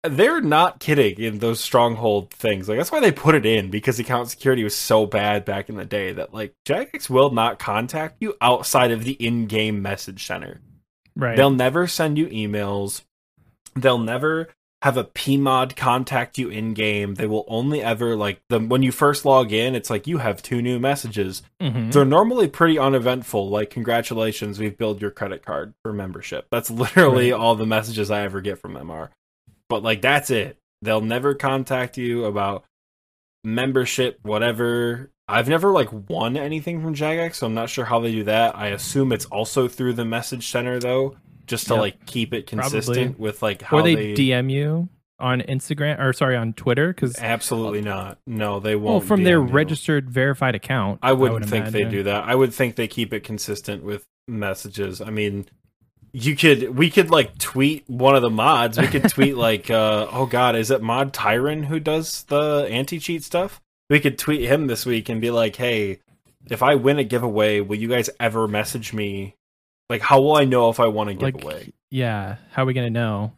They're 0.09 0.41
not 0.41 0.81
kidding 0.81 1.19
in 1.19 1.39
those 1.39 1.61
stronghold 1.61 2.31
things. 2.31 2.69
Like 2.69 2.79
that's 2.79 2.93
why 2.93 3.01
they 3.01 3.13
put 3.13 3.35
it 3.35 3.47
in 3.47 3.71
because 3.71 3.99
account 3.99 4.29
security 4.31 4.65
was 4.65 4.75
so 4.75 5.07
bad 5.07 5.45
back 5.45 5.69
in 5.69 5.77
the 5.77 5.85
day 5.85 6.13
that 6.13 6.33
like 6.35 6.55
Jagex 6.67 7.09
will 7.11 7.31
not 7.31 7.59
contact 7.59 8.17
you 8.21 8.35
outside 8.41 8.91
of 8.91 9.05
the 9.05 9.13
in-game 9.13 9.83
message 9.83 10.27
center. 10.27 10.61
Right. 11.15 11.37
They'll 11.37 11.51
never 11.51 11.87
send 11.87 12.19
you 12.19 12.27
emails. 12.29 13.03
They'll 13.75 13.99
never 13.99 14.49
have 14.83 14.99
a 14.99 15.05
PMod 15.05 15.75
contact 15.75 16.37
you 16.39 16.49
in 16.51 16.75
game. 16.75 17.15
They 17.15 17.27
will 17.27 17.45
only 17.49 17.83
ever 17.83 18.15
like 18.15 18.41
the 18.51 18.61
when 18.61 18.83
you 18.83 18.93
first 18.93 19.25
log 19.25 19.51
in, 19.53 19.75
it's 19.75 19.89
like 19.91 20.07
you 20.07 20.19
have 20.19 20.43
two 20.43 20.61
new 20.61 20.79
messages. 20.79 21.43
Mhm. 21.61 21.91
They're 21.93 22.05
normally 22.05 22.47
pretty 22.49 22.79
uneventful, 22.79 23.49
like 23.49 23.71
congratulations, 23.71 24.59
we've 24.59 24.77
billed 24.77 25.01
your 25.01 25.11
credit 25.11 25.45
card 25.45 25.73
for 25.83 25.93
membership. 25.93 26.47
That's 26.51 26.71
literally 26.83 27.33
Right. 27.33 27.41
all 27.41 27.55
the 27.57 27.67
messages 27.67 28.11
I 28.11 28.21
ever 28.23 28.41
get 28.43 28.59
from 28.59 28.75
them 28.75 28.91
are. 28.91 29.11
But 29.69 29.83
like 29.83 30.03
that's 30.03 30.31
it. 30.31 30.59
They'll 30.83 31.01
never 31.01 31.35
contact 31.35 31.97
you 31.99 32.25
about 32.25 32.64
membership, 33.45 34.19
whatever. 34.23 35.11
I've 35.29 35.49
never 35.49 35.73
like 35.73 35.89
won 36.09 36.37
anything 36.37 36.83
from 36.83 36.95
Jagex, 36.95 37.37
so 37.37 37.47
I'm 37.47 37.55
not 37.55 37.69
sure 37.69 37.85
how 37.85 37.99
they 38.01 38.12
do 38.12 38.25
that. 38.25 38.57
I 38.57 38.69
assume 38.69 39.12
it's 39.12 39.25
also 39.27 39.67
through 39.69 39.95
the 39.95 40.05
message 40.05 40.49
center 40.49 40.79
though, 40.79 41.17
just 41.47 41.67
to 41.69 41.75
Yep. 41.75 41.81
like 41.81 42.07
keep 42.07 42.33
it 42.33 42.47
consistent 42.47 43.19
with 43.19 43.43
like 43.43 43.62
how 43.62 43.79
or 43.79 43.83
they, 43.83 43.95
they 43.95 44.14
DM 44.14 44.51
you 44.51 44.89
on 45.19 45.41
Instagram 45.41 45.99
or 45.99 46.12
sorry 46.12 46.37
on 46.37 46.53
Twitter 46.53 46.89
because 46.93 47.19
Absolutely 47.19 47.81
not. 47.81 48.19
No, 48.27 48.61
they 48.61 48.77
won't. 48.77 48.85
Well, 48.85 49.01
from 49.01 49.25
their 49.25 49.39
you. 49.39 49.47
registered 49.47 50.11
verified 50.11 50.55
account. 50.55 51.01
I 51.03 51.12
wouldn't 51.12 51.41
would 51.41 51.49
think 51.51 51.67
they 51.71 51.85
do 51.85 52.03
that. 52.05 52.25
I 52.25 52.35
would 52.35 52.53
think 52.55 52.77
they 52.77 52.87
keep 52.87 53.12
it 53.12 53.25
consistent 53.25 53.83
with 53.83 54.05
messages. 54.29 55.01
I 55.01 55.11
mean, 55.11 55.47
you 56.13 56.37
could 56.37 56.77
we 56.77 56.91
could 56.91 57.11
like 57.11 57.37
tweet 57.39 57.85
one 57.89 58.17
of 58.17 58.23
the 58.23 58.31
mods. 58.31 58.79
We 58.79 58.87
could 58.87 59.09
tweet 59.09 59.37
like 59.37 59.71
uh 59.71 60.07
oh 60.11 60.27
god, 60.27 60.57
is 60.57 60.71
it 60.71 60.83
Mod 60.83 61.13
Tyron 61.13 61.65
who 61.65 61.81
does 61.81 62.25
the 62.25 62.67
anti-cheat 62.71 63.23
stuff? 63.25 63.61
We 63.91 64.01
could 64.01 64.19
tweet 64.19 64.43
him 64.43 64.67
this 64.67 64.85
week 64.87 65.09
and 65.09 65.21
be 65.21 65.31
like, 65.31 65.57
"Hey, 65.57 66.01
if 66.51 66.63
I 66.63 66.75
win 66.75 66.99
a 66.99 67.05
giveaway, 67.05 67.61
will 67.61 67.77
you 67.77 67.89
guys 67.89 68.11
ever 68.19 68.49
message 68.49 68.93
me? 68.93 69.37
Like 69.89 70.03
how 70.03 70.21
will 70.21 70.37
I 70.37 70.45
know 70.45 70.71
if 70.71 70.81
I 70.81 70.87
won 70.87 71.09
a 71.09 71.13
Like, 71.13 71.35
giveaway?" 71.35 71.73
yeah, 71.91 72.37
how 72.51 72.63
are 72.63 72.67
we 72.67 72.75
gonna 72.75 72.91
know? 72.91 73.33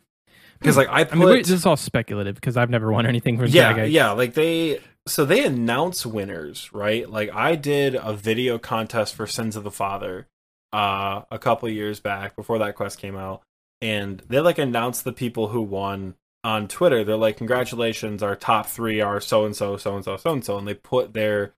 Because 0.59 0.77
like 0.77 0.89
I 0.91 1.05
put 1.05 1.13
I 1.13 1.25
mean, 1.25 1.29
this 1.39 1.51
is 1.51 1.67
all 1.67 1.77
speculative 1.77 2.35
because 2.35 2.57
I've 2.57 2.71
never 2.71 2.91
won 2.91 3.07
anything 3.07 3.37
from 3.39 3.47
yeah 3.49 3.85
yeah 3.85 4.11
like 4.13 4.35
they 4.35 4.81
so 5.07 5.25
they 5.25 5.45
announce 5.45 6.05
winners 6.05 6.71
right 6.75 7.09
like 7.09 7.31
i 7.33 7.55
did 7.57 7.95
a 7.95 8.13
video 8.13 8.59
contest 8.59 9.15
for 9.15 9.27
sins 9.27 9.57
of 9.57 9.65
the 9.65 9.71
father 9.71 10.27
uh 10.73 11.23
a 11.31 11.39
couple 11.39 11.69
years 11.69 12.01
back 12.01 12.37
before 12.37 12.59
that 12.59 12.75
quest 12.75 12.99
came 12.99 13.17
out 13.17 13.43
and 13.81 14.23
they 14.29 14.41
like 14.41 14.59
announced 14.59 15.05
the 15.05 15.13
people 15.13 15.49
who 15.49 15.63
won 15.63 16.15
on 16.45 16.69
twitter 16.69 17.03
they're 17.05 17.17
like 17.17 17.37
congratulations 17.39 18.23
our 18.23 18.37
top 18.37 18.67
three 18.67 19.01
are 19.01 19.21
so 19.21 19.45
and 19.47 19.57
so 19.57 19.77
so 19.77 19.97
and 19.97 20.05
so 20.05 20.17
so 20.17 20.33
and 20.33 20.45
so 20.45 20.59
and 20.59 20.69
they 20.69 20.75
put 20.75 21.15
their 21.15 21.55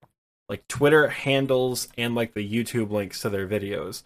like 0.49 0.67
twitter 0.69 1.09
handles 1.09 1.89
and 1.99 2.15
like 2.15 2.35
the 2.35 2.49
youtube 2.49 2.91
links 2.91 3.21
to 3.21 3.29
their 3.29 3.47
videos 3.49 4.05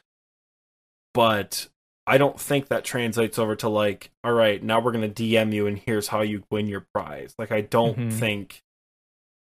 but 1.13 1.69
I 2.07 2.19
don't 2.19 2.39
think 2.39 2.69
that 2.69 2.85
translates 2.85 3.39
over 3.39 3.57
to 3.57 3.69
like, 3.69 4.11
all 4.23 4.33
right, 4.33 4.63
now 4.63 4.81
we're 4.81 4.93
gonna 4.93 5.09
DM 5.09 5.53
you 5.55 5.67
and 5.67 5.79
here's 5.79 6.09
how 6.09 6.21
you 6.23 6.45
win 6.51 6.67
your 6.67 6.87
prize. 6.93 7.35
Like 7.39 7.51
I 7.53 7.63
don't 7.63 7.97
Mhm. 7.97 8.13
think 8.13 8.63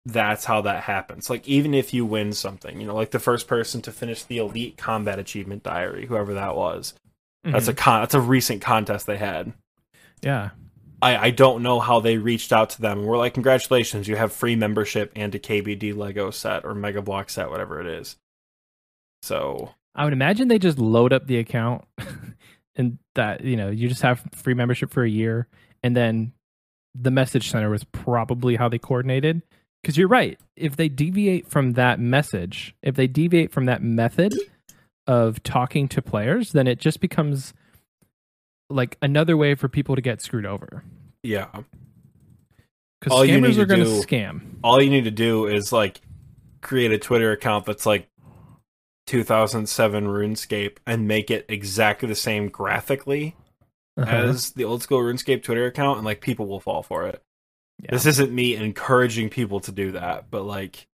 that's 0.05 0.45
how 0.45 0.61
that 0.61 0.83
happens. 0.83 1.29
Like 1.29 1.47
even 1.47 1.73
if 1.73 1.93
you 1.93 2.05
win 2.05 2.33
something, 2.33 2.81
you 2.81 2.87
know, 2.87 2.95
like 2.95 3.11
the 3.11 3.19
first 3.19 3.47
person 3.47 3.81
to 3.83 3.91
finish 3.91 4.23
the 4.23 4.37
elite 4.39 4.77
combat 4.77 5.19
achievement 5.19 5.63
diary, 5.63 6.05
whoever 6.07 6.33
that 6.33 6.55
was. 6.55 6.93
That's 7.43 7.67
a 7.67 7.73
Mhm. 7.73 7.77
con 7.77 8.01
that's 8.01 8.13
a 8.13 8.21
recent 8.21 8.61
contest 8.61 9.05
they 9.07 9.17
had. 9.17 9.53
yeah. 10.21 10.51
I, 11.03 11.17
I 11.17 11.29
don't 11.31 11.63
know 11.63 11.79
how 11.79 11.99
they 11.99 12.17
reached 12.19 12.53
out 12.53 12.69
to 12.71 12.81
them 12.81 12.99
and 12.99 13.07
were 13.07 13.17
like, 13.17 13.33
Congratulations, 13.33 14.07
you 14.07 14.15
have 14.17 14.31
free 14.31 14.55
membership 14.55 15.11
and 15.15 15.33
a 15.33 15.39
KBD 15.39 15.93
Lego 15.97 16.29
set 16.29 16.63
or 16.63 16.75
Mega 16.75 17.01
Bloks 17.01 17.33
set, 17.33 17.49
whatever 17.49 17.81
it 17.81 17.87
is. 17.87 18.17
So 19.23 19.71
I 19.95 20.03
would 20.03 20.13
imagine 20.13 20.47
they 20.47 20.59
just 20.59 20.77
load 20.79 21.13
up 21.13 21.27
the 21.27 21.37
account 21.37 21.85
and 22.75 22.97
that, 23.15 23.43
you 23.43 23.55
know, 23.57 23.69
you 23.69 23.87
just 23.87 24.01
have 24.03 24.23
free 24.33 24.53
membership 24.53 24.91
for 24.91 25.03
a 25.03 25.09
year 25.09 25.47
and 25.83 25.95
then 25.95 26.33
the 26.95 27.11
message 27.11 27.49
center 27.49 27.69
was 27.69 27.83
probably 27.85 28.55
how 28.55 28.69
they 28.69 28.77
coordinated. 28.79 29.41
Because 29.81 29.97
you're 29.97 30.07
right. 30.07 30.39
If 30.55 30.75
they 30.75 30.89
deviate 30.89 31.47
from 31.47 31.73
that 31.73 31.99
message, 31.99 32.75
if 32.83 32.95
they 32.95 33.07
deviate 33.07 33.51
from 33.51 33.65
that 33.65 33.81
method 33.81 34.33
of 35.07 35.41
talking 35.43 35.87
to 35.89 36.01
players, 36.01 36.51
then 36.51 36.67
it 36.67 36.79
just 36.79 36.99
becomes 36.99 37.53
like 38.69 38.97
another 39.01 39.35
way 39.35 39.55
for 39.55 39.67
people 39.67 39.95
to 39.95 40.01
get 40.01 40.21
screwed 40.21 40.45
over. 40.45 40.83
yeah. 41.23 41.47
Because 42.99 43.17
All 43.17 43.25
you 43.25 43.39
scammers 43.39 43.47
need 43.47 43.53
to 43.55 43.61
are 43.61 43.65
going 43.65 43.83
to 43.83 43.89
scam. 44.07 44.41
all 44.63 44.79
you 44.79 44.89
need 44.91 45.05
to 45.05 45.11
do 45.11 45.47
is 45.47 45.73
like 45.73 46.01
create 46.61 46.91
a 46.91 46.99
Twitter 46.99 47.31
account 47.31 47.65
that's 47.65 47.87
like 47.87 48.07
2007 49.07 50.05
RuneScape 50.05 50.77
and 50.85 51.07
make 51.07 51.31
it 51.31 51.45
exactly 51.49 52.07
the 52.07 52.13
same 52.13 52.47
graphically 52.49 53.35
Uh-huh. 53.97 54.15
as 54.15 54.51
the 54.51 54.63
old 54.65 54.83
school 54.83 54.99
RuneScape 54.99 55.41
Twitter 55.43 55.65
account, 55.65 55.97
and 55.97 56.05
like 56.05 56.21
people 56.21 56.45
will 56.45 56.59
fall 56.59 56.83
for 56.83 57.07
it. 57.07 57.23
Yeah. 57.81 57.91
This 57.91 58.05
isn't 58.05 58.31
me 58.31 58.55
encouraging 58.55 59.29
people 59.29 59.59
to 59.61 59.71
do 59.71 59.91
that, 59.93 60.29
but 60.29 60.43
like 60.43 60.87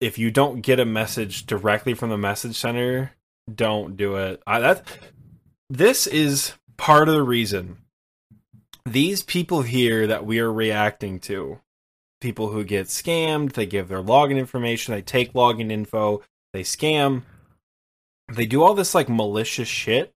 if 0.00 0.18
you 0.18 0.30
don't 0.30 0.60
get 0.60 0.80
a 0.80 0.84
message 0.84 1.46
directly 1.46 1.94
from 1.94 2.10
the 2.10 2.18
message 2.18 2.56
center, 2.56 3.12
don't 3.52 3.96
do 3.96 4.16
it. 4.16 4.42
I, 4.46 4.60
that 4.60 4.84
this 5.70 6.06
is 6.06 6.54
part 6.76 7.08
of 7.08 7.14
the 7.14 7.22
reason 7.22 7.78
these 8.84 9.22
people 9.22 9.62
here 9.62 10.06
that 10.06 10.24
we 10.24 10.38
are 10.38 10.52
reacting 10.52 11.18
to 11.18 11.60
people 12.20 12.50
who 12.50 12.64
get 12.64 12.86
scammed 12.86 13.52
they 13.52 13.66
give 13.66 13.88
their 13.88 14.02
login 14.02 14.38
information 14.38 14.94
they 14.94 15.02
take 15.02 15.32
login 15.32 15.70
info 15.70 16.22
they 16.52 16.62
scam 16.62 17.22
they 18.32 18.46
do 18.46 18.62
all 18.62 18.74
this 18.74 18.94
like 18.94 19.08
malicious 19.08 19.68
shit 19.68 20.14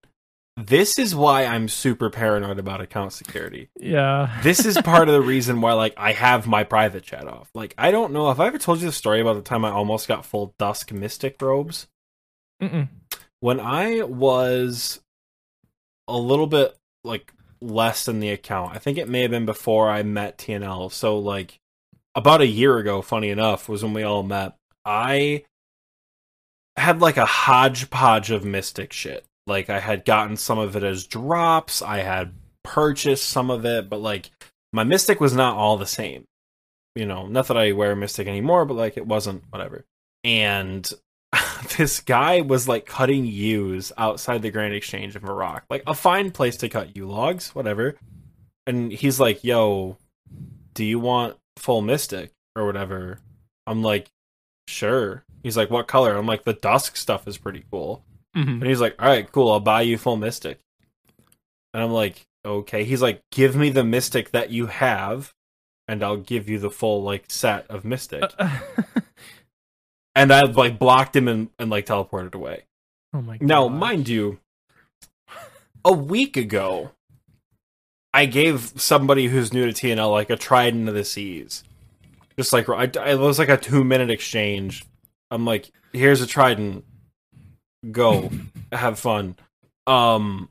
this 0.67 0.99
is 0.99 1.15
why 1.15 1.45
i'm 1.45 1.69
super 1.69 2.11
paranoid 2.11 2.59
about 2.59 2.81
account 2.81 3.13
security 3.13 3.69
yeah. 3.79 4.41
this 4.43 4.65
is 4.65 4.77
part 4.83 5.09
of 5.09 5.15
the 5.15 5.21
reason 5.27 5.61
why 5.61 5.73
like 5.73 5.95
i 5.97 6.13
have 6.13 6.47
my 6.47 6.65
private 6.65 7.03
chat 7.03 7.27
off 7.27 7.51
like 7.55 7.75
i 7.79 7.91
don't 7.91 8.13
know 8.13 8.31
if 8.31 8.41
i 8.41 8.47
ever 8.47 8.59
told 8.59 8.81
you 8.81 8.87
the 8.87 8.93
story 8.93 9.21
about 9.21 9.35
the 9.35 9.43
time 9.43 9.65
i 9.65 9.71
almost 9.71 10.09
got 10.09 10.25
full 10.25 10.55
dusk 10.59 10.93
mystic 10.93 11.41
robes 11.41 11.87
Mm-mm. 12.61 12.89
when 13.41 13.59
I 13.59 14.03
was 14.03 15.01
a 16.09 16.17
little 16.17 16.47
bit 16.47 16.77
like 17.05 17.33
less 17.61 18.05
than 18.05 18.21
the 18.21 18.31
account, 18.31 18.75
I 18.75 18.79
think 18.79 18.99
it 18.99 19.09
may 19.09 19.23
have 19.23 19.31
been 19.31 19.47
before 19.47 19.89
I 19.89 20.03
met 20.03 20.39
TNL. 20.39 20.93
So 20.93 21.19
like 21.19 21.59
about 22.15 22.41
a 22.41 22.47
year 22.47 22.79
ago, 22.79 23.03
funny 23.03 23.31
enough, 23.31 23.69
was 23.69 23.83
when 23.83 23.95
we 23.95 24.03
all 24.03 24.23
met. 24.23 24.57
I 24.85 25.45
had 26.77 27.01
like 27.01 27.17
a 27.17 27.27
hodgepodge 27.27 28.31
of 28.31 28.45
mystic 28.45 28.93
shit. 28.93 29.25
Like 29.51 29.69
I 29.69 29.81
had 29.81 30.05
gotten 30.05 30.37
some 30.37 30.59
of 30.59 30.77
it 30.77 30.85
as 30.85 31.07
drops, 31.07 31.83
I 31.83 31.99
had 31.99 32.33
purchased 32.63 33.29
some 33.29 33.51
of 33.51 33.67
it, 33.67 33.91
but 33.91 34.01
like 34.01 34.31
my 34.73 34.85
mystic 34.85 35.21
was 35.21 35.35
not 35.35 35.57
all 35.57 35.77
the 35.77 35.87
same. 35.87 36.25
You 36.95 37.05
know, 37.05 37.27
not 37.27 37.49
that 37.49 37.57
I 37.57 37.73
wear 37.73 37.97
mystic 37.97 38.29
anymore, 38.29 38.65
but 38.65 38.75
like 38.75 38.97
it 38.97 39.07
wasn't 39.07 39.43
whatever. 39.51 39.85
And 40.23 40.89
this 41.79 41.99
guy 41.99 42.43
was 42.43 42.69
like 42.69 42.87
cutting 42.87 43.27
yews 43.27 43.93
outside 43.99 44.43
the 44.43 44.53
Grand 44.53 44.73
Exchange 44.73 45.17
in 45.17 45.23
Varrock, 45.23 45.63
like 45.69 45.83
a 45.87 45.95
fine 45.95 46.31
place 46.31 46.57
to 46.59 46.69
cut 46.69 46.97
yew 46.97 47.07
logs, 47.07 47.53
whatever. 47.53 47.97
And 48.69 48.93
he's 48.93 49.19
like, 49.19 49.43
"Yo, 49.43 49.99
do 50.75 50.85
you 50.85 51.01
want 51.01 51.37
full 51.57 51.83
Mystic 51.83 52.31
or 52.55 52.67
whatever?" 52.67 53.19
I'm 53.67 53.83
like, 53.83 54.11
"Sure." 54.69 55.25
He's 55.43 55.57
like, 55.57 55.71
"What 55.71 55.89
color?" 55.89 56.17
I'm 56.17 56.27
like, 56.27 56.45
"The 56.45 56.53
dusk 56.53 56.97
stuff 56.97 57.27
is 57.27 57.37
pretty 57.37 57.65
cool." 57.71 58.05
Mhm. 58.37 58.61
And 58.61 58.67
he's 58.67 58.81
like, 58.81 58.95
"All 58.99 59.09
right, 59.09 59.31
cool. 59.31 59.51
I'll 59.51 59.61
buy 59.61 59.83
you 59.83 59.99
full 59.99 60.17
Mystic." 60.17 60.61
And 61.75 61.83
I'm 61.83 61.91
like, 61.93 62.27
"Okay." 62.45 62.85
He's 62.85 63.03
like, 63.03 63.23
"Give 63.33 63.57
me 63.57 63.71
the 63.71 63.85
Mystic 63.85 64.31
that 64.31 64.51
you 64.51 64.67
have, 64.67 65.35
and 65.89 66.03
I'll 66.03 66.17
give 66.17 66.49
you 66.49 66.59
the 66.59 66.71
full 66.71 67.03
like 67.03 67.25
set 67.29 67.67
of 67.71 67.85
Mystic." 67.85 68.23
and 70.15 70.33
I 70.33 70.43
like 70.43 70.79
blocked 70.79 71.17
him 71.17 71.29
and, 71.29 71.51
and 71.59 71.71
like 71.71 71.87
teleported 71.87 72.35
away. 72.35 72.65
oh 73.15 73.23
my 73.23 73.39
god. 73.39 73.47
Now, 73.47 73.69
mind 73.69 74.09
you, 74.09 74.39
a 75.85 75.93
week 75.93 76.37
ago, 76.37 76.91
I 78.13 78.27
gave 78.27 78.73
somebody 78.81 79.27
who's 79.29 79.53
new 79.53 79.71
to 79.71 79.73
TNL 79.73 80.11
like 80.11 80.31
a 80.31 80.37
Trident 80.37 80.89
of 80.89 80.95
the 80.95 81.05
Seas. 81.05 81.65
Just 82.39 82.53
like 82.53 82.69
I, 82.69 82.91
I- 83.01 83.11
it 83.13 83.19
was 83.19 83.39
like 83.39 83.49
a 83.49 83.57
two 83.57 83.85
minute 83.85 84.11
exchange. 84.11 84.85
I'm 85.31 85.45
like, 85.45 85.71
here's 85.93 86.21
a 86.21 86.27
Trident, 86.27 86.85
go, 87.91 88.31
have 88.73 88.99
fun. 88.99 89.37
Um, 89.87 90.51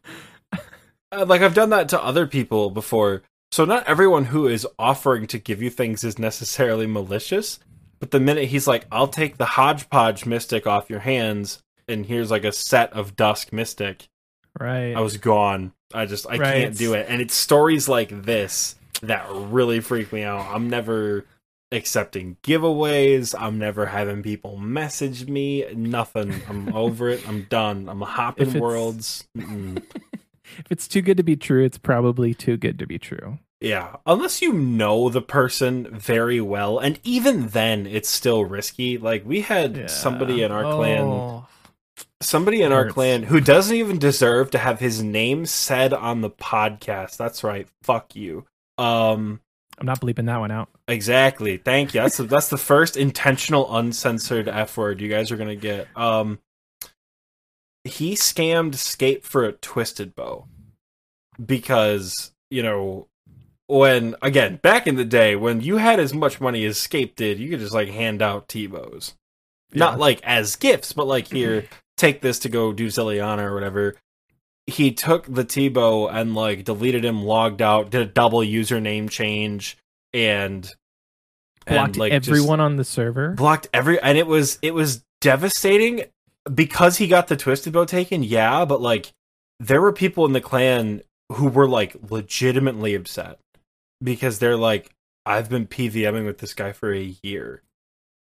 uh, 1.12 1.26
like 1.26 1.42
I've 1.42 1.54
done 1.54 1.70
that 1.72 1.90
to 1.90 2.04
other 2.04 2.28
people 2.28 2.70
before. 2.70 3.24
So 3.52 3.66
not 3.66 3.88
everyone 3.88 4.26
who 4.26 4.48
is 4.48 4.68
offering 4.78 5.26
to 5.28 5.40
give 5.40 5.62
you 5.62 5.70
things 5.70 6.04
is 6.04 6.20
necessarily 6.20 6.86
malicious. 6.86 7.60
But 8.00 8.12
the 8.12 8.20
minute 8.20 8.46
he's 8.46 8.68
like, 8.68 8.86
I'll 8.92 9.08
take 9.08 9.38
the 9.38 9.46
hodgepodge 9.46 10.26
mystic 10.26 10.66
off 10.68 10.90
your 10.90 11.00
hands, 11.00 11.62
and 11.88 12.06
here's 12.06 12.32
like 12.32 12.46
a 12.46 12.52
set 12.52 12.94
of 12.94 13.16
dusk 13.16 13.52
mystic, 13.52 14.08
Right. 14.60 14.94
I 14.96 15.02
was 15.02 15.18
gone. 15.18 15.74
I 15.94 16.06
just 16.06 16.26
I 16.28 16.38
Right. 16.38 16.54
can't 16.64 16.78
do 16.78 16.94
it. 16.94 17.08
And 17.10 17.22
it's 17.22 17.34
stories 17.34 17.88
like 17.90 18.24
this 18.24 18.76
that 19.02 19.26
really 19.32 19.80
freak 19.80 20.12
me 20.14 20.24
out. 20.24 20.46
I'm 20.54 20.70
never 20.70 21.26
accepting 21.72 22.38
giveaways. 22.44 23.36
I'm 23.40 23.58
never 23.60 23.86
having 23.88 24.24
people 24.24 24.58
message 24.58 25.28
me. 25.28 25.66
Nothing. 25.76 26.42
I'm 26.48 26.74
over 26.76 27.10
it. 27.10 27.28
I'm 27.28 27.44
done. 27.44 27.88
I'm 27.90 28.02
hopping 28.02 28.60
worlds. 28.60 29.28
If 30.58 30.66
it's 30.72 30.88
too 30.88 31.04
good 31.04 31.18
to 31.18 31.24
be 31.24 31.36
true, 31.36 31.64
it's 31.64 31.78
probably 31.78 32.34
too 32.34 32.58
good 32.58 32.80
to 32.80 32.88
be 32.88 32.98
true. 32.98 33.38
Yeah, 33.62 33.98
unless 34.08 34.42
you 34.42 34.52
know 34.52 35.08
the 35.10 35.22
person 35.22 35.88
very 35.92 36.42
well, 36.42 36.80
and 36.80 37.00
even 37.04 37.50
then, 37.50 37.86
it's 37.86 38.10
still 38.10 38.44
risky. 38.46 38.98
Like 38.98 39.24
we 39.26 39.42
had 39.42 39.92
somebody 39.92 40.42
in 40.42 40.52
our 40.52 40.64
clan, 40.64 41.04
Oh. 41.04 41.48
somebody 42.20 42.64
in 42.64 42.72
our 42.72 42.90
clan 42.90 43.24
who 43.24 43.40
doesn't 43.40 43.76
even 43.76 44.00
deserve 44.00 44.50
to 44.52 44.58
have 44.58 44.80
his 44.80 45.04
name 45.04 45.46
said 45.46 45.94
on 45.94 46.22
the 46.22 46.32
podcast. 46.32 47.16
That's 47.18 47.44
right. 47.44 47.68
Fuck 47.84 48.16
you. 48.16 48.46
Um, 48.80 49.42
I'm 49.80 49.86
not 49.86 50.02
bleeping 50.02 50.26
that 50.26 50.40
one 50.40 50.52
out. 50.52 50.70
exactly. 50.88 51.58
Thank 51.58 51.94
you. 51.94 52.02
That's 52.02 52.18
the, 52.18 52.24
that's 52.24 52.50
the 52.50 52.58
first 52.58 52.98
intentional 52.98 53.76
uncensored 53.76 54.48
f 54.48 54.76
word 54.78 55.02
you 55.02 55.10
guys 55.10 55.32
are 55.32 55.38
gonna 55.38 55.56
get. 55.56 55.88
Um, 55.96 56.40
he 57.84 58.14
scammed 58.16 58.76
Scape 58.76 59.24
for 59.24 59.46
a 59.46 59.54
twisted 59.54 60.16
bow 60.16 60.48
because 61.44 62.32
you 62.50 62.62
know 62.62 63.08
when 63.68 64.16
again 64.22 64.58
back 64.58 64.88
in 64.88 64.96
the 64.96 65.06
day 65.06 65.36
when 65.36 65.62
you 65.62 65.78
had 65.78 66.00
as 66.00 66.14
much 66.14 66.42
money 66.42 66.66
as 66.66 66.78
Scape 66.78 67.16
did, 67.16 67.40
you 67.40 67.50
could 67.50 67.60
just 67.60 67.74
like 67.74 67.90
hand 67.90 68.22
out 68.22 68.50
T-bows, 68.50 69.14
not 69.74 70.00
like 70.00 70.22
as 70.24 70.56
gifts, 70.56 70.92
but 70.94 71.08
like 71.08 71.28
here, 71.32 71.66
take 71.98 72.22
this 72.22 72.40
to 72.40 72.50
go 72.50 72.74
do 72.74 72.88
Zilyana 72.88 73.44
or 73.44 73.54
whatever. 73.54 73.96
He 74.70 74.92
took 74.92 75.26
the 75.26 75.44
T-bow 75.44 76.08
and 76.08 76.34
like 76.36 76.64
deleted 76.64 77.04
him, 77.06 77.24
logged 77.24 77.62
out, 77.62 77.90
did 77.92 78.02
a 78.02 78.06
double 78.06 78.40
username 78.40 79.10
change, 79.10 79.78
and 80.14 80.72
Blocked 81.68 81.98
like, 81.98 82.12
everyone 82.12 82.60
on 82.60 82.78
the 82.78 82.84
server. 82.84 83.34
blocked 83.34 83.68
every, 83.74 84.00
and 84.02 84.18
it 84.18 84.26
was 84.26 84.58
it 84.64 84.74
was 84.74 85.04
devastating 85.22 86.04
because 86.52 86.98
he 86.98 87.08
got 87.08 87.28
the 87.28 87.38
twisted 87.38 87.74
bow 87.74 87.86
taken. 87.86 88.24
Yeah, 88.24 88.66
but 88.66 88.82
like 88.82 89.12
there 89.60 89.82
were 89.82 89.94
people 89.94 90.26
in 90.26 90.34
the 90.34 90.42
clan 90.42 91.02
who 91.34 91.48
were 91.48 91.68
like 91.68 91.96
legitimately 92.10 92.96
upset 92.96 93.38
because 94.02 94.40
they're 94.40 94.58
like, 94.58 94.90
I've 95.28 95.50
been 95.50 95.68
PVMing 95.68 96.26
with 96.26 96.40
this 96.40 96.56
guy 96.56 96.72
for 96.72 96.92
a 96.92 97.14
year. 97.22 97.62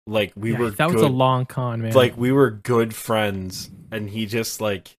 Like 0.08 0.32
we 0.38 0.54
Yeah, 0.54 0.60
were 0.60 0.70
that 0.72 0.92
was 0.94 1.02
a 1.02 1.08
long 1.08 1.46
con, 1.46 1.82
man. 1.82 1.92
like 1.94 2.16
we 2.18 2.32
were 2.32 2.50
good 2.50 2.94
friends 2.96 3.70
and 3.92 4.10
he 4.10 4.26
just 4.26 4.62
like 4.62 4.96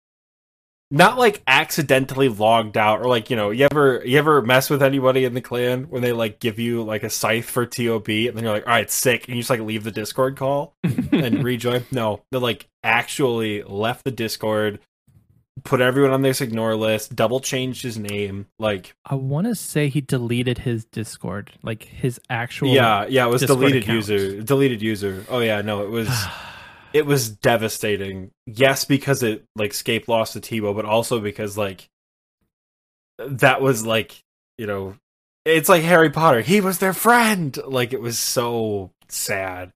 not 0.91 1.19
like 1.19 1.43
accidentally 1.47 2.29
logged 2.29 2.77
out 2.77 3.01
or 3.01 3.07
like 3.07 3.31
you 3.31 3.37
know 3.37 3.51
you 3.51 3.67
ever 3.71 4.03
you 4.05 4.19
ever 4.19 4.43
mess 4.43 4.69
with 4.69 4.83
anybody 4.83 5.25
in 5.25 5.35
the 5.35 5.41
clan 5.41 5.85
when 5.85 6.03
they 6.03 6.13
like 6.13 6.41
give 6.41 6.59
you 6.59 6.83
like 6.83 7.03
a 7.03 7.11
scythe 7.11 7.47
for 7.47 7.67
tob 7.67 8.09
and 8.09 8.37
then 8.37 8.45
you're 8.45 8.53
like 8.53 8.67
all 8.67 8.73
right 8.73 8.91
sick 8.91 9.27
and 9.27 9.37
you 9.37 9.43
just 9.43 9.51
like 9.51 9.61
leave 9.61 9.85
the 9.85 9.91
discord 9.91 10.37
call 10.37 10.75
and 11.13 11.43
rejoin 11.45 11.85
no 11.91 12.23
they 12.31 12.39
like 12.39 12.69
actually 12.83 13.63
left 13.63 14.05
the 14.05 14.11
discord 14.11 14.79
put 15.63 15.81
everyone 15.81 16.13
on 16.13 16.23
this 16.23 16.41
ignore 16.41 16.77
list 16.77 17.17
double 17.17 17.41
changed 17.41 17.83
his 17.83 17.97
name 17.97 18.47
like 18.59 18.95
I 19.07 19.15
want 19.15 19.47
to 19.47 19.55
say 19.55 19.89
he 19.89 20.01
deleted 20.01 20.59
his 20.59 20.85
Discord, 20.87 21.53
like 21.63 21.85
his 21.85 22.21
actual. 22.29 22.69
yeah 22.69 23.07
yeah 23.09 23.27
it 23.27 23.31
was 23.31 23.43
Discord 23.43 23.61
deleted 23.61 23.83
account. 23.85 23.97
user 23.97 24.43
deleted 24.43 24.83
user 24.83 25.25
oh 25.29 25.39
yeah 25.39 25.63
no 25.63 25.83
it 25.83 25.91
was 25.91 26.09
it 26.95 27.05
was 27.05 27.29
devastating. 27.29 28.31
Yes, 28.47 28.87
because 28.87 29.23
it 29.23 29.45
like 29.57 29.75
Scape 29.75 30.09
lost 30.09 30.33
to 30.33 30.41
T-bow, 30.41 30.73
but 30.73 30.87
also 30.87 31.21
because 31.21 31.59
like 31.59 31.89
that 33.19 33.61
was 33.61 33.85
like 33.85 34.23
you 34.59 34.67
know 34.67 34.95
it's 35.45 35.69
like 35.69 35.83
Harry 35.83 36.09
Potter. 36.11 36.41
He 36.41 36.61
was 36.63 36.79
their 36.79 36.95
friend. 36.95 37.57
Like 37.67 37.93
it 37.93 38.01
was 38.01 38.19
so 38.19 38.91
sad. 39.09 39.71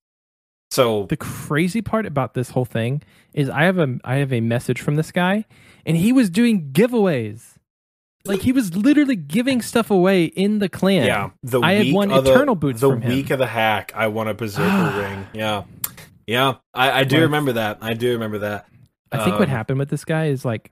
So 0.71 1.05
the 1.07 1.17
crazy 1.17 1.83
part 1.83 2.07
about 2.07 2.35
this 2.35 2.51
whole 2.51 2.65
thing 2.65 3.03
is 3.35 3.51
I 3.51 3.65
have 3.65 3.79
a 3.79 3.99
I 4.05 4.17
have 4.17 4.33
a 4.33 4.41
message 4.41 4.81
from 4.81 4.97
this 4.97 5.11
guy, 5.13 5.45
and 5.85 5.97
he 5.97 6.13
was 6.13 6.31
doing 6.31 6.71
giveaways. 6.73 7.55
Like 8.25 8.41
he 8.43 8.53
was 8.53 8.77
literally 8.77 9.17
giving 9.17 9.63
stuff 9.63 9.91
away 9.91 10.25
in 10.25 10.59
the 10.59 10.69
clan. 10.69 11.07
yeah, 11.07 11.31
the 11.43 11.61
I 11.61 11.73
had 11.75 11.87
week 11.87 11.95
won 11.95 12.09
the- 12.09 12.21
Eternal 12.21 12.55
Boots 12.55 12.81
The 12.81 12.91
from 12.91 13.01
him. 13.01 13.11
week 13.13 13.31
of 13.31 13.39
the 13.39 13.47
hack, 13.47 13.93
I 13.95 14.09
won 14.09 14.29
a 14.29 14.35
Berserker 14.35 15.01
ring. 15.01 15.27
Yeah, 15.33 15.63
yeah, 16.29 16.55
I, 16.75 17.01
I 17.01 17.05
do 17.05 17.17
Like- 17.17 17.23
remember 17.23 17.53
that. 17.55 17.79
I 17.81 17.95
do 17.95 18.13
remember 18.13 18.39
that. 18.41 18.67
I 19.11 19.25
think 19.25 19.39
what 19.39 19.49
Um, 19.49 19.55
happened 19.55 19.79
with 19.79 19.89
this 19.89 20.05
guy 20.05 20.27
is 20.27 20.45
like 20.45 20.71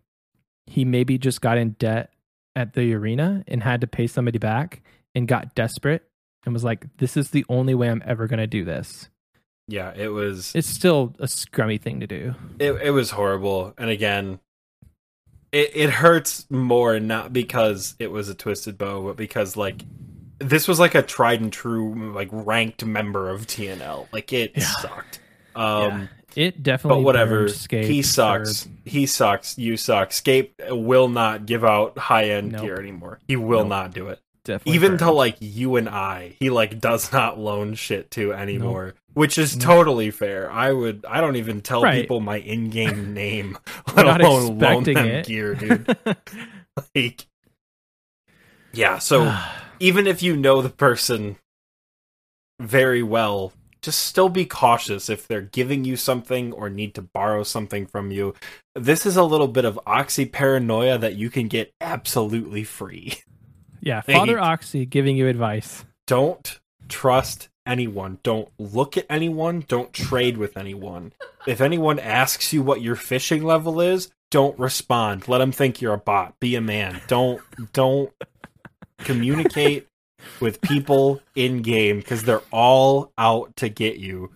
he 0.66 0.84
maybe 0.84 1.16
just 1.18 1.40
got 1.40 1.56
in 1.58 1.70
debt 1.78 2.12
at 2.54 2.74
the 2.74 2.92
arena 2.94 3.42
and 3.48 3.62
had 3.62 3.80
to 3.80 3.86
pay 3.86 4.06
somebody 4.06 4.38
back 4.38 4.82
and 5.14 5.26
got 5.26 5.54
desperate 5.54 6.02
and 6.44 6.52
was 6.52 6.62
like, 6.62 6.84
"This 6.98 7.16
is 7.16 7.30
the 7.30 7.44
only 7.48 7.74
way 7.74 7.88
I'm 7.88 8.02
ever 8.04 8.26
gonna 8.26 8.46
do 8.46 8.62
this." 8.64 9.08
Yeah, 9.68 9.92
it 9.96 10.08
was. 10.08 10.54
It's 10.54 10.68
still 10.68 11.14
a 11.18 11.24
scrummy 11.26 11.80
thing 11.80 12.00
to 12.00 12.06
do. 12.06 12.34
it 12.58 12.72
it 12.82 12.90
was 12.90 13.10
horrible 13.12 13.72
and 13.78 13.88
again 13.90 14.38
it 15.52 15.70
it 15.74 15.90
hurts 15.90 16.46
more 16.50 17.00
not 17.00 17.32
because 17.32 17.94
it 17.98 18.10
was 18.10 18.28
a 18.28 18.34
twisted 18.34 18.76
bow 18.76 19.02
but 19.02 19.16
because 19.16 19.56
like 19.56 19.82
this 20.38 20.68
was 20.68 20.78
like 20.78 20.94
a 20.94 21.02
tried 21.02 21.40
and 21.40 21.52
true 21.52 22.12
like 22.12 22.28
ranked 22.30 22.84
member 22.84 23.30
of 23.30 23.46
TNL 23.46 24.06
like 24.12 24.32
it 24.32 24.52
Yeah. 24.54 24.62
sucked 24.64 25.20
um 25.56 26.08
It 26.36 26.62
definitely. 26.62 27.00
but 27.00 27.04
whatever 27.04 27.48
he 27.70 28.02
sucks 28.02 28.68
he 28.84 29.06
sucks 29.06 29.56
you 29.58 29.76
suck 29.76 30.12
Scape 30.12 30.54
will 30.68 31.08
not 31.08 31.46
give 31.46 31.64
out 31.64 31.96
high 31.98 32.24
end 32.30 32.52
Nope. 32.52 32.62
gear 32.62 32.78
anymore 32.80 33.18
he 33.26 33.36
will 33.36 33.60
Nope. 33.60 33.68
not 33.68 33.92
do 33.94 34.08
it 34.08 34.20
Definitely 34.44 34.74
even 34.76 34.90
burned. 34.92 34.98
to 35.00 35.10
like 35.10 35.36
you 35.40 35.74
and 35.74 35.88
I, 35.88 36.36
he 36.38 36.50
like 36.50 36.80
does 36.80 37.10
not 37.10 37.36
loan 37.36 37.74
shit 37.74 38.12
to 38.12 38.32
anymore, 38.32 38.94
which 39.12 39.38
is 39.38 39.56
totally 39.56 40.12
fair. 40.12 40.48
I 40.52 40.70
would, 40.70 41.04
I 41.08 41.20
don't 41.20 41.34
even 41.34 41.62
tell 41.62 41.82
Right. 41.82 42.00
people 42.02 42.20
my 42.20 42.36
in-game 42.36 43.12
name, 43.22 43.58
let 43.96 44.06
not 44.06 44.20
alone 44.20 44.56
loan 44.60 44.84
them 44.84 45.04
it. 45.04 45.26
gear, 45.26 45.54
dude. 45.56 45.96
like, 46.94 47.26
yeah. 48.72 48.98
So 48.98 49.36
even 49.80 50.06
if 50.06 50.22
you 50.22 50.36
know 50.36 50.62
the 50.62 50.70
person 50.70 51.38
very 52.60 53.02
well, 53.02 53.52
just 53.86 54.00
still 54.04 54.28
be 54.28 54.44
cautious 54.44 55.08
if 55.08 55.26
they're 55.28 55.40
giving 55.40 55.84
you 55.84 55.96
something 55.96 56.52
or 56.52 56.68
need 56.68 56.92
to 56.96 57.00
borrow 57.02 57.44
something 57.44 57.86
from 57.86 58.10
you. 58.10 58.34
This 58.74 59.06
is 59.06 59.16
a 59.16 59.22
little 59.22 59.46
bit 59.48 59.64
of 59.64 59.78
oxy 59.86 60.26
paranoia 60.26 60.98
that 60.98 61.14
you 61.14 61.30
can 61.30 61.46
get 61.46 61.72
absolutely 61.80 62.64
free. 62.64 63.14
yeah. 63.80 64.00
Father 64.00 64.38
Oxy 64.40 64.84
giving 64.84 65.16
you 65.16 65.28
advice. 65.28 65.84
don't 66.08 66.58
trust 66.88 67.48
anyone. 67.64 68.18
Don't 68.24 68.48
look 68.58 68.96
at 68.96 69.06
anyone. 69.08 69.64
Don't 69.68 69.92
trade 69.92 70.36
with 70.36 70.56
anyone. 70.56 71.12
If 71.46 71.60
anyone 71.60 72.00
asks 72.00 72.52
you 72.52 72.62
what 72.62 72.82
your 72.82 72.96
fishing 72.96 73.44
level 73.44 73.80
is, 73.80 74.10
don't 74.32 74.58
respond. 74.58 75.28
Let 75.28 75.38
them 75.38 75.52
think 75.52 75.80
you're 75.80 75.94
a 75.94 75.98
bot. 75.98 76.38
Be 76.40 76.56
a 76.56 76.60
man. 76.60 77.00
Don't 77.06 77.40
don't 77.72 78.12
communicate 78.98 79.86
with 80.40 80.60
people 80.60 81.20
in 81.34 81.62
game 81.62 81.98
because 81.98 82.22
they're 82.24 82.42
all 82.50 83.12
out 83.18 83.56
to 83.56 83.68
get 83.68 83.96
you. 83.96 84.30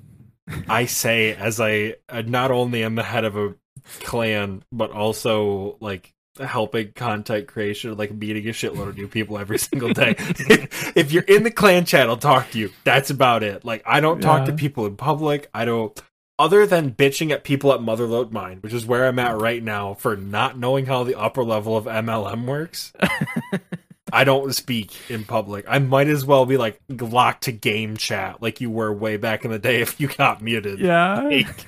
I 0.68 0.86
say 0.86 1.34
as 1.34 1.60
I 1.60 1.96
uh, 2.08 2.22
not 2.22 2.50
only 2.50 2.82
am 2.82 2.96
the 2.96 3.02
head 3.02 3.24
of 3.24 3.36
a 3.36 3.54
clan, 4.00 4.64
but 4.72 4.90
also 4.90 5.76
like 5.80 6.12
helping 6.38 6.92
content 6.92 7.46
creation, 7.46 7.96
like 7.96 8.12
meeting 8.12 8.46
a 8.48 8.52
shitload 8.52 8.88
of 8.88 8.96
new 8.96 9.08
people 9.08 9.38
every 9.38 9.58
single 9.70 9.92
day. 9.92 10.14
if 10.18 11.12
you're 11.12 11.22
in 11.24 11.44
the 11.44 11.50
clan 11.50 11.84
chat, 11.84 12.08
I'll 12.08 12.16
talk 12.16 12.50
to 12.50 12.58
you. 12.58 12.72
That's 12.84 13.10
about 13.10 13.42
it. 13.42 13.64
Like 13.64 13.82
I 13.86 14.00
don't 14.00 14.20
talk 14.20 14.46
to 14.46 14.52
people 14.52 14.86
in 14.86 14.96
public. 14.96 15.48
I 15.54 15.64
don't 15.64 16.00
other 16.40 16.66
than 16.66 16.92
bitching 16.92 17.30
at 17.30 17.44
people 17.44 17.72
at 17.72 17.80
Motherlode 17.80 18.32
Mine, 18.32 18.58
which 18.62 18.72
is 18.72 18.86
where 18.86 19.06
I'm 19.06 19.18
at 19.18 19.38
right 19.38 19.62
now 19.62 19.92
for 19.92 20.16
not 20.16 20.58
knowing 20.58 20.86
how 20.86 21.04
the 21.04 21.14
upper 21.14 21.44
level 21.44 21.76
of 21.76 21.84
MLM 21.84 22.46
works. 22.46 22.94
I 24.12 24.24
don't 24.24 24.54
speak 24.54 24.92
in 25.10 25.24
public. 25.24 25.64
I 25.68 25.78
might 25.78 26.08
as 26.08 26.24
well 26.24 26.46
be 26.46 26.56
like 26.56 26.80
locked 26.88 27.44
to 27.44 27.52
game 27.52 27.96
chat 27.96 28.42
like 28.42 28.60
you 28.60 28.70
were 28.70 28.92
way 28.92 29.16
back 29.16 29.44
in 29.44 29.50
the 29.50 29.58
day 29.58 29.80
if 29.80 30.00
you 30.00 30.08
got 30.08 30.42
muted. 30.42 30.78
Yeah. 30.80 31.22
Like, 31.22 31.66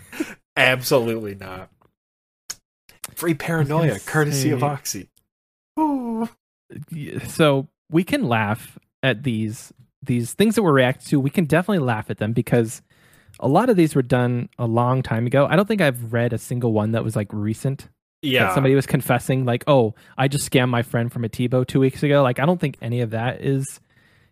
absolutely 0.56 1.34
not. 1.34 1.70
Free 3.14 3.34
paranoia, 3.34 3.98
courtesy 4.00 4.50
of 4.50 4.62
Oxy. 4.62 5.08
Ooh. 5.78 6.28
so 7.28 7.68
we 7.90 8.04
can 8.04 8.28
laugh 8.28 8.78
at 9.02 9.22
these 9.22 9.72
these 10.02 10.34
things 10.34 10.54
that 10.54 10.62
we're 10.62 10.72
reacting 10.72 11.08
to 11.08 11.20
we 11.20 11.30
can 11.30 11.44
definitely 11.44 11.78
laugh 11.78 12.10
at 12.10 12.18
them 12.18 12.32
because 12.32 12.82
a 13.40 13.48
lot 13.48 13.70
of 13.70 13.76
these 13.76 13.94
were 13.94 14.02
done 14.02 14.48
a 14.58 14.66
long 14.66 15.02
time 15.02 15.26
ago 15.26 15.46
i 15.46 15.56
don't 15.56 15.66
think 15.66 15.80
i've 15.80 16.12
read 16.12 16.32
a 16.32 16.38
single 16.38 16.72
one 16.72 16.92
that 16.92 17.04
was 17.04 17.16
like 17.16 17.28
recent 17.32 17.88
Yeah. 18.22 18.54
somebody 18.54 18.74
was 18.74 18.86
confessing 18.86 19.44
like 19.44 19.64
oh 19.66 19.94
i 20.16 20.28
just 20.28 20.50
scammed 20.50 20.68
my 20.70 20.82
friend 20.82 21.12
from 21.12 21.24
a 21.24 21.28
T-bow 21.28 21.64
two 21.64 21.80
weeks 21.80 22.02
ago 22.02 22.22
like 22.22 22.38
i 22.38 22.46
don't 22.46 22.60
think 22.60 22.76
any 22.80 23.00
of 23.00 23.10
that 23.10 23.40
is 23.40 23.80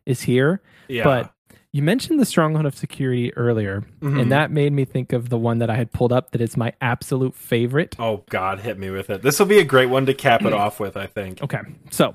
is 0.06 0.22
here 0.22 0.62
yeah. 0.88 1.04
but 1.04 1.32
you 1.72 1.82
mentioned 1.82 2.18
the 2.18 2.24
stronghold 2.24 2.66
of 2.66 2.76
security 2.76 3.32
earlier 3.36 3.84
Mhm. 4.00 4.20
and 4.22 4.32
that 4.32 4.50
made 4.50 4.72
me 4.72 4.84
think 4.84 5.12
of 5.12 5.28
the 5.28 5.38
one 5.38 5.58
that 5.58 5.70
i 5.70 5.76
had 5.76 5.92
pulled 5.92 6.12
up 6.12 6.30
that 6.30 6.40
is 6.40 6.56
my 6.56 6.72
absolute 6.80 7.34
favorite 7.34 7.96
Oh 7.98 8.24
God, 8.30 8.60
hit 8.60 8.78
me 8.78 8.90
with 8.90 9.10
it. 9.10 9.22
This 9.22 9.38
will 9.38 9.46
be 9.46 9.58
a 9.58 9.64
great 9.64 9.86
one 9.90 10.06
to 10.06 10.14
cap 10.14 10.42
it 10.44 10.52
off 10.52 10.80
with, 10.80 10.96
I 10.96 11.06
think. 11.06 11.42
Okay. 11.42 11.60
So 11.90 12.14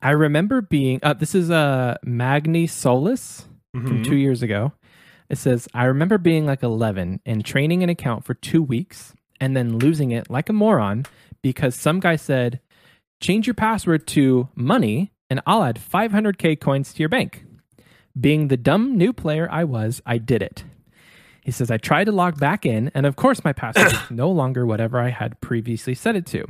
I 0.00 0.10
remember 0.10 0.60
being. 0.60 1.00
Uh, 1.02 1.14
this 1.14 1.34
is 1.34 1.50
uh, 1.50 1.96
Magni 2.04 2.66
Solis 2.66 3.46
from 3.72 4.02
Mhm. 4.02 4.04
two 4.04 4.16
years 4.16 4.42
ago. 4.42 4.72
It 5.28 5.36
says, 5.38 5.68
I 5.74 5.84
remember 5.84 6.16
being 6.18 6.46
like 6.46 6.62
11 6.62 7.20
and 7.26 7.44
training 7.44 7.82
an 7.82 7.88
account 7.88 8.24
for 8.24 8.34
two 8.34 8.62
weeks 8.62 9.14
and 9.40 9.56
then 9.56 9.78
losing 9.78 10.10
it 10.10 10.30
like 10.30 10.48
a 10.48 10.52
moron 10.52 11.06
because 11.42 11.74
some 11.74 12.00
guy 12.00 12.16
said, 12.16 12.60
change 13.20 13.46
your 13.46 13.54
password 13.54 14.06
to 14.08 14.48
money 14.54 15.12
and 15.30 15.40
I'll 15.46 15.62
add 15.62 15.80
500k 15.80 16.60
coins 16.60 16.92
to 16.92 17.00
your 17.00 17.08
bank. 17.08 17.44
Being 18.18 18.48
the 18.48 18.56
dumb 18.56 18.96
new 18.96 19.12
player 19.12 19.48
I 19.50 19.64
was, 19.64 20.02
I 20.04 20.18
did 20.18 20.42
it. 20.42 20.64
He 21.44 21.52
says, 21.52 21.70
I 21.70 21.78
tried 21.78 22.04
to 22.04 22.12
log 22.12 22.38
back 22.38 22.66
in, 22.66 22.90
and 22.94 23.06
of 23.06 23.16
course, 23.16 23.42
my 23.42 23.54
password 23.54 23.92
is 23.92 24.10
no 24.10 24.30
longer 24.30 24.66
whatever 24.66 25.00
I 25.00 25.08
had 25.08 25.40
previously 25.40 25.94
set 25.94 26.14
it 26.14 26.26
to. 26.26 26.44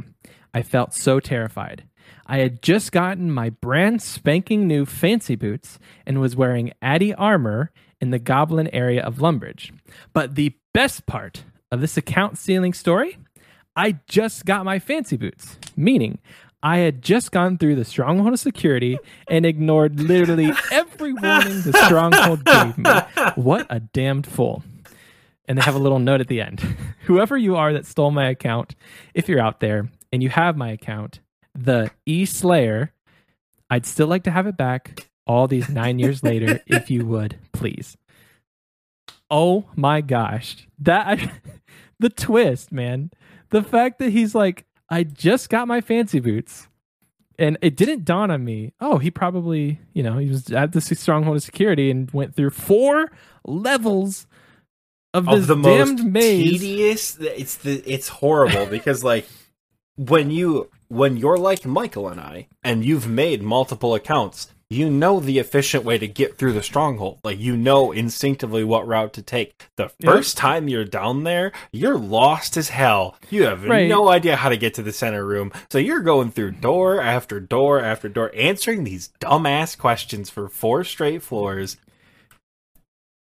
I 0.53 0.62
felt 0.62 0.93
so 0.93 1.20
terrified. 1.20 1.84
I 2.26 2.39
had 2.39 2.62
just 2.62 2.91
gotten 2.91 3.30
my 3.30 3.51
brand 3.51 4.03
spanking 4.03 4.66
new 4.66 4.86
fancy 4.86 5.36
boots 5.36 5.78
and 6.07 6.20
was 6.20 6.34
wearing 6.34 6.72
Addy 6.82 7.14
armor 7.14 7.70
in 8.01 8.11
the 8.11 8.18
goblin 8.18 8.68
area 8.68 9.03
of 9.03 9.16
Lumbridge. 9.16 9.72
But 10.12 10.34
the 10.34 10.57
best 10.72 11.07
part 11.07 11.45
of 11.70 11.80
this 11.80 11.96
account 11.96 12.38
stealing 12.38 12.72
story, 12.72 13.18
I 13.76 13.98
just 14.08 14.44
got 14.44 14.64
my 14.64 14.78
fancy 14.78 15.16
boots, 15.16 15.58
meaning 15.76 16.18
I 16.62 16.78
had 16.78 17.02
just 17.02 17.30
gone 17.30 17.58
through 17.58 17.76
the 17.76 17.84
stronghold 17.84 18.32
of 18.32 18.40
security 18.40 18.98
and 19.28 19.46
ignored 19.46 20.00
literally 20.00 20.52
every 20.72 21.12
warning 21.12 21.62
the 21.62 21.72
stronghold 21.86 22.44
gave 22.44 22.76
me. 22.76 22.90
What 23.36 23.66
a 23.70 23.80
damned 23.80 24.26
fool. 24.26 24.64
And 25.46 25.56
they 25.56 25.62
have 25.62 25.76
a 25.76 25.78
little 25.78 26.00
note 26.00 26.20
at 26.20 26.28
the 26.28 26.40
end. 26.40 26.60
Whoever 27.04 27.36
you 27.36 27.56
are 27.56 27.72
that 27.72 27.86
stole 27.86 28.10
my 28.10 28.28
account, 28.28 28.74
if 29.14 29.28
you're 29.28 29.40
out 29.40 29.60
there 29.60 29.88
and 30.12 30.22
you 30.22 30.28
have 30.28 30.56
my 30.56 30.70
account, 30.70 31.20
the 31.54 31.90
E 32.04 32.24
Slayer, 32.26 32.92
I'd 33.70 33.86
still 33.86 34.08
like 34.08 34.24
to 34.24 34.30
have 34.30 34.46
it 34.46 34.56
back 34.56 35.08
all 35.26 35.46
these 35.46 35.68
nine 35.68 35.98
years 35.98 36.22
later, 36.22 36.60
if 36.66 36.90
you 36.90 37.06
would, 37.06 37.36
please. 37.52 37.96
Oh 39.31 39.66
my 39.76 40.01
gosh. 40.01 40.66
That 40.79 41.18
the 41.99 42.09
twist, 42.11 42.72
man. 42.72 43.11
The 43.51 43.62
fact 43.62 43.99
that 43.99 44.11
he's 44.11 44.35
like, 44.35 44.66
I 44.91 45.05
just 45.05 45.49
got 45.49 45.68
my 45.68 45.81
fancy 45.81 46.20
boots. 46.20 46.68
And 47.39 47.57
it 47.62 47.76
didn't 47.76 48.05
dawn 48.05 48.33
on 48.33 48.45
me. 48.45 48.72
Oh, 48.81 48.99
he 48.99 49.12
probably, 49.12 49.81
you 49.93 50.03
know, 50.03 50.18
he 50.18 50.29
was 50.29 50.51
at 50.51 50.72
the 50.72 50.81
stronghold 50.81 51.37
of 51.37 51.43
security 51.43 51.89
and 51.89 52.11
went 52.11 52.35
through 52.35 52.51
four 52.51 53.12
levels 53.45 54.26
of 55.14 55.26
this 55.26 55.41
of 55.41 55.47
the 55.47 55.55
damned 55.55 55.99
most 55.99 56.05
maze. 56.05 56.61
tedious. 56.61 57.18
It's 57.20 57.57
the 57.57 57.83
it's 57.91 58.09
horrible 58.09 58.66
because 58.66 59.05
like 59.05 59.29
when 59.97 60.31
you 60.31 60.68
when 60.89 61.16
you're 61.16 61.39
like 61.39 61.64
Michael 61.64 62.09
and 62.09 62.20
I, 62.20 62.49
and 62.64 62.85
you've 62.85 63.07
made 63.07 63.43
multiple 63.43 63.95
accounts, 63.95 64.53
you 64.70 64.90
know 64.90 65.18
the 65.18 65.38
efficient 65.38 65.82
way 65.82 65.96
to 65.96 66.06
get 66.06 66.36
through 66.36 66.52
the 66.52 66.62
stronghold. 66.62 67.20
Like 67.24 67.38
you 67.38 67.56
know 67.56 67.90
instinctively 67.90 68.64
what 68.64 68.86
route 68.86 69.14
to 69.14 69.22
take. 69.22 69.66
The 69.76 69.90
Yeah. 69.98 70.10
first 70.12 70.36
time 70.36 70.68
you're 70.68 70.84
down 70.84 71.24
there, 71.24 71.52
you're 71.72 71.96
lost 71.98 72.56
as 72.58 72.68
hell. 72.68 73.16
You 73.30 73.44
have 73.44 73.64
Right. 73.64 73.88
no 73.88 74.08
idea 74.08 74.36
how 74.36 74.50
to 74.50 74.58
get 74.58 74.74
to 74.74 74.82
the 74.82 74.92
center 74.92 75.24
room. 75.24 75.52
So 75.70 75.78
you're 75.78 76.00
going 76.02 76.30
through 76.32 76.52
door 76.52 77.00
after 77.00 77.40
door 77.40 77.80
after 77.80 78.10
door, 78.10 78.30
answering 78.34 78.84
these 78.84 79.08
dumbass 79.20 79.76
questions 79.78 80.28
for 80.28 80.48
four 80.48 80.84
straight 80.84 81.22
floors. 81.22 81.78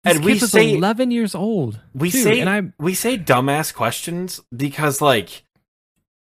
This 0.05 0.15
and 0.17 0.25
we 0.25 0.37
say 0.39 0.73
11 0.75 1.11
years 1.11 1.33
old. 1.35 1.79
we 1.93 2.09
say 2.09 2.39
and 2.39 2.49
I 2.49 2.71
we 2.77 2.93
say 2.93 3.17
dumbass 3.17 3.73
questions 3.73 4.41
because 4.55 5.01
like 5.01 5.43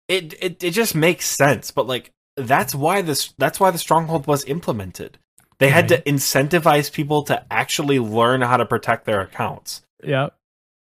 it, 0.08 0.34
it 0.42 0.62
it 0.64 0.70
just 0.72 0.94
makes 0.94 1.24
sense 1.26 1.70
but 1.70 1.86
like 1.86 2.10
that's 2.40 2.74
why 2.74 3.02
this 3.02 3.32
that's 3.38 3.58
why 3.60 3.70
the 3.70 3.78
stronghold 3.78 4.26
was 4.26 4.44
implemented 4.44 5.18
they 5.58 5.68
had 5.68 5.90
Right. 5.90 6.04
to 6.04 6.10
incentivize 6.10 6.90
people 6.92 7.22
to 7.24 7.44
actually 7.50 7.98
learn 7.98 8.40
how 8.42 8.56
to 8.56 8.64
protect 8.66 9.04
their 9.04 9.20
accounts 9.20 9.82
yeah. 10.02 10.28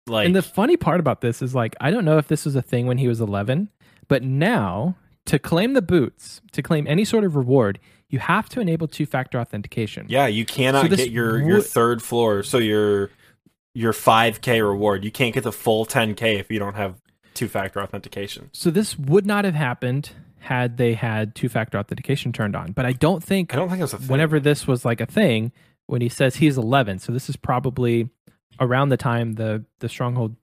like 0.08 0.26
and 0.26 0.36
the 0.36 0.42
funny 0.42 0.78
part 0.78 1.00
about 1.00 1.22
this 1.22 1.42
is 1.42 1.54
like 1.56 1.76
I 1.80 1.92
don't 1.92 2.06
know 2.06 2.18
if 2.18 2.28
this 2.28 2.46
was 2.46 2.56
a 2.56 2.62
thing 2.62 2.88
when 2.88 2.98
he 2.98 3.08
was 3.08 3.22
11, 3.22 3.70
but 4.08 4.24
now 4.24 4.96
to 5.28 5.40
claim 5.40 5.72
the 5.74 5.82
boots, 5.82 6.42
to 6.52 6.62
claim 6.62 6.86
any 6.86 7.06
sort 7.06 7.24
of 7.24 7.38
reward, 7.38 7.80
you 8.10 8.20
have 8.20 8.50
to 8.50 8.60
enable 8.60 8.88
two-factor 8.88 9.40
authentication. 9.40 10.06
yeah 10.10 10.28
you 10.28 10.46
cannot 10.46 10.90
So 10.90 10.96
get 10.96 11.12
your 11.12 11.40
your 11.42 11.62
third 11.62 12.02
floor 12.04 12.44
so 12.44 12.58
your 12.58 13.10
your 13.76 13.94
5k 13.94 14.62
reward 14.68 15.04
you 15.04 15.12
can't 15.12 15.34
get 15.34 15.44
the 15.44 15.52
full 15.52 15.86
10k 15.86 16.40
if 16.40 16.52
you 16.52 16.60
don't 16.60 16.76
have 16.76 16.96
two 17.34 17.48
factor 17.48 17.82
authentication 17.82 18.50
So 18.54 18.70
this 18.70 18.98
would 19.00 19.26
not 19.26 19.46
have 19.46 19.56
happened 19.56 20.12
had 20.44 20.78
they 20.78 20.94
had 20.94 21.36
two-factor 21.36 21.78
authentication 21.78 22.32
turned 22.34 22.56
on. 22.56 22.72
But 22.74 22.86
I 22.86 22.92
don't 22.94 23.24
think 23.24 23.54
i 23.54 23.58
don't 23.58 23.70
think 23.70 23.80
it 23.80 23.84
was 23.84 23.94
a 23.94 23.98
thing. 23.98 24.08
whenever 24.10 24.40
this 24.40 24.68
was 24.68 24.84
like 24.86 25.02
a 25.02 25.06
thing, 25.06 25.52
when 25.88 26.02
he 26.02 26.10
says 26.10 26.36
he's 26.38 26.58
11, 26.58 27.00
so 27.00 27.12
this 27.12 27.30
is 27.30 27.36
probably 27.36 28.10
around 28.60 28.90
the 28.90 28.98
time 28.98 29.34
the 29.34 29.66
the 29.80 29.90
stronghold 29.90 30.36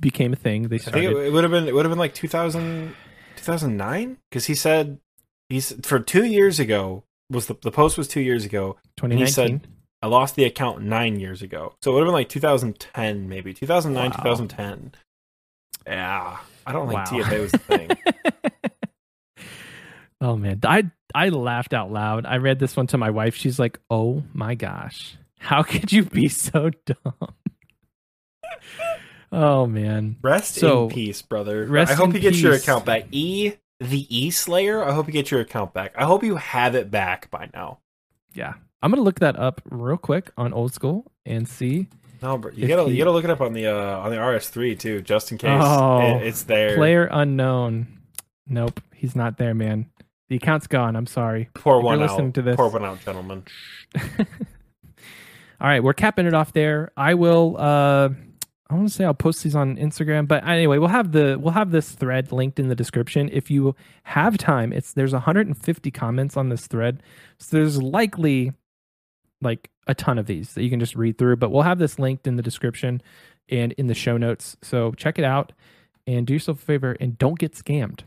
became 0.00 0.32
a 0.32 0.36
thing. 0.36 0.68
They 0.68 0.76
I 0.76 0.78
think 0.78 0.88
started. 0.90 1.16
it, 1.16 1.26
it 1.26 1.32
would 1.32 1.44
have 1.44 1.50
been 1.50 1.68
it 1.68 1.74
would 1.74 1.84
have 1.84 1.90
been 1.90 1.98
like 1.98 2.14
2000 2.14 2.94
2009 3.36 4.16
because 4.30 4.46
he 4.46 4.54
said 4.54 4.98
he's 5.48 5.72
for 5.86 6.00
two 6.00 6.24
years 6.24 6.58
ago 6.58 7.04
was 7.30 7.46
the 7.46 7.54
the 7.62 7.70
post 7.70 7.96
was 7.98 8.08
two 8.08 8.20
years 8.20 8.44
ago. 8.44 8.76
2019. 8.96 9.26
he 9.26 9.30
said- 9.32 9.68
I 10.00 10.06
lost 10.06 10.36
the 10.36 10.44
account 10.44 10.80
nine 10.82 11.18
years 11.18 11.42
ago, 11.42 11.74
so 11.82 11.90
it 11.90 11.94
would 11.94 12.00
have 12.02 12.06
been 12.06 12.12
like 12.14 12.28
2010 12.28 13.28
maybe 13.28 13.52
2009 13.52 14.10
Wow. 14.10 14.16
2010. 14.16 14.92
Yeah, 15.86 16.36
I 16.66 16.72
don't 16.72 16.86
think 16.88 16.98
Wow. 17.00 17.04
TFA 17.04 17.40
was 17.42 17.50
the 17.52 17.58
thing. 17.58 17.88
oh 20.20 20.36
man, 20.36 20.60
I 20.64 20.90
I 21.14 21.28
laughed 21.30 21.74
out 21.74 21.90
loud. 21.92 22.26
I 22.26 22.36
read 22.36 22.58
this 22.58 22.76
one 22.76 22.86
to 22.88 22.98
my 22.98 23.10
wife. 23.10 23.34
She's 23.34 23.58
like, 23.58 23.78
"Oh 23.90 24.22
my 24.34 24.54
gosh, 24.54 25.16
how 25.38 25.62
could 25.62 25.92
you 25.92 26.04
be 26.04 26.28
so 26.28 26.70
dumb?" 26.86 27.14
oh 29.32 29.66
man, 29.66 30.16
Rest 30.22 30.54
So, 30.54 30.84
in 30.84 30.90
peace, 30.90 31.22
brother. 31.22 31.64
rest 31.66 31.92
I 31.92 31.94
hope 31.94 32.14
you 32.14 32.20
get 32.20 32.36
your 32.36 32.54
account 32.54 32.84
back. 32.84 33.06
E 33.10 33.52
the 33.80 34.06
E 34.08 34.30
Slayer. 34.30 34.82
I 34.82 34.92
hope 34.92 35.06
you 35.06 35.12
get 35.12 35.30
your 35.30 35.40
account 35.40 35.74
back. 35.74 35.94
I 35.96 36.04
hope 36.04 36.24
you 36.24 36.36
have 36.36 36.74
it 36.74 36.90
back 36.90 37.30
by 37.30 37.48
now. 37.54 37.78
yeah. 38.34 38.54
I'm 38.80 38.92
gonna 38.92 39.02
look 39.02 39.18
that 39.18 39.36
up 39.36 39.60
real 39.68 39.96
quick 39.96 40.30
on 40.36 40.52
old 40.52 40.72
school 40.72 41.10
and 41.26 41.48
see 41.48 41.88
No, 42.22 42.38
but 42.38 42.56
you 42.56 42.68
gotta 42.68 42.84
he- 42.84 42.92
you 42.92 42.98
gotta 42.98 43.10
look 43.10 43.24
it 43.24 43.30
up 43.30 43.40
on 43.40 43.52
the 43.52 43.66
uh, 43.66 43.98
on 43.98 44.10
the 44.10 44.16
RS3 44.16 44.78
too, 44.78 45.02
just 45.02 45.32
in 45.32 45.38
case 45.38 45.50
Oh, 45.60 46.18
it- 46.18 46.26
it's 46.28 46.44
there. 46.44 46.76
player 46.76 47.08
unknown. 47.10 47.88
Nope, 48.46 48.80
he's 48.94 49.16
not 49.16 49.36
there, 49.36 49.52
man. 49.52 49.90
The 50.28 50.36
account's 50.36 50.66
gone. 50.66 50.94
I'm 50.96 51.06
sorry. 51.06 51.48
Pour 51.54 51.78
If 51.78 51.84
one 51.84 51.98
you're 51.98 52.08
out. 52.08 52.10
listening 52.12 52.32
to 52.34 52.42
this- 52.42 52.56
Pour 52.56 52.68
one 52.70 52.84
out, 52.84 53.00
gentlemen. 53.04 53.44
All 55.60 55.66
right, 55.66 55.82
we're 55.82 55.94
capping 55.94 56.26
it 56.26 56.34
off 56.34 56.52
there. 56.52 56.92
I 56.96 57.14
will 57.14 57.56
uh 57.58 58.10
I 58.70 58.74
want 58.74 58.86
to 58.86 58.94
say 58.94 59.04
I'll 59.04 59.14
post 59.14 59.42
these 59.42 59.56
on 59.56 59.76
Instagram, 59.76 60.28
but 60.28 60.46
anyway, 60.46 60.76
we'll 60.78 60.88
have 60.90 61.10
the 61.12 61.38
we'll 61.40 61.54
have 61.54 61.70
this 61.70 61.90
thread 61.92 62.30
linked 62.30 62.60
in 62.60 62.68
the 62.68 62.74
description. 62.76 63.28
If 63.32 63.50
you 63.50 63.74
have 64.04 64.36
time, 64.38 64.72
it's 64.72 64.92
there's 64.92 65.12
150 65.14 65.90
comments 65.90 66.36
on 66.36 66.50
this 66.50 66.66
thread. 66.66 67.02
So 67.38 67.56
there's 67.56 67.82
likely 67.82 68.52
like 69.40 69.70
a 69.86 69.94
ton 69.94 70.18
of 70.18 70.26
these 70.26 70.52
that 70.54 70.62
you 70.62 70.70
can 70.70 70.80
just 70.80 70.94
read 70.94 71.16
through, 71.18 71.36
but 71.36 71.50
we'll 71.50 71.62
have 71.62 71.78
this 71.78 71.98
linked 71.98 72.26
in 72.26 72.36
the 72.36 72.42
description 72.42 73.00
and 73.48 73.72
in 73.72 73.86
the 73.86 73.94
show 73.94 74.16
notes. 74.18 74.56
So 74.62 74.92
check 74.92 75.18
it 75.18 75.24
out 75.24 75.52
and 76.06 76.26
do 76.26 76.34
yourself 76.34 76.60
a 76.62 76.64
favor 76.64 76.96
and 77.00 77.16
don't 77.18 77.38
get 77.38 77.54
scammed. 77.54 78.00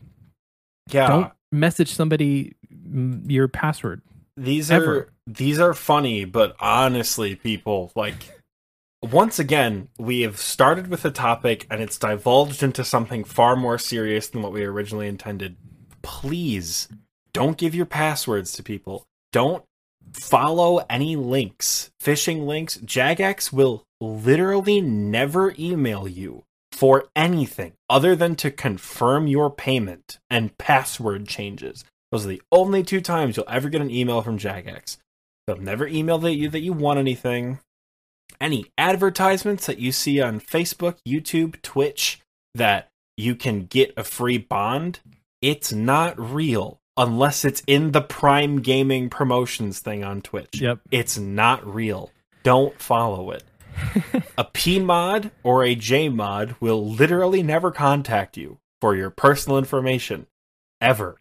Yeah, 0.90 1.08
Don't 1.08 1.32
message 1.52 1.92
somebody 1.92 2.54
your 3.26 3.46
password. 3.46 4.02
these 4.36 4.70
ever. 4.70 4.96
are 4.96 5.12
these 5.26 5.60
are 5.60 5.74
funny, 5.74 6.24
but 6.24 6.56
honestly, 6.58 7.36
people 7.36 7.92
like. 7.94 8.38
Once 9.02 9.40
again, 9.40 9.88
we 9.98 10.20
have 10.20 10.38
started 10.38 10.86
with 10.86 11.04
a 11.04 11.10
topic 11.10 11.66
and 11.68 11.82
it's 11.82 11.98
divulged 11.98 12.62
into 12.62 12.84
something 12.84 13.24
far 13.24 13.56
more 13.56 13.76
serious 13.76 14.28
than 14.28 14.42
what 14.42 14.52
we 14.52 14.62
originally 14.62 15.08
intended. 15.08 15.56
Please 16.02 16.86
don't 17.32 17.58
give 17.58 17.74
your 17.74 17.86
passwords 17.86 18.52
to 18.52 18.62
people. 18.62 19.04
Don't 19.32 19.64
follow 20.12 20.86
any 20.88 21.16
links, 21.16 21.90
phishing 22.00 22.46
links. 22.46 22.76
Jagex 22.78 23.52
will 23.52 23.82
literally 24.00 24.80
never 24.80 25.52
email 25.58 26.06
you 26.06 26.44
for 26.82 27.08
anything 27.14 27.72
other 27.88 28.16
than 28.16 28.34
to 28.34 28.50
confirm 28.50 29.28
your 29.28 29.48
payment 29.48 30.18
and 30.28 30.58
password 30.58 31.28
changes. 31.28 31.84
Those 32.10 32.26
are 32.26 32.30
the 32.30 32.42
only 32.50 32.82
two 32.82 33.00
times 33.00 33.36
you'll 33.36 33.46
ever 33.48 33.68
get 33.68 33.80
an 33.80 33.88
email 33.88 34.20
from 34.20 34.36
Jagex. 34.36 34.96
They'll 35.46 35.58
never 35.58 35.86
email 35.86 36.18
that 36.18 36.34
you 36.34 36.48
that 36.48 36.58
you 36.62 36.72
want 36.72 36.98
anything. 36.98 37.60
Any 38.40 38.66
advertisements 38.76 39.64
that 39.66 39.78
you 39.78 39.92
see 39.92 40.20
on 40.20 40.40
Facebook, 40.40 40.96
YouTube, 41.06 41.62
Twitch 41.62 42.20
that 42.56 42.88
you 43.16 43.36
can 43.36 43.66
get 43.66 43.94
a 43.96 44.02
free 44.02 44.38
bond, 44.38 44.98
it's 45.40 45.72
not 45.72 46.18
real 46.18 46.80
unless 46.96 47.44
it's 47.44 47.62
in 47.68 47.92
the 47.92 48.02
Prime 48.02 48.60
Gaming 48.60 49.08
promotions 49.08 49.78
thing 49.78 50.02
on 50.02 50.20
Twitch. 50.20 50.60
Yep. 50.60 50.80
It's 50.90 51.16
not 51.16 51.64
real. 51.64 52.10
Don't 52.42 52.76
follow 52.82 53.30
it. 53.30 53.44
a 54.38 54.44
P 54.44 54.78
mod 54.80 55.30
or 55.42 55.64
a 55.64 55.74
J 55.74 56.08
mod 56.08 56.56
will 56.60 56.84
literally 56.90 57.42
never 57.42 57.70
contact 57.70 58.36
you 58.36 58.58
for 58.80 58.94
your 58.96 59.10
personal 59.10 59.58
information 59.58 60.26
ever. 60.80 61.16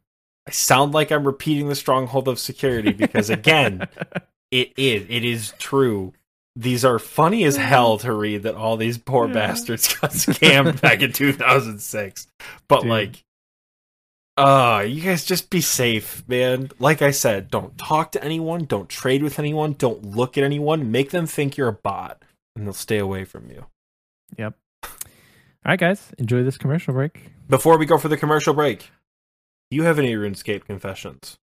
I 0.47 0.52
sound 0.52 0.93
like 0.93 1.12
I'm 1.12 1.26
repeating 1.26 1.70
the 1.70 1.76
stronghold 1.76 2.28
of 2.28 2.39
security 2.39 2.91
because 2.93 3.30
again, 3.30 3.88
it 4.52 4.74
is 4.78 5.06
it 5.10 5.24
is 5.24 5.54
true. 5.60 6.14
These 6.56 6.84
are 6.84 6.99
funny 6.99 7.45
as 7.45 7.56
hell 7.56 7.97
to 7.99 8.12
read 8.12 8.43
that 8.43 8.56
all 8.56 8.76
these 8.76 8.97
poor 8.97 9.28
Yeah. 9.28 9.34
bastards 9.34 9.93
got 10.02 10.12
scammed 10.12 10.82
back 10.82 11.02
in 11.02 11.14
2006. 11.14 12.28
But 12.68 12.82
Dude. 12.82 12.89
like 12.89 13.24
uh, 14.38 14.84
you 14.88 15.02
guys 15.02 15.26
just 15.26 15.49
be 15.49 15.62
safe, 15.62 16.24
man. 16.28 16.72
Like 16.80 17.02
I 17.02 17.12
said, 17.12 17.52
don't 17.52 17.78
talk 17.78 18.14
to 18.14 18.24
anyone, 18.24 18.66
don't 18.66 18.89
trade 18.89 19.22
with 19.22 19.38
anyone, 19.38 19.74
don't 19.74 20.04
look 20.16 20.38
at 20.38 20.43
anyone, 20.43 20.89
make 20.91 21.12
them 21.12 21.28
think 21.28 21.58
you're 21.58 21.68
a 21.68 21.74
bot 21.74 22.24
and 22.56 22.66
they'll 22.66 22.74
stay 22.74 22.97
away 22.97 23.26
from 23.26 23.49
you. 23.49 23.66
Yep. 24.38 24.56
All 24.84 24.89
right, 25.66 25.80
guys, 25.80 26.12
enjoy 26.18 26.43
this 26.43 26.58
commercial 26.58 26.93
break. 26.93 27.32
Before 27.47 27.78
we 27.78 27.86
go 27.86 27.97
for 27.97 28.08
the 28.08 28.18
commercial 28.18 28.54
break, 28.54 28.89
you 29.70 29.84
have 29.84 29.99
any 29.99 30.14
RuneScape 30.16 30.66
confessions? 30.66 31.38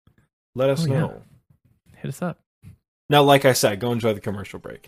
Let 0.55 0.69
us 0.69 0.85
Oh, 0.85 0.91
yeah. 0.91 0.99
know. 0.99 1.21
Hit 1.97 2.09
us 2.09 2.21
up. 2.21 2.39
Now, 3.09 3.23
like 3.23 3.45
I 3.45 3.53
said, 3.53 3.79
go 3.79 3.91
enjoy 3.91 4.13
the 4.13 4.21
commercial 4.21 4.59
break. 4.59 4.87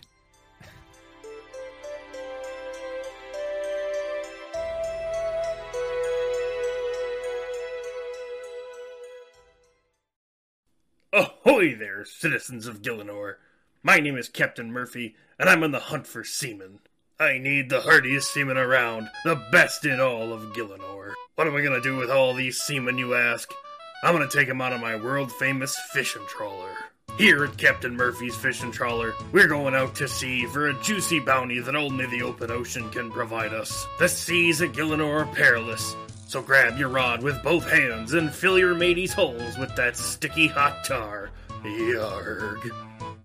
Ahoy 11.12 11.74
there, 11.74 12.04
citizens 12.04 12.66
of 12.66 12.82
Gielinor. 12.82 13.36
My 13.82 14.00
name 14.00 14.16
is 14.16 14.28
Captain 14.28 14.72
Murphy, 14.72 15.14
and 15.38 15.48
I'm 15.48 15.62
on 15.62 15.70
the 15.70 15.78
hunt 15.78 16.06
for 16.06 16.24
seamen. 16.24 16.80
I 17.20 17.38
need 17.38 17.70
the 17.70 17.82
hardiest 17.82 18.32
seamen 18.32 18.56
around, 18.56 19.08
the 19.24 19.40
best 19.52 19.84
in 19.84 20.00
all 20.00 20.32
of 20.32 20.52
Gielinor. 20.52 21.12
What 21.36 21.46
am 21.46 21.54
I 21.54 21.62
gonna 21.62 21.80
do 21.80 21.96
with 21.96 22.10
all 22.10 22.34
these 22.34 22.58
seamen, 22.58 22.98
you 22.98 23.14
ask? 23.14 23.48
I'm 24.02 24.14
gonna 24.14 24.28
take 24.28 24.48
'em 24.48 24.60
out 24.60 24.72
on 24.72 24.80
my 24.80 24.96
world 24.96 25.32
famous 25.32 25.78
fishing 25.92 26.26
trawler. 26.28 26.74
Here 27.18 27.44
at 27.44 27.56
Captain 27.56 27.96
Murphy's 27.96 28.36
Fishing 28.36 28.70
Trawler, 28.70 29.12
we're 29.32 29.48
going 29.48 29.74
out 29.74 29.96
to 29.96 30.06
sea 30.06 30.46
for 30.46 30.68
a 30.68 30.82
juicy 30.82 31.18
bounty 31.18 31.58
that 31.58 31.74
only 31.74 32.06
the 32.06 32.22
open 32.22 32.50
ocean 32.50 32.88
can 32.90 33.10
provide 33.10 33.52
us. 33.52 33.86
The 33.98 34.08
seas 34.08 34.62
at 34.62 34.72
Gielinor 34.72 35.22
are 35.22 35.34
perilous, 35.34 35.96
so 36.28 36.42
grab 36.42 36.78
your 36.78 36.90
rod 36.90 37.22
with 37.22 37.42
both 37.42 37.68
hands 37.68 38.14
and 38.14 38.32
fill 38.32 38.56
your 38.56 38.74
mateys' 38.74 39.14
holes 39.14 39.58
with 39.58 39.74
that 39.74 39.96
sticky 39.96 40.46
hot 40.46 40.84
tar. 40.84 41.30
Yarg. 41.64 42.70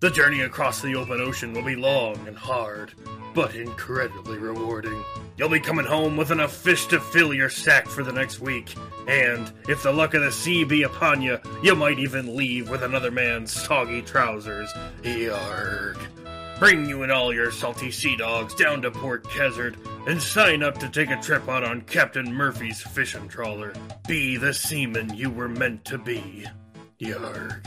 The 0.04 0.10
journey 0.10 0.42
across 0.42 0.82
the 0.82 0.96
open 0.96 1.18
ocean 1.18 1.54
will 1.54 1.62
be 1.62 1.76
long 1.76 2.28
and 2.28 2.36
hard, 2.36 2.92
but 3.32 3.54
incredibly 3.54 4.36
rewarding. 4.36 5.02
You'll 5.38 5.48
be 5.48 5.60
coming 5.60 5.86
home 5.86 6.18
with 6.18 6.30
enough 6.30 6.54
fish 6.54 6.84
to 6.88 7.00
fill 7.00 7.32
your 7.32 7.48
sack 7.48 7.88
for 7.88 8.04
the 8.04 8.12
next 8.12 8.38
week, 8.38 8.74
and 9.08 9.50
if 9.66 9.82
the 9.82 9.94
luck 9.94 10.12
of 10.12 10.20
the 10.20 10.30
sea 10.30 10.62
be 10.64 10.82
upon 10.82 11.22
you, 11.22 11.38
you 11.62 11.74
might 11.74 11.98
even 11.98 12.36
leave 12.36 12.68
with 12.68 12.82
another 12.82 13.10
man's 13.10 13.50
soggy 13.50 14.02
trousers. 14.02 14.70
Yarg. 15.00 15.96
Bring 16.58 16.86
you 16.86 17.02
and 17.02 17.10
all 17.10 17.32
your 17.32 17.50
salty 17.50 17.90
sea 17.90 18.14
dogs 18.14 18.54
down 18.54 18.82
to 18.82 18.90
Port 18.90 19.24
Khazard 19.24 19.78
and 20.06 20.20
sign 20.20 20.62
up 20.62 20.76
to 20.80 20.88
take 20.90 21.08
a 21.08 21.22
trip 21.22 21.48
out 21.48 21.64
on 21.64 21.80
Captain 21.80 22.30
Murphy's 22.30 22.82
fishing 22.82 23.26
trawler. 23.26 23.72
Be 24.06 24.36
the 24.36 24.52
seaman 24.52 25.14
you 25.14 25.30
were 25.30 25.48
meant 25.48 25.86
to 25.86 25.96
be. 25.96 26.44
Yarg. 27.00 27.66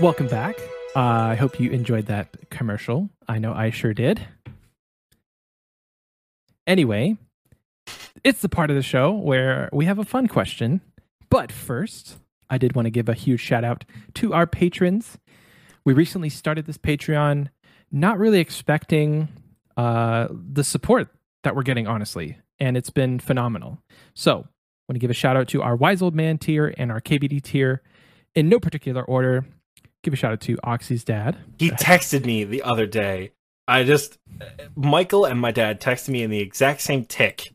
Welcome 0.00 0.28
back. 0.28 0.58
Uh, 0.96 1.00
I 1.00 1.34
hope 1.34 1.60
you 1.60 1.70
enjoyed 1.72 2.06
that 2.06 2.48
commercial. 2.48 3.10
I 3.28 3.38
know 3.38 3.52
I 3.52 3.68
sure 3.68 3.92
did. 3.92 4.26
Anyway, 6.66 7.18
it's 8.24 8.40
the 8.40 8.48
part 8.48 8.70
of 8.70 8.76
the 8.76 8.82
show 8.82 9.12
where 9.12 9.68
we 9.74 9.84
have 9.84 9.98
a 9.98 10.04
fun 10.06 10.26
question. 10.26 10.80
But 11.28 11.52
first, 11.52 12.16
I 12.48 12.56
did 12.56 12.74
want 12.74 12.86
to 12.86 12.90
give 12.90 13.10
a 13.10 13.14
huge 13.14 13.40
shout 13.40 13.62
out 13.62 13.84
to 14.14 14.32
our 14.32 14.46
patrons. 14.46 15.18
We 15.84 15.92
recently 15.92 16.30
started 16.30 16.64
this 16.64 16.78
Patreon, 16.78 17.48
not 17.92 18.18
really 18.18 18.40
expecting 18.40 19.28
uh, 19.76 20.28
the 20.30 20.64
support 20.64 21.08
that 21.42 21.54
we're 21.54 21.62
getting, 21.62 21.86
honestly, 21.86 22.38
and 22.58 22.74
it's 22.74 22.90
been 22.90 23.18
phenomenal. 23.18 23.82
So, 24.14 24.32
I 24.32 24.88
want 24.88 24.94
to 24.94 24.98
give 24.98 25.10
a 25.10 25.14
shout 25.14 25.36
out 25.36 25.48
to 25.48 25.60
our 25.60 25.76
Wise 25.76 26.00
Old 26.00 26.14
Man 26.14 26.38
tier 26.38 26.72
and 26.78 26.90
our 26.90 27.02
KBD 27.02 27.42
tier 27.42 27.82
in 28.34 28.48
no 28.48 28.58
particular 28.58 29.02
order. 29.02 29.44
Give 30.02 30.14
a 30.14 30.16
shout 30.16 30.32
out 30.32 30.40
to 30.42 30.58
Oxy's 30.64 31.04
dad. 31.04 31.36
He 31.58 31.70
texted 31.70 32.24
me 32.24 32.44
the 32.44 32.62
other 32.62 32.86
day. 32.86 33.32
I 33.68 33.84
just 33.84 34.18
Michael 34.74 35.24
and 35.24 35.40
my 35.40 35.50
dad 35.50 35.80
texted 35.80 36.08
me 36.08 36.22
in 36.22 36.30
the 36.30 36.40
exact 36.40 36.80
same 36.80 37.04
tick, 37.04 37.52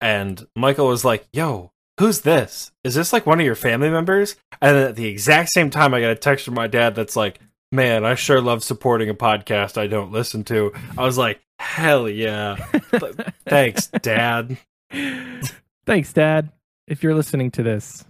and 0.00 0.46
Michael 0.56 0.86
was 0.86 1.04
like, 1.04 1.26
"Yo, 1.32 1.72
who's 1.98 2.20
this? 2.20 2.72
Is 2.84 2.94
this 2.94 3.12
like 3.12 3.26
one 3.26 3.40
of 3.40 3.46
your 3.46 3.54
family 3.54 3.90
members?" 3.90 4.36
And 4.60 4.76
then 4.76 4.88
at 4.88 4.96
the 4.96 5.06
exact 5.06 5.50
same 5.50 5.70
time, 5.70 5.92
I 5.92 6.00
got 6.00 6.10
a 6.10 6.16
text 6.16 6.44
from 6.44 6.54
my 6.54 6.68
dad 6.68 6.94
that's 6.94 7.16
like, 7.16 7.40
"Man, 7.70 8.04
I 8.04 8.14
sure 8.14 8.40
love 8.40 8.62
supporting 8.62 9.10
a 9.10 9.14
podcast 9.14 9.76
I 9.76 9.88
don't 9.88 10.12
listen 10.12 10.44
to." 10.44 10.72
I 10.96 11.04
was 11.04 11.18
like, 11.18 11.40
"Hell 11.58 12.08
yeah, 12.08 12.56
thanks, 13.44 13.88
Dad." 13.88 14.56
Thanks, 15.86 16.12
Dad, 16.12 16.52
if 16.86 17.02
you're 17.02 17.14
listening 17.14 17.50
to 17.52 17.62
this. 17.62 18.04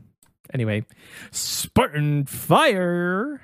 Anyway, 0.52 0.84
Spartan 1.30 2.26
Fire. 2.26 3.40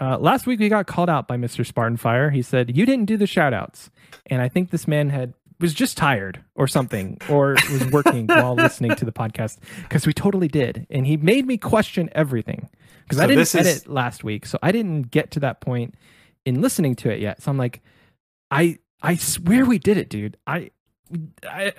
Uh, 0.00 0.18
last 0.18 0.46
week 0.46 0.58
we 0.58 0.68
got 0.68 0.86
called 0.86 1.10
out 1.10 1.28
by 1.28 1.36
Mr. 1.36 1.66
Spartan 1.66 1.96
Fire. 1.96 2.30
He 2.30 2.42
said 2.42 2.76
you 2.76 2.86
didn't 2.86 3.06
do 3.06 3.16
the 3.16 3.26
shout 3.26 3.52
outs. 3.52 3.90
And 4.26 4.40
I 4.42 4.48
think 4.48 4.70
this 4.70 4.88
man 4.88 5.10
had 5.10 5.34
was 5.60 5.74
just 5.74 5.96
tired 5.96 6.42
or 6.56 6.66
something 6.66 7.18
or 7.28 7.50
was 7.70 7.86
working 7.92 8.26
while 8.28 8.54
listening 8.56 8.94
to 8.96 9.04
the 9.04 9.12
podcast 9.12 9.58
because 9.82 10.06
we 10.06 10.12
totally 10.12 10.48
did. 10.48 10.86
And 10.90 11.06
he 11.06 11.16
made 11.16 11.46
me 11.46 11.56
question 11.56 12.08
everything 12.12 12.68
because 13.04 13.20
I 13.20 13.26
didn't 13.26 13.54
edit 13.54 13.66
is- 13.66 13.88
last 13.88 14.24
week. 14.24 14.44
So 14.46 14.58
I 14.62 14.72
didn't 14.72 15.10
get 15.10 15.30
to 15.32 15.40
that 15.40 15.60
point 15.60 15.94
in 16.44 16.60
listening 16.60 16.96
to 16.96 17.10
it 17.10 17.20
yet. 17.20 17.42
So 17.42 17.50
I'm 17.50 17.58
like, 17.58 17.80
I 18.50 18.78
I 19.02 19.16
swear 19.16 19.64
we 19.64 19.78
did 19.78 19.98
it, 19.98 20.08
dude. 20.08 20.36
I 20.46 20.70
I 21.44 21.72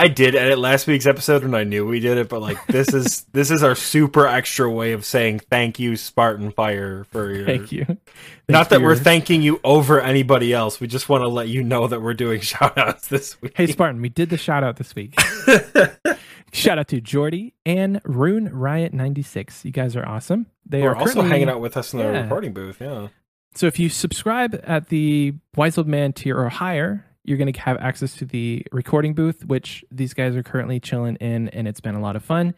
I 0.00 0.08
did 0.08 0.34
edit 0.34 0.58
last 0.58 0.86
week's 0.86 1.04
episode 1.04 1.42
and 1.44 1.54
I 1.54 1.64
knew 1.64 1.86
we 1.86 2.00
did 2.00 2.16
it, 2.16 2.30
but 2.30 2.40
like 2.40 2.56
this 2.68 2.94
is 2.94 3.22
this 3.32 3.50
is 3.50 3.62
our 3.62 3.74
super 3.74 4.26
extra 4.26 4.70
way 4.70 4.92
of 4.92 5.04
saying 5.04 5.40
thank 5.50 5.78
you, 5.78 5.94
Spartan 5.96 6.52
Fire, 6.52 7.04
for 7.10 7.30
your 7.34 7.44
thank 7.44 7.70
you. 7.70 7.84
Thanks 7.84 8.00
Not 8.48 8.70
that 8.70 8.80
we're 8.80 8.96
thanking 8.96 9.42
you 9.42 9.60
over 9.62 10.00
anybody 10.00 10.54
else. 10.54 10.80
We 10.80 10.86
just 10.86 11.10
want 11.10 11.20
to 11.22 11.28
let 11.28 11.48
you 11.48 11.62
know 11.62 11.86
that 11.86 12.00
we're 12.00 12.14
doing 12.14 12.40
shout 12.40 12.78
outs 12.78 13.08
this 13.08 13.40
week. 13.42 13.52
Hey 13.54 13.66
Spartan, 13.66 14.00
we 14.00 14.08
did 14.08 14.30
the 14.30 14.38
shout 14.38 14.64
out 14.64 14.76
this 14.76 14.94
week. 14.94 15.20
shout 16.52 16.78
out 16.78 16.88
to 16.88 17.00
Jordy 17.02 17.52
and 17.66 18.00
Rune 18.04 18.48
Riot 18.48 18.94
96. 18.94 19.66
You 19.66 19.70
guys 19.70 19.96
are 19.96 20.08
awesome. 20.08 20.46
They 20.64 20.80
We're 20.80 20.92
are 20.92 20.96
also 20.96 21.12
currently- 21.14 21.30
hanging 21.30 21.48
out 21.50 21.60
with 21.60 21.76
us 21.76 21.92
in 21.92 21.98
the 21.98 22.06
Yeah. 22.06 22.22
recording 22.22 22.54
booth. 22.54 22.80
Yeah. 22.80 23.08
So 23.54 23.66
if 23.66 23.78
you 23.78 23.88
subscribe 23.90 24.58
at 24.64 24.88
the 24.88 25.34
Wise 25.56 25.76
Old 25.76 25.88
Man 25.88 26.12
tier 26.14 26.38
or 26.38 26.48
higher, 26.48 27.04
you're 27.30 27.38
going 27.38 27.50
to 27.50 27.60
have 27.60 27.78
access 27.78 28.16
to 28.16 28.24
the 28.24 28.66
recording 28.72 29.14
booth, 29.14 29.44
which 29.46 29.84
these 29.92 30.12
guys 30.12 30.34
are 30.34 30.42
currently 30.42 30.80
chilling 30.80 31.14
in, 31.16 31.48
and 31.50 31.68
it's 31.68 31.80
been 31.80 31.94
a 31.94 32.00
lot 32.00 32.16
of 32.16 32.24
fun. 32.24 32.54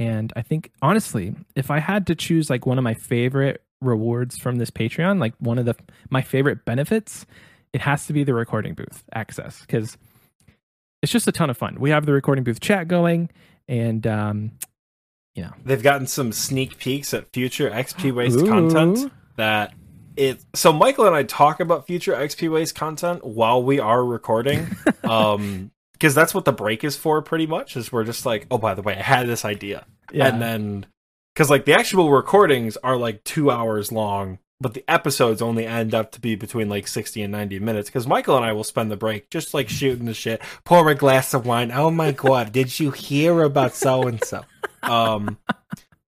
And 0.00 0.32
I 0.34 0.42
think 0.42 0.72
honestly, 0.82 1.34
if 1.54 1.70
I 1.70 1.78
had 1.78 2.08
to 2.08 2.16
choose 2.16 2.50
like 2.50 2.66
one 2.66 2.76
of 2.76 2.84
my 2.84 2.94
favorite 2.94 3.62
rewards 3.80 4.36
from 4.36 4.56
this 4.56 4.70
Patreon, 4.70 5.20
like 5.20 5.34
one 5.38 5.58
of 5.58 5.64
the 5.64 5.76
my 6.10 6.22
favorite 6.22 6.64
benefits, 6.64 7.24
it 7.72 7.80
has 7.80 8.06
to 8.06 8.12
be 8.12 8.24
the 8.24 8.34
recording 8.34 8.74
booth 8.74 9.04
access 9.14 9.60
because 9.60 9.96
it's 11.02 11.12
just 11.12 11.28
a 11.28 11.32
ton 11.32 11.48
of 11.48 11.56
fun. 11.56 11.76
We 11.78 11.90
have 11.90 12.04
the 12.04 12.12
recording 12.12 12.42
booth 12.42 12.60
chat 12.60 12.88
going, 12.88 13.30
and 13.68 14.04
um, 14.08 14.52
you 15.36 15.44
know 15.44 15.52
They've 15.64 15.82
gotten 15.82 16.08
some 16.08 16.32
sneak 16.32 16.78
peeks 16.78 17.14
at 17.14 17.32
future 17.32 17.70
XP 17.70 18.12
Waste 18.12 18.38
Ooh. 18.40 18.48
content 18.48 19.12
that 19.36 19.72
it 20.16 20.44
so 20.54 20.72
Michael 20.72 21.06
and 21.06 21.14
I 21.14 21.22
talk 21.22 21.60
about 21.60 21.86
future 21.86 22.12
XP 22.12 22.50
Waste 22.50 22.74
content 22.74 23.24
while 23.24 23.62
we 23.62 23.78
are 23.78 24.04
recording. 24.04 24.76
um 25.04 25.70
because 25.92 26.14
that's 26.14 26.34
what 26.34 26.44
the 26.44 26.52
break 26.52 26.84
is 26.84 26.94
for 26.94 27.22
pretty 27.22 27.46
much 27.46 27.74
is 27.74 27.90
we're 27.90 28.04
just 28.04 28.26
like, 28.26 28.46
oh 28.50 28.58
by 28.58 28.74
the 28.74 28.82
way, 28.82 28.94
I 28.94 29.02
had 29.02 29.26
this 29.26 29.44
idea. 29.44 29.86
yeah, 30.12 30.28
And 30.28 30.42
then 30.42 30.86
because 31.34 31.48
like 31.50 31.64
the 31.64 31.72
actual 31.74 32.10
recordings 32.10 32.76
are 32.78 32.96
like 32.96 33.24
two 33.24 33.50
hours 33.50 33.90
long 33.90 34.38
but 34.60 34.74
the 34.74 34.84
episodes 34.88 35.42
only 35.42 35.66
end 35.66 35.94
up 35.94 36.12
to 36.12 36.20
be 36.20 36.34
between 36.34 36.68
like 36.68 36.88
60 36.88 37.22
and 37.22 37.32
90 37.32 37.58
minutes 37.58 37.88
because 37.90 38.06
Michael 38.06 38.36
and 38.36 38.44
I 38.44 38.52
will 38.52 38.64
spend 38.64 38.90
the 38.90 38.96
break 38.96 39.28
just 39.30 39.52
like 39.52 39.68
shooting 39.68 40.06
the 40.06 40.14
shit, 40.14 40.40
pour 40.64 40.88
a 40.88 40.94
glass 40.94 41.34
of 41.34 41.44
wine. 41.44 41.70
Oh 41.70 41.90
my 41.90 42.12
god, 42.12 42.52
did 42.52 42.78
you 42.80 42.90
hear 42.90 43.42
about 43.42 43.74
so 43.74 44.06
and 44.06 44.22
so? 44.24 44.44
Um, 44.82 45.38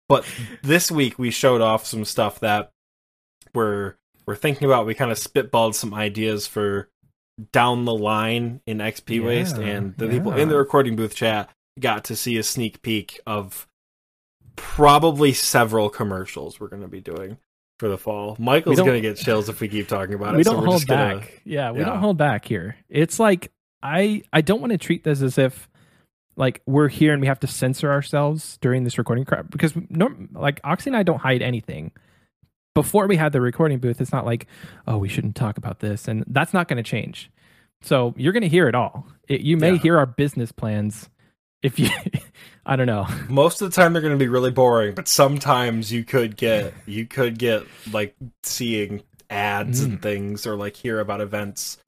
but 0.08 0.24
this 0.62 0.90
week 0.90 1.18
we 1.18 1.30
showed 1.30 1.60
off 1.60 1.86
some 1.86 2.04
stuff 2.04 2.40
that 2.40 2.70
we're 3.56 3.94
we're 4.26 4.36
thinking 4.36 4.66
about. 4.66 4.86
We 4.86 4.94
kind 4.94 5.10
of 5.10 5.18
spitballed 5.18 5.74
some 5.74 5.92
ideas 5.94 6.46
for 6.46 6.88
down 7.52 7.84
the 7.84 7.94
line 7.94 8.60
in 8.66 8.78
XP 8.78 9.20
Yeah, 9.20 9.26
Waste, 9.26 9.58
and 9.58 9.96
the 9.96 10.08
people 10.08 10.32
in 10.32 10.48
the 10.48 10.56
recording 10.56 10.94
booth 10.96 11.14
chat 11.14 11.50
got 11.80 12.04
to 12.04 12.16
see 12.16 12.36
a 12.38 12.42
sneak 12.42 12.82
peek 12.82 13.20
of 13.26 13.66
probably 14.56 15.32
several 15.32 15.90
commercials 15.90 16.58
we're 16.58 16.68
going 16.68 16.82
to 16.82 16.88
be 16.88 17.00
doing 17.00 17.36
for 17.78 17.88
the 17.88 17.98
fall. 17.98 18.36
Michael's 18.38 18.78
going 18.78 18.94
to 18.94 19.00
get 19.00 19.18
chills 19.18 19.48
if 19.48 19.60
we 19.60 19.68
keep 19.68 19.86
talking 19.88 20.14
about 20.14 20.34
it. 20.34 20.38
we 20.38 20.42
don't 20.44 20.58
we're 20.60 20.66
hold 20.66 20.76
just 20.78 20.88
gonna- 20.88 21.18
back. 21.20 21.42
Yeah, 21.44 21.72
we 21.72 21.80
yeah. 21.80 21.86
don't 21.86 21.98
hold 21.98 22.16
back 22.16 22.46
here. 22.46 22.76
It's 22.88 23.18
like 23.20 23.52
I 23.82 24.22
I 24.32 24.40
don't 24.40 24.60
want 24.60 24.72
to 24.72 24.78
treat 24.78 25.04
this 25.04 25.20
as 25.22 25.36
if 25.38 25.68
like 26.36 26.62
we're 26.66 26.88
here 26.88 27.12
and 27.12 27.20
we 27.20 27.28
have 27.28 27.40
to 27.40 27.46
censor 27.46 27.90
ourselves 27.90 28.58
during 28.60 28.84
this 28.84 28.98
recording 28.98 29.24
crap 29.24 29.50
because 29.50 29.74
no, 29.90 30.14
like 30.32 30.60
Oxy 30.64 30.90
and 30.90 30.96
I 30.96 31.02
don't 31.02 31.20
hide 31.20 31.42
anything. 31.42 31.92
Before 32.76 33.06
we 33.06 33.16
had 33.16 33.32
the 33.32 33.40
recording 33.40 33.78
booth, 33.78 34.02
it's 34.02 34.12
not 34.12 34.26
like 34.26 34.46
oh 34.86 34.98
we 34.98 35.08
shouldn't 35.08 35.34
talk 35.34 35.56
about 35.56 35.80
this, 35.80 36.06
and 36.08 36.24
that's 36.26 36.52
not 36.52 36.68
going 36.68 36.76
to 36.76 36.82
change. 36.82 37.30
So 37.80 38.12
you're 38.18 38.34
going 38.34 38.42
to 38.42 38.48
hear 38.50 38.68
it 38.68 38.74
all. 38.74 39.06
It, 39.28 39.40
you 39.40 39.56
may 39.56 39.72
Yeah. 39.72 39.78
hear 39.78 39.96
our 39.98 40.04
business 40.04 40.52
plans 40.52 41.08
if 41.62 41.78
you. 41.78 41.88
I 42.66 42.76
don't 42.76 42.86
know. 42.86 43.06
Most 43.30 43.62
of 43.62 43.70
the 43.70 43.74
time 43.74 43.92
they're 43.94 44.02
going 44.02 44.12
to 44.12 44.18
be 44.22 44.28
really 44.28 44.50
boring, 44.50 44.94
but 44.94 45.08
sometimes 45.08 45.90
you 45.90 46.04
could 46.04 46.36
get 46.36 46.74
you 46.84 47.06
could 47.06 47.38
get 47.38 47.62
like 47.92 48.14
seeing 48.42 49.02
ads 49.30 49.80
Mm. 49.80 49.84
and 49.86 50.02
things 50.02 50.46
or 50.46 50.54
like 50.54 50.76
hear 50.76 51.00
about 51.00 51.22
events 51.22 51.78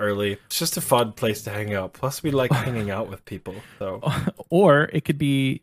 early. 0.00 0.38
It's 0.46 0.58
just 0.58 0.78
a 0.78 0.80
fun 0.80 1.12
place 1.12 1.42
to 1.42 1.50
hang 1.50 1.74
out. 1.74 1.92
Plus 1.92 2.22
we 2.22 2.30
like 2.30 2.50
hanging 2.64 2.90
out 2.90 3.10
with 3.10 3.24
people. 3.26 3.56
So 3.78 4.00
or 4.50 4.88
it 4.92 5.04
could 5.04 5.18
be 5.18 5.62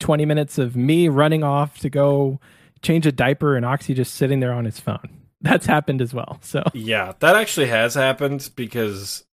20 0.00 0.24
minutes 0.24 0.56
of 0.58 0.74
me 0.76 1.08
running 1.08 1.44
off 1.44 1.78
to 1.80 1.90
go 1.90 2.40
change 2.84 3.06
a 3.06 3.12
diaper 3.12 3.56
and 3.56 3.64
Oxy 3.66 3.94
just 3.94 4.14
sitting 4.14 4.40
there 4.40 4.52
on 4.52 4.64
his 4.64 4.78
phone. 4.78 5.20
That's 5.40 5.66
happened 5.66 6.00
as 6.00 6.14
well. 6.14 6.38
So 6.42 6.62
Yeah, 6.72 7.12
that 7.18 7.36
actually 7.36 7.66
has 7.66 7.94
happened 7.94 8.50
because 8.56 9.24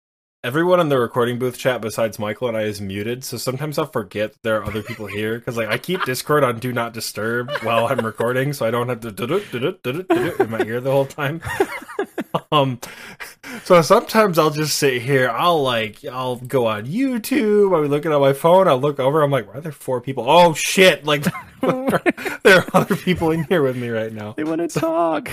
everyone 0.43 0.81
in 0.81 0.89
the 0.89 0.99
recording 0.99 1.39
booth 1.39 1.59
chat 1.59 1.81
besides 1.81 2.19
Michael 2.19 2.49
and 2.49 2.57
I 2.57 2.63
is 2.63 2.81
muted. 2.81 3.25
So 3.25 3.37
sometimes 3.37 3.79
I'll 3.79 3.87
forget 3.87 4.35
there 4.43 4.57
are 4.57 4.65
other 4.65 4.83
people 4.83 5.07
here 5.07 5.39
because 5.39 5.57
like 5.57 5.69
I 5.69 5.79
keep 5.79 6.03
Discord 6.05 6.43
on 6.45 6.59
do 6.59 6.73
not 6.73 6.95
disturb 6.95 7.51
while 7.63 7.87
I'm 7.87 8.05
recording, 8.05 8.53
so 8.53 8.67
I 8.67 8.71
don't 8.71 8.89
have 8.89 9.01
to 9.01 9.13
do-do, 9.13 9.79
do-do 9.83 10.35
in 10.41 10.51
my 10.51 10.63
ear 10.63 10.81
the 10.81 10.91
whole 10.91 11.07
time. 11.07 11.43
um, 12.53 12.81
so 13.65 13.81
sometimes 13.83 14.39
I'll 14.39 14.51
just 14.51 14.77
sit 14.79 15.03
here. 15.03 15.31
I'll 15.31 15.63
like 15.63 16.05
I'll 16.05 16.37
go 16.37 16.67
on 16.67 16.87
YouTube. 16.87 17.75
I'll 17.75 17.83
be 17.83 17.89
looking 17.89 18.13
at 18.13 18.21
my 18.21 18.33
phone. 18.33 18.69
I'll 18.69 18.81
look 18.81 19.01
over. 19.01 19.23
I'm 19.23 19.31
like, 19.31 19.47
why 19.49 19.55
are 19.55 19.61
there 19.61 19.73
four 19.73 20.01
people? 20.01 20.25
Oh 20.29 20.55
shit! 20.55 21.05
Like 21.05 21.25
there 21.61 22.59
are 22.59 22.67
other 22.75 22.97
people 22.97 23.31
in 23.31 23.45
here 23.45 23.63
with 23.63 23.77
me 23.77 23.89
right 23.89 24.13
now. 24.13 24.33
they 24.33 24.45
want 24.45 24.61
to 24.61 24.81
talk. 24.81 25.31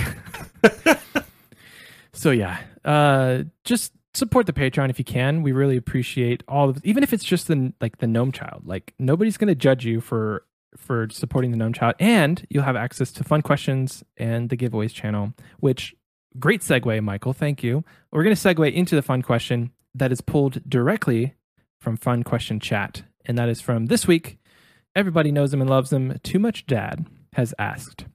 so 2.12 2.30
yeah, 2.30 2.58
uh, 2.84 3.44
just 3.64 3.92
support 4.14 4.46
the 4.46 4.52
Patreon 4.52 4.90
if 4.90 4.98
you 4.98 5.04
can. 5.04 5.42
We 5.42 5.52
really 5.52 5.76
appreciate 5.76 6.42
all 6.48 6.70
of, 6.70 6.84
even 6.84 7.02
if 7.02 7.12
it's 7.12 7.24
just 7.24 7.48
the 7.48 7.72
like 7.80 7.98
the 7.98 8.06
gnome 8.06 8.32
child. 8.32 8.62
Like 8.66 8.94
nobody's 8.98 9.36
going 9.36 9.48
to 9.48 9.54
judge 9.54 9.84
you 9.84 10.00
for 10.00 10.44
for 10.76 11.08
supporting 11.10 11.50
the 11.50 11.56
gnome 11.56 11.72
child, 11.72 11.94
and 11.98 12.46
you'll 12.50 12.64
have 12.64 12.76
access 12.76 13.12
to 13.12 13.24
fun 13.24 13.42
questions 13.42 14.04
and 14.16 14.50
the 14.50 14.56
giveaways 14.56 14.92
channel. 14.92 15.32
Which 15.60 15.94
great 16.38 16.62
segue, 16.62 17.02
Michael. 17.02 17.32
Thank 17.32 17.62
you. 17.62 17.84
We're 18.10 18.24
going 18.24 18.36
to 18.36 18.48
segue 18.48 18.72
into 18.72 18.94
the 18.94 19.02
fun 19.02 19.22
question 19.22 19.72
that 19.94 20.12
is 20.12 20.20
pulled 20.20 20.68
directly 20.68 21.34
from 21.80 21.96
Fun 21.96 22.22
Question 22.22 22.60
Chat, 22.60 23.02
and 23.24 23.38
that 23.38 23.48
is 23.48 23.60
from 23.60 23.86
this 23.86 24.06
week. 24.06 24.38
Everybody 24.94 25.30
knows 25.30 25.52
him 25.52 25.60
and 25.60 25.70
loves 25.70 25.92
him. 25.92 26.18
Too 26.22 26.38
much 26.38 26.66
dad 26.66 27.06
has 27.34 27.54
asked 27.58 28.06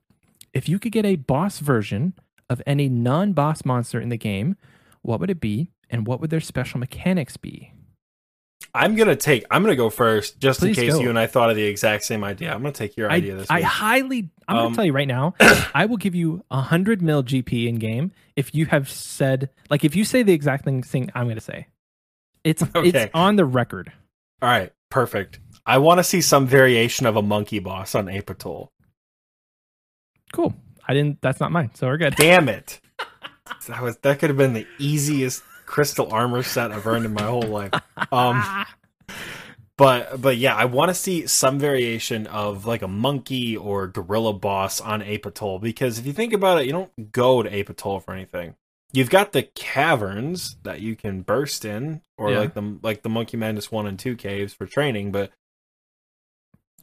if 0.53 0.70
you 0.70 0.80
could 0.80 0.91
get 0.91 1.05
a 1.05 1.16
boss 1.16 1.59
version 1.59 2.14
of 2.49 2.61
any 2.68 2.88
non-boss 2.88 3.66
monster 3.66 3.99
in 3.99 4.09
the 4.09 4.18
game, 4.18 4.55
what 5.01 5.20
would 5.20 5.32
it 5.32 5.41
be, 5.41 5.72
and 5.89 6.05
what 6.05 6.22
would 6.22 6.30
their 6.30 6.39
special 6.39 6.80
mechanics 6.80 7.38
be? 7.38 7.73
I'm 8.76 8.96
gonna 8.96 9.16
take. 9.16 9.46
I'm 9.52 9.62
gonna 9.62 9.76
go 9.76 9.90
first, 9.92 10.40
just 10.40 10.60
Please 10.60 10.78
in 10.78 10.84
case 10.86 10.94
go. 10.96 11.02
you 11.02 11.10
and 11.10 11.20
I 11.20 11.28
thought 11.28 11.50
of 11.52 11.56
the 11.56 11.64
exact 11.64 12.04
same 12.06 12.24
idea. 12.24 12.52
I'm 12.52 12.62
gonna 12.62 12.72
take 12.72 12.98
your 12.98 13.12
I, 13.12 13.16
idea 13.16 13.36
this 13.36 13.48
I 13.50 13.58
week. 13.58 13.64
highly, 13.66 14.30
I'm 14.48 14.58
Um, 14.58 14.64
gonna 14.66 14.76
tell 14.76 14.86
you 14.86 14.94
right 14.94 15.08
now, 15.08 15.36
I 15.76 15.86
will 15.86 15.98
give 15.98 16.16
you 16.16 16.44
a 16.50 16.60
hundred 16.62 17.02
mil 17.02 17.24
GP 17.24 17.68
in 17.68 17.76
game 17.76 18.12
if 18.36 18.56
you 18.56 18.66
have 18.68 18.90
said, 18.90 19.50
like, 19.70 19.84
if 19.84 19.96
you 19.96 20.04
say 20.04 20.24
the 20.24 20.34
exact 20.34 20.66
thing, 20.66 20.82
thing 20.82 21.12
I'm 21.14 21.28
gonna 21.28 21.40
say. 21.40 21.68
It's 22.44 22.64
Okay. 22.76 22.90
it's 22.90 23.12
on 23.14 23.36
the 23.36 23.46
record. 23.46 23.92
All 24.42 24.50
right, 24.50 24.74
perfect. 24.90 25.40
I 25.66 25.78
want 25.78 26.00
to 26.00 26.04
see 26.04 26.20
some 26.22 26.48
variation 26.48 27.06
of 27.06 27.16
a 27.16 27.22
monkey 27.22 27.60
boss 27.60 27.94
on 27.96 28.10
Ape 28.10 28.30
Atoll. 28.32 28.70
Cool. 30.34 30.54
I 30.88 30.94
didn't. 30.94 31.22
That's 31.22 31.40
not 31.40 31.52
mine. 31.52 31.72
So 31.76 31.88
we're 31.88 31.98
good. 31.98 32.16
Damn 32.16 32.50
it! 32.50 32.82
that 33.68 33.82
was 33.82 33.98
that 33.98 34.20
could 34.20 34.30
have 34.30 34.38
been 34.38 34.54
the 34.54 34.68
easiest 34.80 35.44
crystal 35.74 36.14
armor 36.14 36.44
set 36.44 36.72
I've 36.72 36.86
earned 36.86 37.04
in 37.04 37.16
my 37.16 37.24
whole 37.24 37.42
life. 37.42 37.74
Um, 38.12 38.44
but 39.76 40.22
but 40.22 40.38
yeah, 40.38 40.56
I 40.56 40.66
want 40.66 40.90
to 40.90 40.94
see 40.94 41.26
some 41.26 41.58
variation 41.58 42.28
of 42.28 42.68
like 42.68 42.84
a 42.84 42.88
monkey 42.88 43.58
or 43.58 43.88
gorilla 43.88 44.34
boss 44.34 44.80
on 44.80 45.02
Ape 45.02 45.26
Atoll 45.26 45.58
because 45.58 45.98
if 45.98 46.06
you 46.06 46.14
think 46.14 46.32
about 46.32 46.60
it, 46.62 46.68
you 46.68 46.72
don't 46.74 47.12
go 47.12 47.42
to 47.42 47.52
Ape 47.52 47.72
Atoll 47.72 48.00
for 48.02 48.14
anything. 48.14 48.54
You've 48.92 49.10
got 49.10 49.32
the 49.32 49.42
caverns 49.42 50.58
that 50.62 50.80
you 50.82 50.96
can 50.96 51.22
burst 51.24 51.66
in, 51.66 52.02
or 52.20 52.30
Yeah. 52.30 52.40
like 52.42 52.54
the 52.54 52.78
like 52.84 53.02
the 53.02 53.10
Monkey 53.10 53.38
Madness 53.38 53.72
one 53.72 53.88
and 53.88 53.98
two 53.98 54.16
caves 54.16 54.54
for 54.54 54.68
training, 54.68 55.12
but 55.12 55.32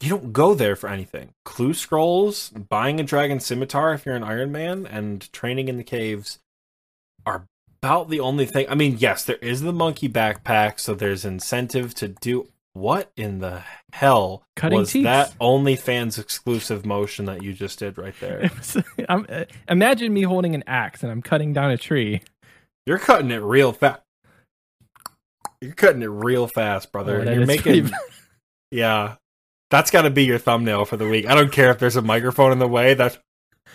you 0.01 0.09
don't 0.09 0.33
go 0.33 0.53
there 0.53 0.75
for 0.75 0.89
anything. 0.89 1.33
Clue 1.45 1.73
scrolls, 1.73 2.49
buying 2.49 2.99
a 2.99 3.03
dragon 3.03 3.39
scimitar 3.39 3.93
if 3.93 4.05
you're 4.05 4.15
an 4.15 4.23
Iron 4.23 4.51
Man, 4.51 4.85
and 4.85 5.31
training 5.31 5.69
in 5.69 5.77
the 5.77 5.85
caves 5.85 6.39
about 7.81 8.09
the 8.09 8.19
only 8.19 8.45
thing. 8.45 8.67
I 8.69 8.75
mean, 8.75 8.97
yes, 8.99 9.25
there 9.25 9.37
is 9.37 9.61
the 9.61 9.73
monkey 9.73 10.07
backpack, 10.07 10.79
so 10.79 10.93
there's 10.93 11.25
incentive 11.25 11.95
to 11.95 12.09
do. 12.09 12.47
What 12.73 13.11
in 13.17 13.39
the 13.39 13.63
hell 13.91 14.43
Cutting 14.55 14.79
was 14.79 14.91
teeth. 14.91 15.03
that 15.03 15.33
OnlyFans 15.41 16.17
exclusive 16.17 16.85
motion 16.85 17.25
that 17.25 17.43
you 17.43 17.51
just 17.53 17.79
did 17.79 17.97
right 17.97 18.13
there? 18.21 18.49
I'm- 19.09 19.25
uh, 19.27 19.43
imagine 19.67 20.13
me 20.13 20.21
holding 20.21 20.55
an 20.55 20.63
axe 20.67 21.03
and 21.03 21.11
I'm 21.11 21.21
cutting 21.21 21.53
down 21.53 21.71
a 21.71 21.77
tree. 21.77 22.21
You're 22.85 22.99
cutting 22.99 23.31
it 23.31 23.41
real 23.41 23.73
fast. 23.73 24.01
You're 25.59 25.73
cutting 25.73 26.01
it 26.01 26.07
real 26.07 26.47
fast, 26.47 26.91
brother. 26.91 27.21
Oh, 27.27 27.33
You're 27.33 27.45
making, 27.45 27.91
yeah. 28.71 29.15
That's 29.69 29.91
got 29.91 30.03
to 30.03 30.09
be 30.09 30.23
your 30.23 30.39
thumbnail 30.39 30.85
for 30.85 30.97
the 30.97 31.07
week. 31.07 31.27
I 31.27 31.35
don't 31.35 31.51
care 31.51 31.71
if 31.71 31.79
there's 31.79 31.95
a 31.95 32.01
microphone 32.01 32.51
in 32.51 32.59
the 32.59 32.67
way. 32.67 32.93
That's 32.93 33.17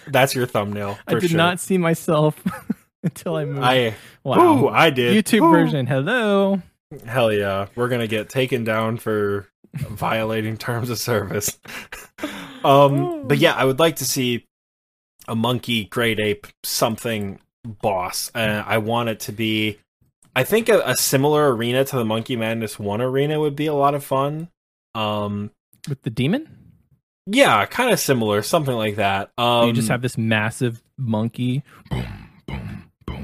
that's 0.08 0.34
your 0.34 0.46
thumbnail. 0.46 0.98
I 1.06 1.14
did 1.14 1.30
sure. 1.30 1.36
not 1.36 1.60
see 1.60 1.78
myself 1.78 2.40
until 3.06 3.36
I 3.36 3.44
moved. 3.44 3.62
I 3.62 3.94
wow. 4.24 4.38
Ooh, 4.38 4.68
I 4.68 4.90
did. 4.90 5.24
YouTube 5.24 5.48
Ooh. 5.48 5.50
version. 5.50 5.86
Hello. 5.86 6.60
Hell 7.04 7.32
yeah, 7.32 7.66
we're 7.74 7.88
gonna 7.88 8.06
get 8.06 8.28
taken 8.28 8.64
down 8.64 8.98
for 8.98 9.48
violating 9.74 10.56
terms 10.56 10.90
of 10.90 10.98
service. 10.98 11.58
um, 12.64 13.26
but 13.26 13.38
yeah, 13.38 13.54
I 13.54 13.64
would 13.64 13.78
like 13.78 13.96
to 13.96 14.04
see 14.04 14.44
a 15.28 15.34
monkey, 15.34 15.84
great 15.84 16.20
ape, 16.20 16.46
something 16.62 17.40
boss. 17.64 18.30
Uh, 18.34 18.62
I 18.66 18.78
want 18.78 19.08
it 19.08 19.20
to 19.20 19.32
be. 19.32 19.78
I 20.34 20.44
think 20.44 20.68
a, 20.68 20.80
a 20.80 20.96
similar 20.96 21.54
arena 21.54 21.84
to 21.84 21.96
the 21.96 22.04
Monkey 22.04 22.36
Madness 22.36 22.78
One 22.78 23.00
arena 23.00 23.40
would 23.40 23.56
be 23.56 23.66
a 23.66 23.74
lot 23.74 23.94
of 23.94 24.04
fun. 24.04 24.48
Um, 24.94 25.50
With 25.88 26.02
the 26.02 26.10
demon? 26.10 26.48
yeah, 27.26 27.64
kind 27.66 27.90
of 27.90 27.98
similar, 27.98 28.42
something 28.42 28.74
like 28.74 28.96
that. 28.96 29.30
Um, 29.36 29.68
you 29.68 29.72
just 29.72 29.88
have 29.88 30.02
this 30.02 30.16
massive 30.16 30.82
monkey. 30.96 31.64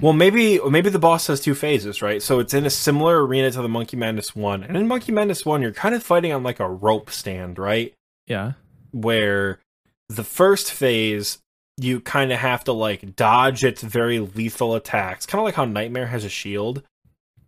Well, 0.03 0.13
maybe 0.13 0.59
maybe 0.69 0.91
the 0.91 0.99
boss 0.99 1.29
has 1.29 1.41
two 1.41 1.55
phases, 1.55 2.03
right? 2.03 2.21
So 2.21 2.41
it's 2.41 2.53
in 2.53 2.67
a 2.67 2.71
similar 2.71 3.25
arena 3.25 3.51
to 3.53 3.63
the 3.63 3.69
Monkey 3.69 3.97
Madness 3.97 4.35
one, 4.35 4.65
and 4.65 4.77
in 4.77 4.89
Monkey 4.89 5.13
Madness 5.13 5.47
one, 5.47 5.63
you're 5.63 5.73
kind 5.73 5.95
of 5.95 6.03
fighting 6.03 6.33
on 6.33 6.43
like 6.43 6.59
a 6.61 6.69
rope 6.69 7.09
stand, 7.11 7.59
right? 7.59 7.95
Yeah. 8.27 8.53
Where 8.91 9.61
the 10.09 10.25
first 10.25 10.73
phase 10.73 11.39
you 11.79 12.01
kind 12.01 12.33
of 12.33 12.39
have 12.39 12.65
to 12.65 12.73
like 12.73 13.17
dodge 13.17 13.65
its 13.65 13.83
very 13.83 14.19
lethal 14.19 14.75
attacks, 14.75 15.25
kind 15.25 15.41
of 15.41 15.45
like 15.45 15.55
how 15.55 15.65
Nightmare 15.65 16.09
has 16.09 16.25
a 16.25 16.29
shield, 16.29 16.83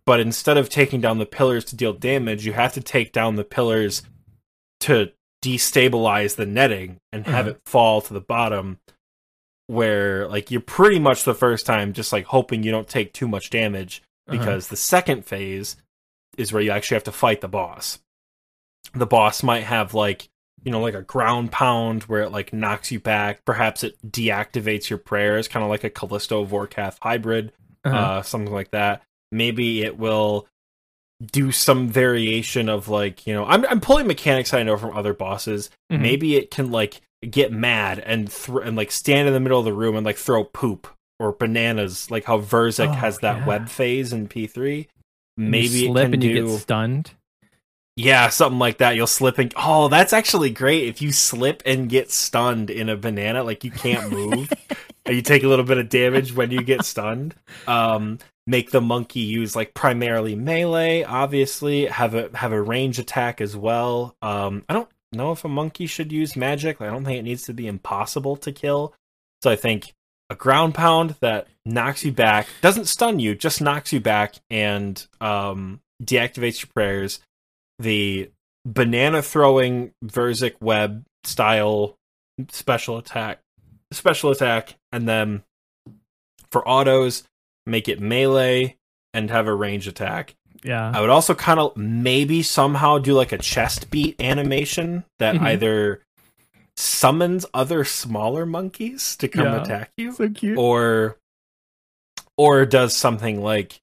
but 0.05 0.19
instead 0.19 0.57
of 0.57 0.69
taking 0.69 1.01
down 1.01 1.19
the 1.19 1.25
pillars 1.25 1.65
to 1.65 1.75
deal 1.75 1.93
damage, 1.93 2.45
you 2.45 2.53
have 2.53 2.73
to 2.73 2.81
take 2.81 3.11
down 3.11 3.35
the 3.35 3.43
pillars 3.43 4.01
to 4.79 5.11
destabilize 5.43 6.35
the 6.37 6.45
netting 6.45 6.97
and 7.11 7.27
have 7.27 7.45
Mhm. 7.45 7.49
it 7.49 7.59
fall 7.65 8.01
to 8.01 8.13
the 8.13 8.21
bottom 8.21 8.79
where 9.67 10.27
like 10.27 10.51
you're 10.51 10.61
pretty 10.61 10.99
much 10.99 11.23
the 11.23 11.33
first 11.33 11.65
time 11.65 11.93
just 11.93 12.13
like 12.13 12.25
hoping 12.25 12.63
you 12.63 12.71
don't 12.71 12.87
take 12.87 13.13
too 13.13 13.27
much 13.27 13.49
damage 13.49 14.01
Uh-huh. 14.27 14.37
because 14.37 14.67
the 14.67 14.75
second 14.75 15.25
phase 15.25 15.75
is 16.37 16.51
where 16.53 16.61
you 16.61 16.71
actually 16.71 16.95
have 16.95 17.03
to 17.05 17.11
fight 17.11 17.41
the 17.41 17.47
boss. 17.47 17.99
The 18.93 19.05
boss 19.07 19.41
might 19.43 19.63
have 19.63 19.93
like 19.93 20.29
you 20.63 20.71
know, 20.71 20.81
like 20.81 20.95
a 20.95 21.03
ground 21.03 21.51
pound 21.51 22.01
where 22.03 22.23
it 22.23 22.31
like 22.31 22.51
knocks 22.51 22.91
you 22.91 22.99
back. 22.99 23.45
Perhaps 23.45 23.83
it 23.83 23.95
deactivates 24.11 24.89
your 24.89 24.97
prayers, 24.97 25.47
kind 25.47 25.63
of 25.63 25.69
like 25.69 25.83
a 25.83 25.91
Callisto 25.91 26.43
Vorkath 26.43 26.97
hybrid, 27.01 27.51
Uh-huh. 27.83 27.95
uh, 27.95 28.21
something 28.23 28.51
like 28.51 28.71
that. 28.71 29.03
Maybe 29.31 29.83
it 29.83 29.99
will 29.99 30.47
do 31.23 31.51
some 31.51 31.87
variation 31.87 32.67
of 32.69 32.87
like, 32.89 33.25
you 33.25 33.33
know, 33.33 33.45
I'm 33.45 33.65
I'm 33.65 33.79
pulling 33.79 34.07
mechanics 34.07 34.53
I 34.53 34.63
know 34.63 34.77
from 34.77 34.95
other 34.95 35.13
bosses. 35.13 35.69
Mhm. 35.91 36.01
Maybe 36.01 36.35
it 36.35 36.51
can 36.51 36.71
like 36.71 37.01
get 37.29 37.51
mad 37.51 37.99
and 37.99 38.31
thr 38.31 38.59
and 38.61 38.75
like 38.75 38.91
stand 38.91 39.27
in 39.27 39.33
the 39.33 39.39
middle 39.39 39.59
of 39.59 39.65
the 39.65 39.73
room 39.73 39.95
and 39.95 40.05
like 40.05 40.17
throw 40.17 40.43
poop 40.43 40.87
or 41.19 41.31
bananas, 41.31 42.11
like 42.11 42.25
how 42.25 42.39
Verzik 42.39 42.89
Oh, 42.89 42.91
has 42.91 43.19
that 43.19 43.37
yeah. 43.39 43.45
web 43.47 43.69
phase 43.69 44.11
in 44.13 44.27
P3. 44.27 44.87
And 45.37 45.45
you 45.45 45.51
Maybe 45.51 45.85
it 45.85 45.91
slip 45.91 46.03
can 46.05 46.13
and 46.15 46.23
you 46.23 46.45
get 46.47 46.59
stunned. 46.59 47.11
yeah, 47.95 48.27
something 48.29 48.59
like 48.59 48.79
that. 48.79 48.95
You'll 48.97 49.07
slip 49.07 49.37
and 49.37 49.53
oh, 49.55 49.87
that's 49.87 50.11
actually 50.13 50.49
great. 50.49 50.87
If 50.89 51.01
you 51.01 51.11
slip 51.13 51.63
and 51.65 51.89
get 51.89 52.11
stunned 52.11 52.69
in 52.69 52.89
a 52.89 52.97
banana, 52.97 53.43
like 53.43 53.63
you 53.63 53.71
can't 53.71 54.11
move, 54.11 54.51
you 55.07 55.21
take 55.21 55.43
a 55.43 55.47
little 55.47 55.65
bit 55.65 55.77
of 55.77 55.89
damage 55.89 56.33
when 56.33 56.51
you 56.51 56.61
get 56.63 56.83
stunned. 56.83 57.35
Um, 57.67 58.19
make 58.47 58.71
the 58.71 58.81
monkey 58.81 59.21
use 59.21 59.55
like 59.55 59.73
primarily 59.73 60.35
melee. 60.35 61.03
Obviously, 61.03 61.85
have 61.85 62.13
a 62.15 62.29
have 62.35 62.51
a 62.51 62.61
range 62.61 62.99
attack 62.99 63.41
as 63.41 63.55
well. 63.55 64.15
Um, 64.21 64.63
I 64.69 64.73
don't 64.73 64.89
know 65.11 65.31
if 65.31 65.45
a 65.45 65.49
monkey 65.49 65.87
should 65.87 66.11
use 66.11 66.35
magic. 66.35 66.81
I 66.81 66.87
don't 66.87 67.05
think 67.05 67.19
it 67.19 67.23
needs 67.23 67.43
to 67.43 67.53
be 67.53 67.67
impossible 67.67 68.35
to 68.37 68.51
kill. 68.51 68.93
So 69.43 69.51
I 69.51 69.55
think 69.55 69.93
a 70.29 70.35
ground 70.35 70.73
pound 70.73 71.15
that 71.19 71.47
knocks 71.65 72.03
you 72.03 72.11
back 72.11 72.47
doesn't 72.61 72.85
stun 72.85 73.19
you, 73.19 73.35
just 73.35 73.61
knocks 73.61 73.93
you 73.93 73.99
back 73.99 74.35
and 74.49 75.05
um, 75.21 75.81
deactivates 76.03 76.63
your 76.63 76.69
prayers 76.73 77.19
the 77.79 78.29
banana 78.65 79.21
throwing 79.21 79.91
Verzik 80.03 80.55
web 80.61 81.03
style 81.23 81.97
special 82.49 82.97
attack 82.97 83.39
special 83.95 84.31
attack 84.31 84.75
and 84.91 85.07
then 85.07 85.43
for 86.51 86.67
autos 86.67 87.23
make 87.65 87.87
it 87.89 87.99
melee 87.99 88.77
and 89.13 89.29
have 89.31 89.47
a 89.47 89.53
range 89.53 89.87
attack. 89.87 90.35
Yeah. 90.63 90.91
I 90.93 91.01
would 91.01 91.09
also 91.09 91.33
kind 91.35 91.59
of 91.59 91.75
maybe 91.77 92.41
somehow 92.43 92.97
do 92.97 93.13
like 93.13 93.31
a 93.31 93.37
chest 93.37 93.89
beat 93.91 94.19
animation 94.21 95.03
that 95.19 95.35
Mhm. 95.35 95.41
either 95.41 96.01
summons 96.77 97.45
other 97.53 97.83
smaller 97.85 98.45
monkeys 98.45 99.15
to 99.17 99.27
come 99.27 99.45
Yeah. 99.45 99.61
attack 99.61 99.91
you 99.97 100.11
so 100.13 100.29
cute. 100.29 100.57
or 100.57 101.17
or 102.37 102.65
does 102.65 102.95
something 102.95 103.41
like 103.41 103.79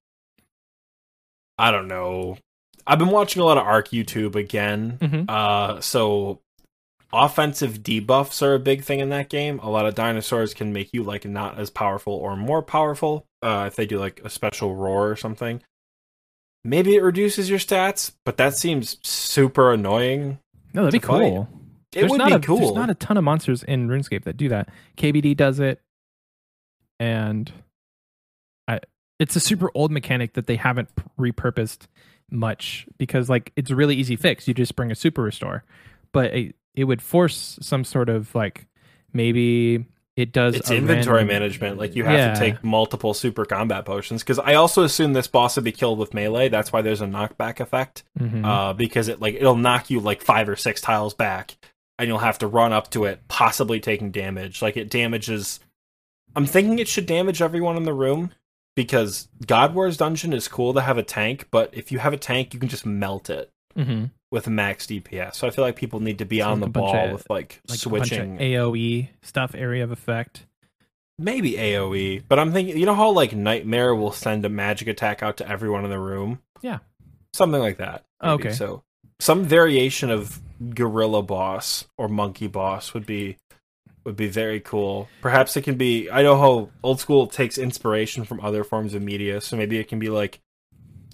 I 1.58 1.70
don't 1.70 1.88
know. 1.88 2.38
I've 2.86 2.98
been 2.98 3.08
watching 3.10 3.40
a 3.40 3.44
lot 3.44 3.58
of 3.58 3.66
ARK 3.66 3.88
YouTube 3.90 4.34
again. 4.34 4.98
Mhm. 5.00 5.24
Uh 5.30 5.80
so 5.80 6.40
offensive 7.12 7.82
debuffs 7.82 8.42
are 8.42 8.54
a 8.54 8.58
big 8.58 8.82
thing 8.84 9.00
in 9.00 9.10
that 9.10 9.28
game. 9.28 9.58
A 9.60 9.70
lot 9.70 9.86
of 9.86 9.94
dinosaurs 9.94 10.54
can 10.54 10.72
make 10.72 10.90
you 10.92 11.02
like 11.02 11.24
not 11.24 11.58
as 11.58 11.70
powerful 11.70 12.14
or 12.14 12.36
more 12.36 12.62
powerful 12.62 13.26
uh 13.42 13.64
if 13.66 13.76
they 13.76 13.86
do 13.86 13.98
like 13.98 14.20
a 14.24 14.30
special 14.30 14.74
roar 14.74 15.10
or 15.10 15.16
something. 15.16 15.62
Maybe 16.64 16.94
it 16.94 17.02
reduces 17.02 17.50
your 17.50 17.58
stats, 17.58 18.12
but 18.24 18.36
that 18.36 18.56
seems 18.56 18.98
super 19.02 19.72
annoying. 19.72 20.38
No, 20.72 20.84
that'd 20.84 21.00
be 21.00 21.04
fight. 21.04 21.18
cool. 21.18 21.48
It 21.92 22.00
There's 22.00 22.10
would 22.10 22.18
not 22.18 22.28
be 22.28 22.34
a, 22.34 22.40
cool. 22.40 22.58
There's 22.58 22.72
not 22.72 22.88
a 22.88 22.94
ton 22.94 23.16
of 23.16 23.24
monsters 23.24 23.62
in 23.64 23.88
RuneScape 23.88 24.24
that 24.24 24.36
do 24.36 24.48
that. 24.48 24.68
KBD 24.96 25.36
does 25.36 25.60
it, 25.60 25.80
and 26.98 27.52
I, 28.66 28.80
it's 29.18 29.36
a 29.36 29.40
super 29.40 29.70
old 29.74 29.90
mechanic 29.90 30.34
that 30.34 30.46
they 30.46 30.56
haven't 30.56 30.88
repurposed 31.18 31.88
much 32.30 32.86
because 32.96 33.28
like 33.28 33.52
it's 33.56 33.70
a 33.70 33.76
really 33.76 33.96
easy 33.96 34.16
fix. 34.16 34.48
You 34.48 34.54
just 34.54 34.74
bring 34.74 34.90
a 34.90 34.94
super 34.94 35.22
restore, 35.22 35.64
but 36.12 36.32
it, 36.32 36.54
it 36.74 36.84
would 36.84 37.02
force 37.02 37.58
some 37.60 37.84
sort 37.84 38.08
of 38.08 38.34
like 38.34 38.66
maybe 39.12 39.84
it 40.16 40.32
does 40.32 40.54
it's 40.54 40.70
inventory 40.70 41.18
random- 41.18 41.34
management. 41.34 41.78
Like 41.78 41.94
you 41.96 42.04
have 42.04 42.14
Yeah. 42.18 42.34
to 42.34 42.38
take 42.40 42.62
multiple 42.62 43.14
super 43.14 43.44
combat 43.46 43.84
potions. 43.86 44.22
Because 44.22 44.38
I 44.38 44.54
also 44.54 44.82
assume 44.82 45.12
this 45.14 45.26
boss 45.26 45.56
would 45.56 45.64
be 45.64 45.72
killed 45.72 45.98
with 45.98 46.12
melee. 46.14 46.48
That's 46.50 46.72
why 46.72 46.82
there's 46.82 47.00
a 47.00 47.06
knockback 47.06 47.60
effect. 47.60 48.04
Mhm. 48.18 48.44
Uh, 48.44 48.72
because 48.74 49.08
it 49.08 49.20
like 49.20 49.34
it'll 49.34 49.56
knock 49.56 49.90
you 49.90 50.00
like 50.00 50.20
five 50.22 50.48
or 50.48 50.56
six 50.56 50.80
tiles 50.82 51.14
back, 51.14 51.56
and 51.98 52.08
you'll 52.08 52.18
have 52.18 52.38
to 52.38 52.46
run 52.46 52.72
up 52.72 52.90
to 52.90 53.04
it, 53.04 53.20
possibly 53.28 53.80
taking 53.80 54.10
damage. 54.10 54.60
Like 54.60 54.76
it 54.76 54.90
damages. 54.90 55.60
I'm 56.36 56.46
thinking 56.46 56.78
it 56.78 56.88
should 56.88 57.06
damage 57.06 57.40
everyone 57.42 57.76
in 57.76 57.84
the 57.84 57.92
room 57.94 58.32
because 58.76 59.28
God 59.46 59.74
Wars 59.74 59.96
dungeon 59.98 60.32
is 60.32 60.48
cool 60.48 60.72
to 60.74 60.80
have 60.80 60.96
a 60.98 61.02
tank, 61.02 61.48
but 61.50 61.70
if 61.72 61.92
you 61.92 61.98
have 61.98 62.12
a 62.14 62.18
tank, 62.18 62.52
you 62.54 62.60
can 62.60 62.70
just 62.70 62.86
melt 62.86 63.28
it 63.30 63.50
Mhm. 63.76 64.10
With 64.32 64.48
max 64.48 64.86
DPS. 64.86 65.36
So 65.36 65.46
I 65.46 65.50
feel 65.50 65.64
like 65.64 65.76
people 65.76 66.00
need 66.00 66.18
to 66.18 66.24
be 66.24 66.40
So 66.40 66.48
on 66.50 66.60
like 66.60 66.72
the 66.72 66.80
ball 66.80 66.96
of- 67.06 67.12
with 67.12 67.30
like, 67.30 67.60
like 67.68 67.84
a 67.84 67.88
bunch 67.88 68.02
of 68.02 68.08
switching 68.16 68.38
AOE 68.38 69.10
stuff, 69.22 69.54
area 69.54 69.84
of 69.84 69.92
effect. 69.92 70.46
maybe 71.18 71.52
AoE, 71.52 72.22
but 72.28 72.38
I'm 72.40 72.52
thinking, 72.52 72.76
you 72.78 72.86
know 72.86 72.94
how 72.94 73.10
like 73.10 73.32
Nightmare 73.34 73.94
will 73.94 74.10
send 74.12 74.44
a 74.44 74.48
magic 74.48 74.88
attack 74.88 75.22
out 75.22 75.36
to 75.36 75.48
everyone 75.48 75.84
in 75.84 75.90
the 75.90 75.98
room? 76.00 76.40
Yeah. 76.62 76.78
Something 77.34 77.60
like 77.60 77.76
that. 77.76 78.04
maybe. 78.22 78.32
Okay. 78.48 78.52
So 78.52 78.82
some 79.20 79.44
variation 79.44 80.10
of 80.10 80.40
gorilla 80.74 81.22
boss 81.22 81.86
or 81.98 82.08
monkey 82.08 82.46
boss 82.46 82.94
would 82.94 83.06
be 83.06 83.36
would 84.04 84.16
be 84.16 84.26
very 84.28 84.58
cool. 84.60 85.08
Perhaps 85.20 85.56
it 85.56 85.62
can 85.62 85.76
be 85.76 86.10
I 86.10 86.22
know 86.22 86.36
how 86.38 86.70
old 86.82 86.98
school 87.00 87.26
takes 87.28 87.56
inspiration 87.58 88.24
from 88.24 88.40
other 88.40 88.64
forms 88.64 88.94
of 88.94 89.02
media, 89.02 89.40
so 89.40 89.56
maybe 89.56 89.78
it 89.78 89.86
can 89.88 89.98
be 90.00 90.08
like 90.08 90.40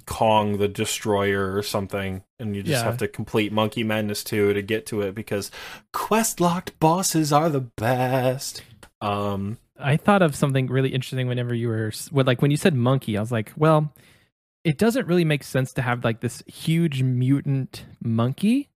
Kong 0.08 0.56
the 0.58 0.68
Destroyer 0.68 1.54
or 1.54 1.62
something, 1.62 2.22
and 2.40 2.56
you 2.56 2.62
just 2.62 2.82
Yeah. 2.82 2.84
have 2.88 2.96
to 2.98 3.06
complete 3.08 3.52
Monkey 3.52 3.84
Madness 3.84 4.24
2 4.24 4.54
to 4.54 4.62
get 4.62 4.86
to 4.86 5.02
it 5.02 5.14
because 5.14 5.50
quest 5.92 6.40
locked 6.40 6.78
bosses 6.80 7.32
are 7.32 7.48
the 7.50 7.60
best. 7.60 8.62
Um 9.00 9.58
I 9.78 9.96
thought 9.96 10.22
of 10.22 10.34
something 10.34 10.66
really 10.66 10.88
interesting 10.88 11.28
whenever 11.28 11.54
you 11.54 11.68
were 11.68 11.92
like 12.12 12.42
when 12.42 12.50
you 12.50 12.56
said 12.56 12.74
monkey. 12.74 13.16
I 13.16 13.20
was 13.20 13.30
like, 13.30 13.52
well, 13.56 13.92
it 14.64 14.76
doesn't 14.78 15.06
really 15.06 15.24
make 15.24 15.44
sense 15.44 15.72
to 15.74 15.82
have 15.82 16.02
like 16.04 16.20
this 16.20 16.42
huge 16.46 17.02
mutant 17.02 17.84
monkey. 18.02 18.70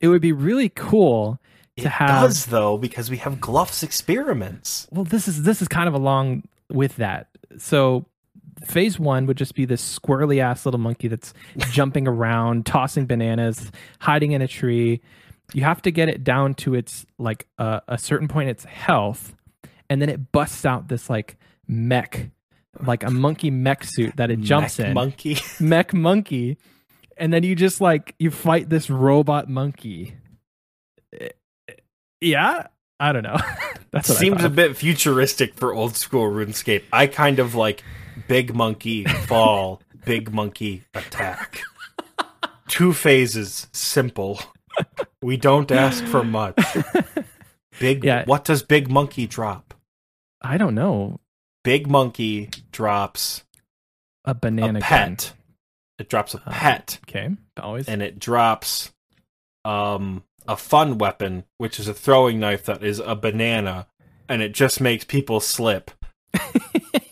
It 0.00 0.08
would 0.08 0.22
be 0.22 0.32
really 0.32 0.68
cool 0.68 1.38
It 1.76 1.82
to 1.82 1.88
have. 1.90 2.22
does 2.22 2.46
though 2.46 2.76
because 2.78 3.08
we 3.10 3.18
have 3.18 3.40
Glough's 3.40 3.82
experiments. 3.82 4.88
Well, 4.90 5.04
this 5.04 5.28
is 5.28 5.42
this 5.44 5.60
is 5.62 5.68
kind 5.68 5.86
of 5.88 5.94
along 5.94 6.44
with 6.70 6.96
that. 6.96 7.28
So 7.58 8.06
phase 8.64 8.98
one 8.98 9.26
would 9.26 9.36
just 9.36 9.54
be 9.54 9.64
this 9.64 9.98
squirrely 9.98 10.40
ass 10.40 10.64
little 10.66 10.80
monkey 10.80 11.08
that's 11.08 11.34
jumping 11.70 12.06
around, 12.08 12.66
tossing 12.66 13.06
bananas, 13.06 13.70
hiding 14.00 14.32
in 14.32 14.42
a 14.42 14.48
tree. 14.48 15.00
You 15.54 15.62
have 15.64 15.80
to 15.82 15.90
get 15.90 16.08
it 16.08 16.24
down 16.24 16.54
to 16.56 16.74
its 16.74 17.06
like 17.18 17.46
uh, 17.58 17.80
a 17.88 17.96
certain 17.98 18.28
point 18.28 18.50
its 18.50 18.64
health, 18.64 19.34
and 19.88 20.02
then 20.02 20.08
it 20.08 20.30
busts 20.32 20.66
out 20.66 20.88
this 20.88 21.08
like 21.08 21.36
mech, 21.66 22.30
like 22.84 23.02
a 23.02 23.10
monkey 23.10 23.50
mech 23.50 23.84
suit 23.84 24.16
that 24.16 24.30
it 24.30 24.40
jumps 24.40 24.78
Mech 24.78 24.88
in, 24.88 24.94
monkey. 24.94 25.36
mech 25.60 25.94
monkey, 25.94 26.58
and 27.16 27.32
then 27.32 27.42
you 27.44 27.54
just 27.54 27.80
like 27.80 28.14
you 28.18 28.30
fight 28.30 28.68
this 28.68 28.90
robot 28.90 29.48
monkey. 29.48 30.14
Eh, 31.18 31.28
Yeah, 32.20 32.66
I 33.00 33.12
don't 33.12 33.22
know. 33.22 33.38
that 33.92 34.04
Seems 34.04 34.44
a 34.44 34.50
bit 34.50 34.76
futuristic 34.76 35.54
for 35.54 35.72
old 35.72 35.96
school 35.96 36.30
RuneScape. 36.30 36.82
I 36.92 37.06
kind 37.06 37.38
of 37.38 37.54
like 37.54 37.82
big 38.26 38.54
monkey 38.54 39.04
fall, 39.04 39.80
big 40.04 40.32
monkey 40.32 40.84
attack. 40.94 41.60
Two 42.68 42.92
phases, 42.92 43.66
simple. 43.72 44.40
We 45.22 45.36
don't 45.36 45.70
ask 45.72 46.04
for 46.04 46.22
much. 46.24 46.58
Big 47.80 48.04
Yeah. 48.04 48.24
what 48.26 48.44
does 48.44 48.62
big 48.62 48.90
monkey 48.90 49.26
drop? 49.26 49.74
I 50.42 50.56
don't 50.56 50.74
know. 50.74 51.20
Big 51.64 51.86
monkey 51.88 52.50
drops 52.72 53.44
A 54.24 54.34
banana 54.34 54.78
a 54.78 54.80
gun. 54.80 54.88
pet. 54.88 55.32
It 55.98 56.08
drops 56.08 56.34
a 56.34 56.38
Uh, 56.46 56.52
pet. 56.52 56.98
Okay, 57.08 57.30
always. 57.60 57.88
and 57.88 58.02
it 58.02 58.18
drops 58.18 58.92
um 59.64 60.22
a 60.46 60.56
fun 60.56 60.98
weapon, 60.98 61.44
which 61.58 61.78
is 61.80 61.88
a 61.88 61.94
throwing 61.94 62.38
knife 62.40 62.64
that 62.66 62.82
is 62.82 63.00
a 63.00 63.14
banana, 63.16 63.86
and 64.28 64.40
it 64.42 64.52
just 64.52 64.80
makes 64.80 65.04
people 65.04 65.40
slip. 65.40 65.90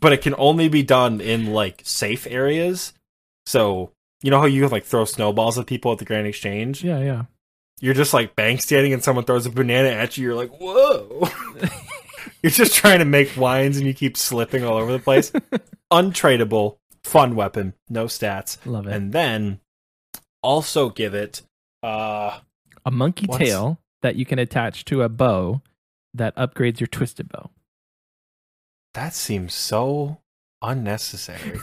but 0.00 0.12
it 0.12 0.22
can 0.22 0.34
only 0.38 0.68
be 0.68 0.82
done 0.82 1.20
in 1.20 1.46
like 1.52 1.82
safe 1.84 2.26
areas. 2.26 2.92
So 3.46 3.92
you 4.22 4.30
know 4.30 4.40
how 4.40 4.46
you 4.46 4.66
like 4.68 4.84
throw 4.84 5.04
snowballs 5.04 5.58
at 5.58 5.66
people 5.66 5.92
at 5.92 5.98
the 5.98 6.04
Grand 6.04 6.26
Exchange? 6.26 6.82
yeah, 6.84 7.00
yeah. 7.00 7.24
You're 7.82 7.94
just 7.94 8.12
like 8.12 8.36
bank 8.36 8.60
standing 8.60 8.92
and 8.92 9.02
someone 9.02 9.24
throws 9.24 9.46
a 9.46 9.50
banana 9.50 9.88
at 9.88 10.18
you, 10.18 10.24
you're 10.24 10.34
like, 10.34 10.50
whoa. 10.60 11.26
you're 12.42 12.50
just 12.50 12.74
trying 12.74 12.98
to 12.98 13.06
make 13.06 13.34
wines 13.38 13.78
and 13.78 13.86
you 13.86 13.94
keep 13.94 14.18
slipping 14.18 14.62
all 14.64 14.76
over 14.76 14.92
the 14.92 14.98
place. 14.98 15.32
Untradeable, 15.90 16.76
fun 17.04 17.34
weapon, 17.34 17.72
no 17.88 18.04
stats 18.04 18.58
Love 18.66 18.86
it. 18.86 18.92
and 18.92 19.12
then 19.12 19.60
also 20.42 20.88
give 20.90 21.14
it 21.14 21.42
uh 21.82 22.38
a 22.84 22.90
monkey 22.90 23.26
what's- 23.26 23.42
tail 23.44 23.78
that 24.02 24.16
you 24.16 24.24
can 24.26 24.38
attach 24.38 24.84
to 24.86 25.02
a 25.02 25.08
bow 25.08 25.60
that 26.14 26.34
upgrades 26.36 26.80
your 26.80 26.86
twisted 26.86 27.28
bow. 27.30 27.50
That 28.94 29.14
seems 29.14 29.54
so 29.54 30.18
unnecessary 30.62 31.58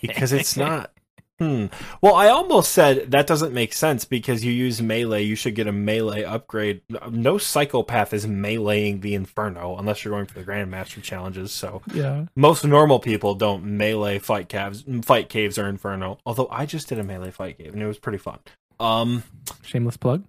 because 0.00 0.32
it's 0.32 0.56
not 0.56 0.90
Hmm. 1.38 1.66
Well, 2.02 2.16
I 2.16 2.28
almost 2.28 2.70
said 2.70 3.12
that 3.12 3.26
doesn't 3.26 3.54
make 3.54 3.72
sense 3.72 4.04
because 4.04 4.44
you 4.44 4.52
use 4.52 4.82
melee. 4.82 5.22
You 5.22 5.36
should 5.36 5.54
get 5.54 5.66
a 5.66 5.72
melee 5.72 6.22
upgrade. 6.22 6.82
No 7.10 7.38
psychopath 7.38 8.12
is 8.12 8.26
meleeing 8.26 9.00
the 9.00 9.14
Inferno 9.14 9.78
unless 9.78 10.04
you're 10.04 10.12
going 10.12 10.26
for 10.26 10.34
the 10.38 10.44
Grandmaster 10.44 11.02
challenges. 11.02 11.50
So 11.50 11.80
Yeah. 11.94 12.26
most 12.36 12.62
normal 12.66 12.98
people 12.98 13.34
don't 13.34 13.64
melee 13.64 14.18
fight 14.18 14.50
caves, 14.50 14.84
fight 15.00 15.30
caves 15.30 15.56
or 15.56 15.66
Inferno. 15.66 16.18
Although 16.26 16.48
I 16.50 16.66
just 16.66 16.88
did 16.90 16.98
a 16.98 17.04
melee 17.04 17.30
fight 17.30 17.56
cave 17.56 17.72
and 17.72 17.80
it 17.82 17.86
was 17.86 17.98
pretty 17.98 18.18
fun. 18.18 18.40
Um, 18.78 19.22
Shameless 19.62 19.96
plug. 19.96 20.24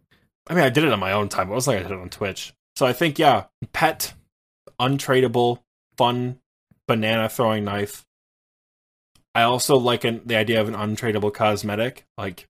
I 0.47 0.53
mean, 0.53 0.63
I 0.63 0.69
did 0.69 0.85
it 0.85 0.93
on 0.93 0.99
my 1.01 1.11
own 1.11 1.27
time. 1.27 1.49
It 1.49 1.53
wasn't 1.53 1.75
like 1.75 1.85
I 1.85 1.89
did 1.89 1.97
it 1.97 2.01
on 2.01 2.09
Twitch. 2.09 2.53
So 2.77 2.85
I 2.85 2.93
think, 2.93 3.19
yeah, 3.19 3.47
pet, 3.73 4.13
untradeable, 4.79 5.59
fun, 6.01 6.39
banana 6.87 7.29
throwing 7.29 7.63
knife. 7.63 8.03
I 9.35 9.43
also 9.43 9.77
like 9.77 10.03
an, 10.03 10.21
the 10.25 10.35
idea 10.35 10.59
of 10.59 10.67
an 10.67 10.73
untradeable 10.73 11.31
cosmetic, 11.31 12.05
like 12.17 12.47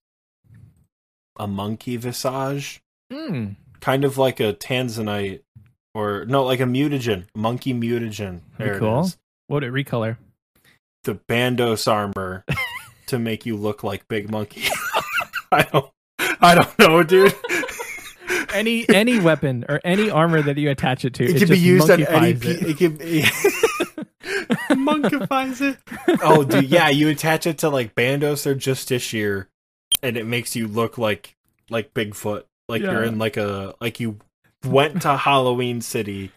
a 1.37 1.47
monkey 1.47 1.97
visage, 1.97 2.81
Mm. 3.11 3.57
kind 3.81 4.05
of 4.05 4.17
like 4.17 4.39
a 4.39 4.53
tanzanite, 4.53 5.41
or 5.93 6.23
no, 6.25 6.45
like 6.45 6.61
a 6.61 6.63
mutagen, 6.63 7.25
monkey 7.35 7.73
mutagen. 7.73 8.39
There 8.57 8.75
it 8.75 8.79
cool. 8.79 9.01
is. 9.01 9.17
What 9.47 9.63
would 9.63 9.63
it 9.65 9.73
recolor? 9.73 10.15
The 11.03 11.15
Bandos 11.15 11.91
armor 11.91 12.45
to 13.07 13.19
make 13.19 13.45
you 13.45 13.57
look 13.57 13.83
like 13.83 14.07
Big 14.07 14.31
Monkey. 14.31 14.63
I 15.51 15.63
don't, 15.63 15.89
I 16.39 16.55
don't 16.55 16.79
know, 16.79 17.03
dude. 17.03 17.35
Any 18.53 18.87
any 18.89 19.19
weapon 19.19 19.65
or 19.69 19.79
any 19.83 20.09
armor 20.09 20.41
that 20.41 20.57
you 20.57 20.69
attach 20.69 21.05
it 21.05 21.13
to, 21.15 21.23
It 21.23 21.35
it 21.35 21.39
can 21.39 21.47
be 21.49 21.55
just 21.55 21.61
used 21.61 21.89
on 21.89 22.03
any. 22.03 22.33
P- 22.33 22.49
it. 22.49 22.63
it 22.63 22.77
can 22.77 22.95
be. 22.97 23.25
monkifies 24.71 25.61
it. 25.61 25.77
Oh, 26.21 26.43
dude, 26.43 26.65
yeah, 26.65 26.89
you 26.89 27.09
attach 27.09 27.45
it 27.47 27.59
to 27.59 27.69
like 27.69 27.95
Bandos 27.95 28.45
or 28.45 28.55
Justiciar, 28.55 29.47
and 30.01 30.17
it 30.17 30.25
makes 30.25 30.55
you 30.55 30.67
look 30.67 30.97
like 30.97 31.35
like 31.69 31.93
Bigfoot, 31.93 32.43
like 32.67 32.81
you're 32.81 33.03
in 33.03 33.17
like 33.17 33.37
a 33.37 33.75
like 33.81 33.99
you 33.99 34.17
went 34.65 35.01
to 35.03 35.17
Halloween 35.17 35.81
City 35.81 36.31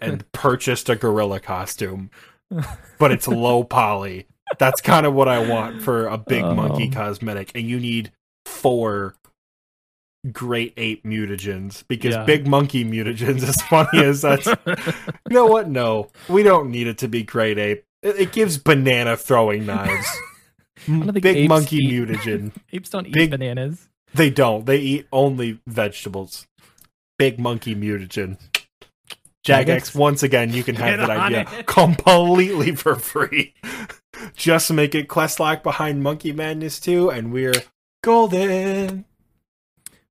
and 0.00 0.30
purchased 0.32 0.88
a 0.88 0.96
gorilla 0.96 1.40
costume, 1.40 2.10
but 2.98 3.12
it's 3.12 3.28
low 3.28 3.64
poly. 3.64 4.26
That's 4.58 4.80
kind 4.80 5.04
of 5.04 5.12
what 5.14 5.28
I 5.28 5.46
want 5.46 5.82
for 5.82 6.06
a 6.06 6.16
big 6.16 6.42
oh. 6.42 6.54
monkey 6.54 6.88
Oh. 6.90 6.94
cosmetic, 6.94 7.52
and 7.54 7.66
you 7.66 7.78
need 7.78 8.12
four 8.46 9.14
great 10.32 10.74
ape 10.76 11.04
mutagens 11.04 11.84
because 11.88 12.14
Yeah. 12.14 12.24
big 12.24 12.46
monkey 12.46 12.84
mutagens, 12.84 13.42
as 13.42 13.60
funny 13.62 14.04
as 14.04 14.22
that's 14.22 14.46
you 14.66 14.74
know 15.30 15.46
what? 15.46 15.68
No, 15.68 16.10
we 16.28 16.42
don't 16.42 16.70
need 16.70 16.86
it 16.86 16.98
to 16.98 17.08
be 17.08 17.22
great 17.22 17.58
ape. 17.58 17.84
It, 18.02 18.16
it 18.18 18.32
gives 18.32 18.58
banana 18.58 19.16
throwing 19.16 19.66
knives. 19.66 20.06
don't 20.86 21.12
think 21.12 21.22
Big 21.22 21.48
monkey 21.48 21.76
eat- 21.78 21.90
mutagen. 22.08 22.52
Apes 22.72 22.90
don't 22.90 23.06
eat 23.06 23.12
Big- 23.14 23.30
bananas. 23.30 23.88
They 24.14 24.30
don't. 24.30 24.64
They 24.66 24.78
eat 24.78 25.06
only 25.12 25.60
vegetables. 25.66 26.46
Big 27.18 27.38
monkey 27.38 27.74
mutagen. 27.74 28.38
Jagex, 29.46 29.64
Jagex? 29.66 29.94
once 29.94 30.22
again, 30.22 30.52
you 30.52 30.62
can 30.62 30.74
have 30.76 30.98
that 30.98 31.10
idea 31.10 31.46
it. 31.58 31.66
completely 31.66 32.74
for 32.74 32.96
free. 32.96 33.54
Just 34.34 34.70
make 34.72 34.94
it 34.94 35.08
quest 35.08 35.40
lock 35.40 35.62
behind 35.62 36.02
Monkey 36.02 36.32
Madness 36.32 36.80
2, 36.80 37.10
and 37.10 37.32
we're 37.32 37.54
golden. 38.02 39.04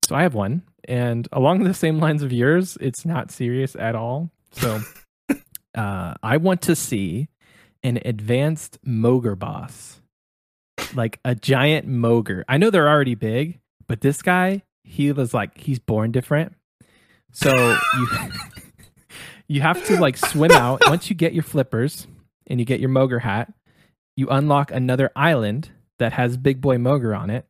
So 0.08 0.16
I 0.16 0.22
have 0.22 0.36
one, 0.36 0.64
and 0.88 1.28
along 1.34 1.66
the 1.66 1.74
same 1.74 2.00
lines 2.00 2.24
of 2.24 2.32
yours, 2.32 2.78
it's 2.80 3.06
not 3.06 3.30
serious 3.30 3.76
at 3.76 3.94
all. 3.94 4.32
So 4.54 4.80
uh, 5.78 6.14
I 6.24 6.38
want 6.38 6.62
to 6.62 6.78
see 6.78 7.28
an 7.84 8.00
advanced 8.06 8.78
Mogre 8.86 9.38
boss, 9.38 10.00
like 10.94 11.20
a 11.26 11.36
giant 11.36 11.90
Mogre. 11.90 12.46
I 12.48 12.56
know 12.56 12.70
they're 12.70 12.88
already 12.88 13.16
big, 13.16 13.60
but 13.86 14.00
this 14.00 14.22
guy, 14.22 14.64
he 14.86 15.12
was 15.12 15.34
like 15.34 15.58
he's 15.58 15.80
born 15.80 16.14
different. 16.14 16.56
So 17.34 17.54
you 17.98 18.08
you 19.50 19.60
have 19.60 19.86
to 19.88 20.00
like 20.00 20.16
swim 20.16 20.52
out 20.52 20.84
once 20.88 21.10
you 21.10 21.18
get 21.18 21.34
your 21.34 21.44
flippers 21.44 22.08
and 22.50 22.62
you 22.62 22.66
get 22.66 22.80
your 22.80 22.90
Mogre 22.90 23.24
hat. 23.24 23.52
You 24.16 24.30
unlock 24.30 24.72
another 24.72 25.12
island 25.18 25.72
that 26.00 26.14
has 26.14 26.38
Big 26.38 26.62
Boy 26.62 26.78
Mogre 26.78 27.20
on 27.20 27.30
it, 27.30 27.46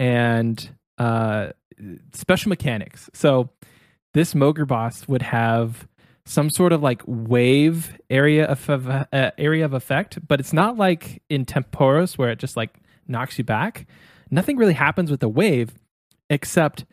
and 0.00 0.66
uh, 0.96 1.50
special 2.12 2.48
mechanics. 2.48 3.10
So 3.12 3.50
this 4.12 4.34
Mogre 4.34 4.66
boss 4.66 5.08
would 5.08 5.22
have 5.22 5.88
some 6.26 6.48
sort 6.48 6.72
of 6.72 6.82
like 6.82 7.02
wave 7.06 7.98
area 8.08 8.46
of, 8.46 8.88
uh, 8.88 9.04
area 9.12 9.64
of 9.64 9.74
effect, 9.74 10.18
but 10.26 10.40
it's 10.40 10.52
not 10.52 10.76
like 10.76 11.22
in 11.28 11.44
Tempoross 11.44 12.16
where 12.16 12.30
it 12.30 12.38
just 12.38 12.56
like 12.56 12.80
knocks 13.06 13.36
you 13.38 13.44
back. 13.44 13.86
Nothing 14.30 14.56
really 14.56 14.72
happens 14.74 15.10
with 15.10 15.20
the 15.20 15.28
wave 15.28 15.74
except 16.30 16.86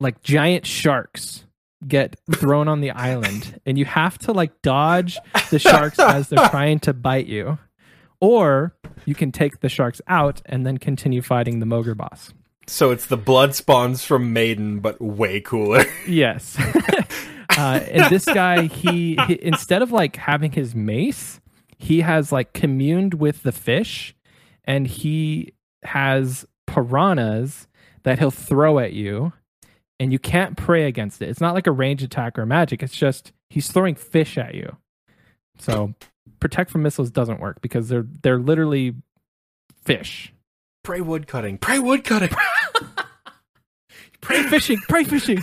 like 0.00 0.22
giant 0.22 0.66
sharks 0.66 1.44
get 1.86 2.16
thrown 2.32 2.68
on 2.68 2.80
the 2.80 2.90
island 3.10 3.60
and 3.64 3.78
you 3.78 3.84
have 3.84 4.18
to 4.18 4.32
like 4.32 4.62
dodge 4.62 5.18
the 5.50 5.58
sharks 5.58 5.98
as 5.98 6.28
they're 6.28 6.48
trying 6.48 6.80
to 6.80 6.92
bite 6.92 7.26
you. 7.26 7.58
Or 8.20 8.76
you 9.04 9.14
can 9.14 9.32
take 9.32 9.60
the 9.60 9.68
sharks 9.68 10.00
out 10.06 10.42
and 10.46 10.64
then 10.64 10.78
continue 10.78 11.22
fighting 11.22 11.58
the 11.58 11.66
Mogre 11.66 11.96
boss. 11.96 12.32
So 12.66 12.90
it's 12.90 13.06
the 13.06 13.16
blood 13.16 13.54
spawns 13.54 14.04
from 14.04 14.32
Maiden, 14.32 14.80
but 14.80 15.00
way 15.00 15.40
cooler. 15.40 15.84
Yes. 16.06 16.56
uh, 17.56 17.80
and 17.90 18.10
this 18.10 18.24
guy, 18.24 18.66
he, 18.66 19.16
he 19.26 19.38
instead 19.42 19.82
of 19.82 19.92
like 19.92 20.16
having 20.16 20.52
his 20.52 20.74
mace, 20.74 21.40
he 21.78 22.00
has 22.00 22.32
like 22.32 22.52
communed 22.52 23.14
with 23.14 23.42
the 23.42 23.52
fish, 23.52 24.14
and 24.64 24.86
he 24.86 25.52
has 25.84 26.46
piranhas 26.66 27.66
that 28.04 28.18
he'll 28.18 28.30
throw 28.30 28.78
at 28.78 28.92
you, 28.92 29.32
and 30.00 30.12
you 30.12 30.18
can't 30.18 30.56
pray 30.56 30.86
against 30.86 31.22
it. 31.22 31.28
It's 31.28 31.40
not 31.40 31.54
like 31.54 31.66
a 31.66 31.72
range 31.72 32.02
attack 32.02 32.38
or 32.38 32.46
magic. 32.46 32.82
It's 32.82 32.96
just 32.96 33.32
he's 33.50 33.70
throwing 33.70 33.94
fish 33.94 34.38
at 34.38 34.54
you. 34.54 34.76
So 35.58 35.94
protect 36.40 36.70
from 36.70 36.82
missiles 36.82 37.10
doesn't 37.10 37.40
work 37.40 37.60
because 37.60 37.88
they're 37.88 38.06
they're 38.22 38.38
literally 38.38 38.94
fish. 39.84 40.32
Pray 40.82 41.00
wood 41.00 41.26
cutting. 41.26 41.58
Pray 41.58 41.78
wood 41.78 42.04
cutting. 42.04 42.30
Pray 44.20 44.44
fishing, 44.44 44.78
pray 44.88 45.02
fishing. 45.02 45.42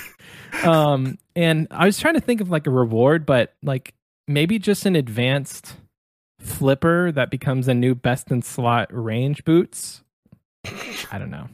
Um, 0.63 1.17
and 1.35 1.67
I 1.69 1.85
was 1.85 1.99
trying 1.99 2.13
to 2.13 2.21
think 2.21 2.39
of 2.39 2.49
like 2.49 2.65
a 2.65 2.71
reward, 2.71 3.25
but 3.25 3.53
like 3.61 3.93
maybe 4.25 4.57
just 4.57 4.85
an 4.85 4.95
advanced 4.95 5.75
flipper 6.39 7.11
that 7.11 7.29
becomes 7.29 7.67
a 7.67 7.73
new 7.73 7.93
best 7.93 8.31
in 8.31 8.41
slot 8.41 8.87
range 8.91 9.43
boots. 9.43 10.01
I 11.11 11.17
don't 11.17 11.29
know. 11.29 11.49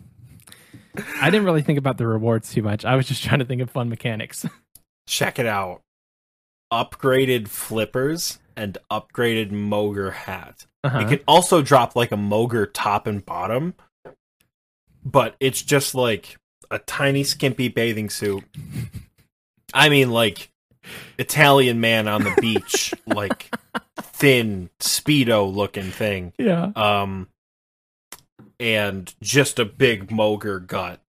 I 1.22 1.30
didn't 1.30 1.46
really 1.46 1.62
think 1.62 1.80
about 1.80 1.98
the 1.98 2.08
rewards 2.08 2.54
too 2.54 2.62
much. 2.62 2.86
I 2.86 2.96
was 2.96 3.08
just 3.08 3.24
trying 3.24 3.40
to 3.40 3.46
think 3.46 3.62
of 3.62 3.70
fun 3.70 3.90
mechanics. 3.90 4.46
Check 5.08 5.40
it 5.40 5.46
out. 5.46 5.82
Upgraded 6.72 7.48
flippers 7.48 8.40
and 8.56 8.78
upgraded 8.92 9.52
Mogre 9.52 10.14
hat. 10.14 10.66
Uh-huh. 10.84 11.00
It 11.00 11.10
can 11.10 11.20
also 11.28 11.62
drop 11.62 11.96
like 11.96 12.12
a 12.12 12.18
Mogre 12.18 12.68
top 12.72 13.08
and 13.08 13.26
bottom, 13.26 13.74
but 15.06 15.36
it's 15.40 15.62
just 15.62 15.96
like 15.96 16.38
a 16.72 16.80
tiny 16.80 17.24
skimpy 17.24 17.70
bathing 17.70 18.10
suit. 18.10 18.44
I 19.74 19.90
mean, 19.90 20.10
like 20.12 20.50
Italian 21.18 21.80
man 21.80 22.08
on 22.08 22.24
the 22.24 22.36
beach, 22.42 22.94
like 23.08 23.54
thin 23.98 24.70
speedo 24.80 25.54
looking 25.54 25.92
thing. 25.92 26.34
yeah. 26.38 26.72
Um, 26.76 27.30
and 28.60 29.14
just 29.22 29.60
a 29.60 29.66
big 29.66 30.08
Mogre 30.08 30.66
gut 30.66 31.02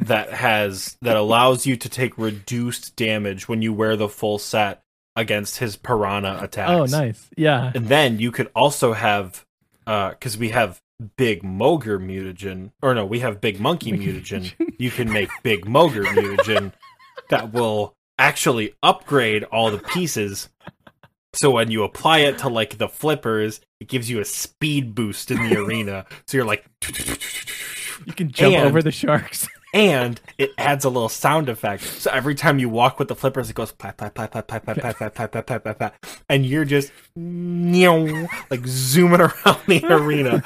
that 0.00 0.32
has 0.32 0.96
that 1.02 1.16
allows 1.16 1.64
you 1.64 1.76
to 1.76 1.88
take 1.88 2.18
reduced 2.18 2.96
damage 2.96 3.48
when 3.48 3.62
you 3.62 3.72
wear 3.72 3.96
the 3.96 4.08
full 4.08 4.38
set 4.38 4.82
against 5.16 5.58
his 5.58 5.76
piranha 5.76 6.40
attacks. 6.42 6.70
Oh, 6.70 6.84
nice. 6.84 7.28
Yeah. 7.36 7.72
And 7.74 7.86
then 7.86 8.18
you 8.18 8.32
could 8.32 8.50
also 8.54 8.92
have, 8.92 9.44
uh 9.86 10.10
because 10.10 10.36
we 10.36 10.50
have 10.50 10.80
big 11.16 11.42
Mogre 11.42 11.98
mutagen, 11.98 12.72
or 12.82 12.94
no, 12.94 13.04
we 13.06 13.20
have 13.20 13.40
big 13.40 13.58
monkey 13.60 13.92
mutagen. 13.92 14.52
You 14.78 14.90
can 14.90 15.12
make 15.12 15.30
big 15.42 15.64
Mogre 15.66 16.04
mutagen 16.04 16.72
that 17.30 17.52
will 17.52 17.94
actually 18.18 18.74
upgrade 18.82 19.44
all 19.44 19.70
the 19.70 19.78
pieces. 19.78 20.48
So 21.32 21.50
when 21.52 21.70
you 21.70 21.84
apply 21.84 22.18
it 22.20 22.38
to 22.38 22.48
like 22.48 22.78
the 22.78 22.88
flippers, 22.88 23.60
it 23.78 23.88
gives 23.88 24.10
you 24.10 24.20
a 24.20 24.24
speed 24.24 24.94
boost 24.94 25.30
in 25.30 25.36
the 25.48 25.56
arena. 25.64 26.04
So 26.26 26.36
you're 26.36 26.46
like, 26.46 26.64
You 28.06 28.12
can 28.12 28.30
jump 28.30 28.54
And- 28.56 28.66
over 28.66 28.82
the 28.82 28.90
sharks. 28.90 29.46
And 29.72 30.20
it 30.36 30.50
adds 30.58 30.84
a 30.84 30.88
little 30.88 31.08
sound 31.08 31.48
effect. 31.48 31.84
So 31.84 32.10
every 32.10 32.34
time 32.34 32.58
you 32.58 32.68
walk 32.68 32.98
with 32.98 33.06
the 33.08 33.14
flippers, 33.14 33.48
it 33.50 33.54
goes 33.54 33.70
pat 33.72 33.96
pat 33.98 34.14
pat 34.14 34.32
pat 34.32 34.48
pat 34.48 34.64
pat 34.64 34.76
pat 34.80 34.98
pat 34.98 35.14
pat 35.14 35.32
pat 35.32 35.46
pat 35.46 35.64
pat 35.64 35.78
pat, 35.78 36.22
and 36.28 36.44
you're 36.44 36.64
just 36.64 36.90
like 37.16 38.66
zooming 38.66 39.20
around 39.20 39.58
the 39.68 39.84
arena, 39.88 40.42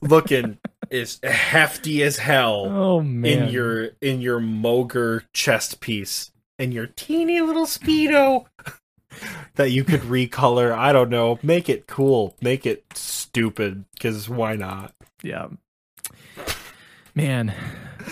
looking 0.00 0.58
as 0.90 1.18
hefty 1.24 2.02
as 2.02 2.18
hell 2.18 2.66
Oh 2.68 3.00
man. 3.00 3.44
in 3.44 3.48
your 3.48 3.84
in 4.00 4.20
your 4.20 4.40
Mogre 4.40 5.22
chest 5.32 5.80
piece 5.80 6.30
and 6.58 6.72
your 6.74 6.86
teeny 6.86 7.40
little 7.40 7.66
speedo. 7.66 8.44
that 9.54 9.70
you 9.70 9.84
could 9.84 10.00
recolor. 10.02 10.72
I 10.76 10.92
don't 10.92 11.08
know. 11.08 11.38
Make 11.42 11.68
it 11.68 11.86
cool. 11.86 12.36
Make 12.42 12.66
it 12.66 12.84
stupid. 12.94 13.84
Because 13.94 14.28
why 14.28 14.56
not? 14.56 14.92
Yeah. 15.22 15.46
Man, 17.14 17.54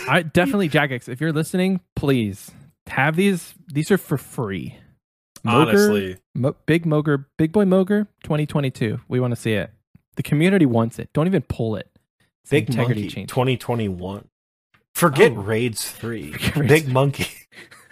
I 0.09 0.23
definitely 0.23 0.69
Jagex. 0.69 1.09
If 1.09 1.21
you're 1.21 1.33
listening, 1.33 1.81
please 1.97 2.51
have 2.87 3.17
these. 3.17 3.55
These 3.73 3.91
are 3.91 3.99
for 3.99 4.17
free. 4.19 4.77
Mogre- 5.45 5.53
Honestly, 5.69 6.17
Mo- 6.37 6.55
Big 6.67 6.85
Mogre, 6.87 7.25
Big 7.37 7.51
Boy 7.53 7.65
Mogre, 7.65 8.07
2022. 8.23 9.01
We 9.09 9.19
want 9.19 9.33
to 9.33 9.41
see 9.41 9.55
it. 9.55 9.71
The 10.17 10.23
community 10.23 10.67
wants 10.67 10.99
it. 11.01 11.11
Don't 11.13 11.27
even 11.27 11.43
pull 11.43 11.75
it. 11.77 11.89
It's 12.43 12.51
Big 12.51 12.69
integrity 12.69 13.03
Monkey 13.03 13.15
change. 13.15 13.31
2021. 13.31 14.29
Forget 14.95 15.33
Oh. 15.33 15.37
Raids 15.37 15.91
3. 15.91 16.33
Forget 16.33 16.57
Raids 16.57 16.69
Big 16.69 16.85
3. 16.85 16.93
Monkey. 16.93 17.27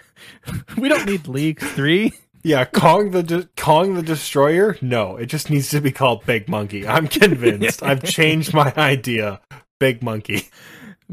we 0.77 0.87
don't 0.87 1.05
need 1.05 1.27
League 1.27 1.59
Three. 1.59 2.13
Yeah, 2.43 2.65
Kong 2.65 3.11
the 3.11 3.21
De- 3.21 3.49
Kong 3.57 3.95
the 3.95 4.01
Destroyer? 4.01 4.77
No, 4.81 5.17
it 5.17 5.25
just 5.27 5.49
needs 5.49 5.69
to 5.71 5.81
be 5.81 5.91
called 5.91 6.25
Big 6.25 6.47
Monkey. 6.47 6.87
I'm 6.87 7.07
convinced. 7.09 7.83
I've 7.83 8.03
changed 8.03 8.53
my 8.53 8.73
idea. 8.77 9.41
Big 9.79 10.01
Monkey. 10.01 10.47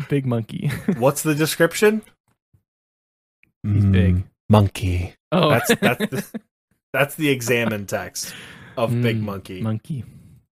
Big 0.09 0.27
Monkey. 0.27 0.69
What's 0.99 1.23
the 1.23 1.35
description? 1.35 2.03
He's 3.63 3.85
big. 3.85 4.25
Monkey. 4.49 5.15
Oh, 5.33 5.51
That's 5.51 5.75
that's 5.77 6.07
the, 6.11 6.41
that's 6.93 7.15
the 7.17 7.29
examine 7.29 7.87
text 7.87 8.35
of 8.77 8.91
Big 9.03 9.17
Mm, 9.21 9.23
Monkey. 9.25 9.61
Monkey. 9.61 10.05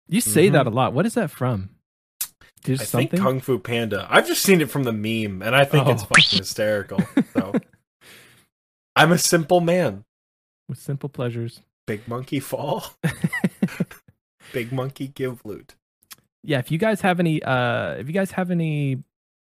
You 0.08 0.22
say 0.22 0.50
that 0.50 0.66
a 0.68 0.72
Mhm. 0.72 0.76
lot. 0.76 0.94
What 0.94 1.06
is 1.06 1.14
that 1.16 1.30
from? 1.30 1.70
Just 2.64 2.82
I 2.82 2.86
something. 2.86 3.10
think 3.10 3.22
Kung 3.24 3.40
Fu 3.42 3.60
Panda. 3.60 4.08
I've 4.10 4.26
just 4.26 4.42
seen 4.42 4.62
it 4.62 4.70
from 4.72 4.84
the 4.84 4.94
meme, 4.94 5.42
and 5.42 5.54
I 5.56 5.66
think 5.66 5.88
it's 5.90 6.04
Oh. 6.04 6.08
fucking 6.08 6.40
hysterical. 6.40 7.00
So 7.34 7.54
I'm 8.96 9.12
a 9.12 9.18
simple 9.18 9.60
man. 9.60 10.06
With 10.70 10.80
simple 10.80 11.10
pleasures. 11.10 11.62
Big 11.86 12.08
monkey 12.08 12.40
fall. 12.40 12.86
Big 14.54 14.72
monkey 14.72 15.08
give 15.08 15.44
loot. 15.46 15.76
yeah 16.44 16.60
if 16.60 16.72
you 16.72 16.78
guys 16.78 17.02
have 17.02 17.20
any 17.20 17.42
uh 17.44 17.92
if 17.96 18.08
you 18.08 18.14
guys 18.14 18.32
have 18.32 18.50
any 18.52 19.04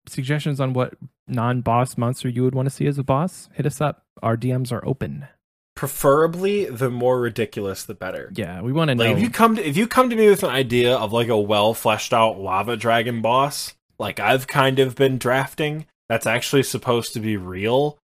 suggestions 0.10 0.60
on 0.60 0.74
what 0.74 0.94
non-boss 1.28 1.98
monster 1.98 2.28
you 2.30 2.44
would 2.44 2.56
want 2.56 2.66
to 2.66 2.74
see 2.74 2.88
as 2.88 2.98
a 2.98 3.04
boss 3.04 3.50
hit 3.54 3.66
us 3.66 3.80
up 3.82 4.04
our 4.22 4.36
dms 4.38 4.72
are 4.72 4.86
open 4.86 5.28
Preferably, 5.76 6.66
the 6.66 6.90
more 6.90 7.22
ridiculous, 7.22 7.86
the 7.86 7.94
better. 7.94 8.34
yeah 8.36 8.60
we 8.60 8.74
want 8.74 8.90
to 8.90 8.96
know 8.96 9.06
if 9.06 9.22
you 9.22 9.30
come 9.30 9.56
to 9.56 9.66
if 9.66 9.78
you 9.78 9.88
come 9.88 10.10
to 10.10 10.16
me 10.18 10.30
with 10.30 10.44
an 10.44 10.50
idea 10.50 10.94
of 10.94 11.14
like 11.14 11.30
a 11.30 11.38
well 11.40 11.74
fleshed 11.74 12.12
out 12.12 12.38
lava 12.38 12.76
dragon 12.76 13.22
boss, 13.22 13.76
like 13.98 14.20
I've 14.20 14.46
kind 14.46 14.80
of 14.80 14.96
been 14.96 15.18
drafting, 15.18 15.86
that's 16.10 16.28
actually 16.28 16.64
supposed 16.64 17.14
to 17.14 17.22
be 17.22 17.38
real. 17.38 17.98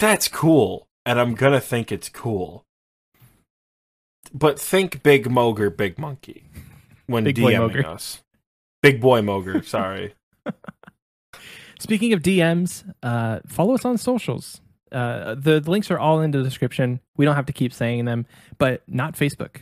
That's 0.00 0.26
cool, 0.26 0.88
and 1.04 1.20
I'm 1.20 1.36
gonna 1.36 1.60
think 1.60 1.92
it's 1.92 2.08
cool. 2.08 2.64
But 4.34 4.58
think 4.58 5.04
Big 5.04 5.28
Mogre, 5.28 5.70
Big 5.76 6.00
Monkey 6.00 6.46
when 7.06 7.22
Big 7.22 7.36
DMing 7.36 7.84
us. 7.84 8.24
Big 8.82 9.00
Boy 9.00 9.20
Mogre, 9.20 9.64
sorry. 9.64 10.14
speaking 11.78 12.12
of 12.12 12.20
dms 12.22 12.84
uh 13.02 13.40
follow 13.46 13.74
us 13.74 13.84
on 13.84 13.98
socials. 13.98 14.60
Uh 14.92 15.34
the 15.34 15.60
links 15.60 15.90
are 15.90 15.98
all 15.98 16.20
in 16.20 16.30
the 16.30 16.42
description. 16.42 17.00
We 17.16 17.24
don't 17.24 17.34
have 17.36 17.46
to 17.46 17.52
keep 17.52 17.72
saying 17.72 18.04
them 18.04 18.26
but 18.58 18.82
not 18.86 19.14
facebook. 19.14 19.56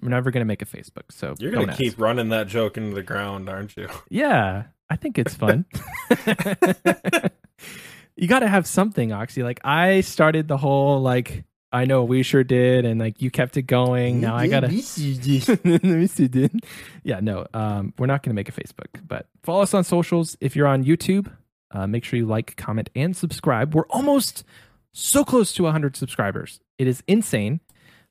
We're 0.00 0.08
never 0.08 0.30
going 0.30 0.40
to 0.40 0.46
make 0.46 0.62
a 0.62 0.66
facebook 0.66 1.10
so 1.10 1.34
You're 1.38 1.52
gonna 1.52 1.76
keep 1.76 1.98
running 2.00 2.30
that 2.30 2.48
joke 2.48 2.76
into 2.76 2.94
the 2.94 3.02
ground, 3.02 3.48
aren't 3.48 3.76
you? 3.76 3.88
yeah 4.08 4.64
i 4.90 4.96
think 4.96 5.18
it's 5.18 5.34
fun. 5.34 5.64
You 8.16 8.28
got 8.28 8.40
to 8.40 8.48
have 8.48 8.66
something 8.66 9.12
oxy. 9.12 9.42
Like 9.42 9.60
i 9.64 10.00
started 10.02 10.46
the 10.48 10.56
whole 10.58 11.00
like 11.00 11.44
i 11.72 11.86
know 11.86 12.04
we 12.04 12.22
sure 12.22 12.44
did 12.44 12.84
and 12.84 13.00
like 13.00 13.22
you 13.22 13.30
kept 13.30 13.56
it 13.56 13.62
going. 13.62 14.20
Now 14.20 14.36
i 14.36 14.46
gotta 14.46 14.66
Let 14.66 14.74
me 14.74 16.06
see, 16.06 16.28
dude. 16.28 16.60
Yeah, 17.02 17.20
no, 17.20 17.46
um, 17.54 17.94
we're 17.98 18.06
not 18.06 18.22
going 18.22 18.30
to 18.30 18.34
make 18.34 18.48
a 18.48 18.52
Facebook, 18.52 19.00
but 19.06 19.26
follow 19.42 19.62
us 19.62 19.72
on 19.72 19.82
socials. 19.82 20.36
If 20.40 20.54
you're 20.54 20.66
on 20.66 20.84
YouTube, 20.84 21.32
uh, 21.72 21.86
make 21.86 22.04
sure 22.04 22.18
you 22.18 22.26
like, 22.26 22.56
comment, 22.56 22.90
and 22.94 23.16
subscribe. 23.16 23.74
We're 23.74 23.86
almost 23.86 24.44
so 24.92 25.24
close 25.24 25.52
to 25.54 25.64
100 25.64 25.96
subscribers. 25.96 26.60
It 26.78 26.86
is 26.86 27.02
insane. 27.06 27.60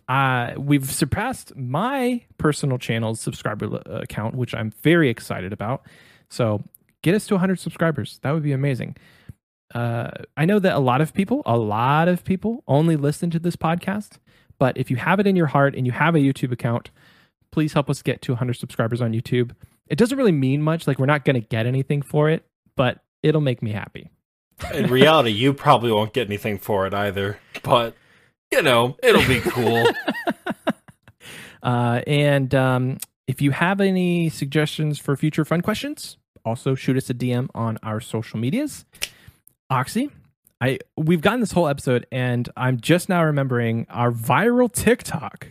Uh, 0.07 0.53
we've 0.57 0.91
surpassed 0.91 1.55
my 1.55 2.21
personal 2.37 2.77
channel's 2.77 3.19
subscriber 3.19 3.81
uh, 3.85 4.03
count, 4.09 4.35
which 4.35 4.53
I'm 4.53 4.71
very 4.81 5.09
excited 5.09 5.53
about. 5.53 5.85
So 6.29 6.63
get 7.01 7.15
us 7.15 7.27
to 7.27 7.35
100 7.35 7.59
subscribers. 7.59 8.19
That 8.23 8.31
would 8.31 8.43
be 8.43 8.51
amazing. 8.51 8.97
Uh, 9.73 10.11
I 10.35 10.45
know 10.45 10.59
that 10.59 10.75
a 10.75 10.79
lot 10.79 11.01
of 11.01 11.13
people, 11.13 11.43
a 11.45 11.57
lot 11.57 12.07
of 12.07 12.23
people 12.23 12.63
only 12.67 12.97
listen 12.97 13.29
to 13.31 13.39
this 13.39 13.55
podcast. 13.55 14.17
But 14.59 14.77
if 14.77 14.91
you 14.91 14.97
have 14.97 15.19
it 15.19 15.27
in 15.27 15.35
your 15.35 15.47
heart 15.47 15.75
and 15.75 15.85
you 15.85 15.91
have 15.91 16.13
a 16.13 16.19
YouTube 16.19 16.51
account, 16.51 16.91
please 17.51 17.73
help 17.73 17.89
us 17.89 18.01
get 18.01 18.21
to 18.23 18.33
100 18.33 18.53
subscribers 18.53 19.01
on 19.01 19.13
YouTube. 19.13 19.51
It 19.87 19.97
doesn't 19.97 20.17
really 20.17 20.31
mean 20.31 20.61
much. 20.61 20.87
Like, 20.87 20.99
we're 20.99 21.05
not 21.05 21.25
going 21.25 21.41
to 21.41 21.47
get 21.47 21.65
anything 21.65 22.01
for 22.01 22.29
it, 22.29 22.45
but 22.75 22.99
it'll 23.23 23.41
make 23.41 23.61
me 23.61 23.71
happy. 23.71 24.09
In 24.73 24.87
reality, 24.87 25.31
you 25.31 25.53
probably 25.53 25.91
won't 25.91 26.13
get 26.13 26.27
anything 26.27 26.59
for 26.59 26.85
it 26.85 26.93
either. 26.93 27.39
But 27.63 27.95
you 28.51 28.61
know, 28.61 28.97
it'll 29.01 29.27
be 29.27 29.39
cool. 29.41 29.87
Uh, 31.63 32.01
and 32.07 32.55
um, 32.55 32.97
if 33.27 33.41
you 33.41 33.51
have 33.51 33.79
any 33.81 34.29
suggestions 34.29 34.97
for 34.99 35.15
future 35.15 35.45
fun 35.45 35.61
questions, 35.61 36.17
also 36.43 36.75
shoot 36.75 36.97
us 36.97 37.09
a 37.09 37.13
DM 37.13 37.49
on 37.53 37.77
our 37.83 37.99
social 37.99 38.39
medias. 38.39 38.85
Oxy, 39.69 40.09
I 40.59 40.79
we've 40.97 41.21
gotten 41.21 41.39
this 41.39 41.51
whole 41.51 41.67
episode, 41.67 42.05
and 42.11 42.49
I'm 42.57 42.79
just 42.79 43.09
now 43.09 43.23
remembering 43.23 43.85
our 43.89 44.11
viral 44.11 44.71
TikTok. 44.71 45.49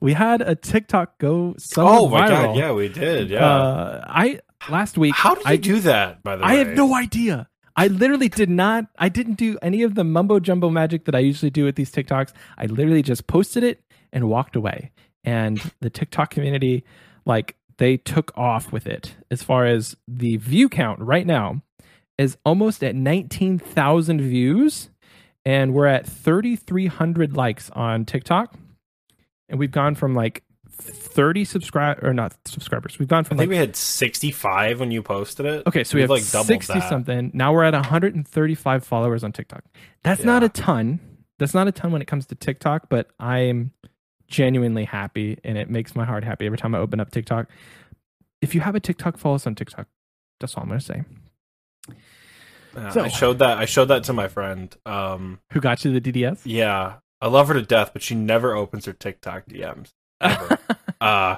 We 0.00 0.12
had 0.12 0.42
a 0.42 0.54
TikTok 0.54 1.18
go 1.18 1.54
somewhat 1.58 1.98
oh 2.00 2.08
my 2.08 2.28
viral. 2.28 2.28
god, 2.28 2.56
yeah, 2.56 2.72
we 2.72 2.88
did. 2.88 3.30
Yeah. 3.30 3.44
Uh, 3.44 4.04
I 4.06 4.40
last 4.68 4.98
week. 4.98 5.14
How 5.14 5.34
did 5.34 5.44
you 5.44 5.50
I 5.50 5.56
do 5.56 5.80
that? 5.80 6.22
By 6.22 6.36
the 6.36 6.44
I 6.44 6.54
way, 6.54 6.60
I 6.60 6.64
have 6.64 6.76
no 6.76 6.94
idea. 6.94 7.48
I 7.76 7.86
literally 7.86 8.28
did 8.28 8.50
not. 8.50 8.86
I 8.98 9.08
didn't 9.08 9.34
do 9.34 9.56
any 9.62 9.82
of 9.82 9.94
the 9.94 10.04
mumbo 10.04 10.40
jumbo 10.40 10.68
magic 10.68 11.04
that 11.04 11.14
I 11.14 11.20
usually 11.20 11.50
do 11.50 11.64
with 11.64 11.76
these 11.76 11.92
TikToks. 11.92 12.32
I 12.56 12.66
literally 12.66 13.02
just 13.02 13.26
posted 13.26 13.62
it 13.62 13.82
and 14.12 14.28
walked 14.28 14.56
away. 14.56 14.90
And 15.22 15.60
the 15.80 15.90
TikTok 15.90 16.30
community, 16.30 16.84
like, 17.24 17.54
they 17.76 17.96
took 17.96 18.36
off 18.36 18.72
with 18.72 18.86
it. 18.86 19.14
As 19.30 19.42
far 19.42 19.64
as 19.64 19.96
the 20.08 20.36
view 20.38 20.68
count 20.68 21.00
right 21.00 21.26
now, 21.26 21.62
is 22.16 22.36
almost 22.44 22.82
at 22.82 22.96
nineteen 22.96 23.60
thousand 23.60 24.20
views, 24.20 24.90
and 25.44 25.72
we're 25.72 25.86
at 25.86 26.04
thirty 26.04 26.56
three 26.56 26.86
hundred 26.86 27.36
likes 27.36 27.70
on 27.70 28.04
TikTok, 28.04 28.56
and 29.48 29.60
we've 29.60 29.70
gone 29.70 29.94
from 29.94 30.16
like 30.16 30.42
thirty 30.78 31.44
subscribe 31.44 32.02
or 32.04 32.14
not 32.14 32.34
subscribers. 32.46 32.98
We've 32.98 33.08
gone 33.08 33.24
from 33.24 33.36
I 33.36 33.42
think 33.42 33.48
like 33.50 33.54
we 33.54 33.56
had 33.58 33.76
65 33.76 34.80
when 34.80 34.90
you 34.90 35.02
posted 35.02 35.46
it. 35.46 35.66
Okay, 35.66 35.84
so 35.84 35.96
we 35.96 36.02
We've, 36.02 36.10
like, 36.10 36.30
doubled 36.30 36.46
60 36.46 36.72
that. 36.74 36.88
something. 36.88 37.30
Now 37.34 37.52
we're 37.52 37.64
at 37.64 37.74
135 37.74 38.84
followers 38.84 39.24
on 39.24 39.32
TikTok. 39.32 39.64
That's 40.04 40.22
not 40.24 40.42
a 40.42 40.48
ton. 40.48 41.00
That's 41.38 41.54
not 41.54 41.68
a 41.68 41.72
ton 41.72 41.92
when 41.92 42.02
it 42.02 42.06
comes 42.08 42.26
to 42.26 42.34
TikTok, 42.34 42.88
but 42.88 43.10
I'm 43.20 43.72
genuinely 44.28 44.84
happy 44.84 45.38
and 45.44 45.56
it 45.58 45.70
makes 45.70 45.94
my 45.96 46.04
heart 46.04 46.22
happy 46.24 46.46
every 46.46 46.58
time 46.58 46.74
I 46.74 46.78
open 46.78 47.00
up 47.00 47.10
TikTok. 47.10 47.48
If 48.40 48.54
you 48.54 48.60
have 48.60 48.74
a 48.74 48.80
TikTok, 48.80 49.18
follow 49.18 49.34
us 49.36 49.46
on 49.46 49.54
TikTok. 49.54 49.86
That's 50.40 50.54
all 50.56 50.62
I'm 50.62 50.68
going 50.68 50.80
to 50.80 50.84
say. 50.84 51.04
Uh, 52.76 52.90
So- 52.90 53.02
I 53.02 53.08
showed 53.08 53.38
that. 53.40 53.58
I 53.58 53.64
showed 53.64 53.86
that 53.86 54.04
to 54.04 54.12
my 54.12 54.28
friend. 54.28 54.74
Um, 54.86 55.40
Who 55.52 55.60
got 55.60 55.84
you 55.84 55.98
the 55.98 56.00
DDS? 56.00 56.42
yeah, 56.44 56.96
I 57.20 57.26
love 57.28 57.48
her 57.48 57.54
to 57.54 57.62
death, 57.62 57.90
but 57.92 58.02
she 58.02 58.14
never 58.14 58.54
opens 58.54 58.86
her 58.86 58.92
TikTok 58.92 59.46
DMs. 59.46 59.92
Ever. 60.20 60.58
uh, 61.00 61.36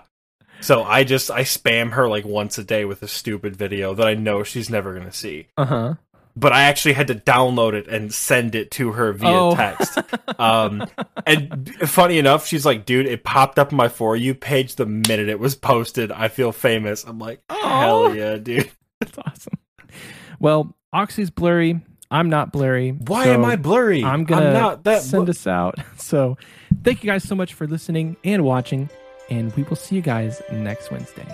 so 0.61 0.83
I 0.83 1.05
just 1.05 1.31
I 1.31 1.43
spam 1.43 1.93
her 1.93 2.09
like 2.09 2.25
once 2.25 2.59
a 2.59 2.65
day 2.65 2.85
with 2.85 3.03
a 3.03 3.09
stupid 3.09 3.57
video 3.57 3.95
that 3.95 4.07
I 4.07 4.15
know 4.15 4.43
she's 4.43 4.69
never 4.71 4.93
gonna 4.95 5.13
see. 5.13 5.47
uh 5.57 5.65
huh. 5.65 5.95
But 6.37 6.53
I 6.53 6.63
actually 6.63 6.93
had 6.93 7.09
to 7.09 7.15
download 7.17 7.73
it 7.73 7.89
and 7.89 8.15
send 8.15 8.55
it 8.55 8.71
to 8.73 8.93
her 8.93 9.13
via 9.13 9.35
Oh. 9.35 9.55
text. 9.57 9.99
Um, 10.39 10.87
and 11.27 11.69
funny 11.87 12.17
enough, 12.19 12.47
she's 12.47 12.65
like, 12.65 12.87
"Dude, 12.87 13.05
it 13.07 13.25
popped 13.25 13.59
up 13.59 13.73
on 13.73 13.77
my 13.77 13.89
for 13.89 14.17
you 14.17 14.33
page 14.35 14.77
the 14.77 14.87
minute 14.87 15.29
it 15.29 15.39
was 15.39 15.55
posted. 15.55 16.11
I 16.11 16.29
feel 16.29 16.51
famous." 16.53 17.05
I'm 17.05 17.19
like, 17.19 17.43
Aw. 17.51 17.81
"Hell 17.81 18.15
yeah, 18.15 18.37
dude!" 18.37 18.71
That's 19.01 19.19
awesome. 19.19 19.53
Well, 20.39 20.75
Oxy's 20.95 21.29
blurry. 21.29 21.81
I'm 22.11 22.29
not 22.29 22.53
blurry. 22.53 22.91
Why 22.91 23.25
so 23.25 23.35
am 23.35 23.45
I 23.45 23.57
blurry? 23.57 24.03
I'm 24.05 24.25
gonna 24.25 24.53
not 24.53 24.85
that. 24.85 25.03
send 25.03 25.27
bl- 25.27 25.31
us 25.31 25.47
out. 25.47 25.77
So, 25.97 26.37
thank 26.83 27.05
you 27.05 27.11
guys 27.11 27.23
so 27.23 27.35
much 27.37 27.55
for 27.55 27.67
listening 27.69 28.17
and 28.25 28.43
watching, 28.45 28.91
and 29.31 29.55
we 29.55 29.63
will 29.63 29.77
see 29.77 29.95
you 29.97 30.03
guys 30.03 30.43
next 30.51 30.91
Wednesday. 30.91 31.27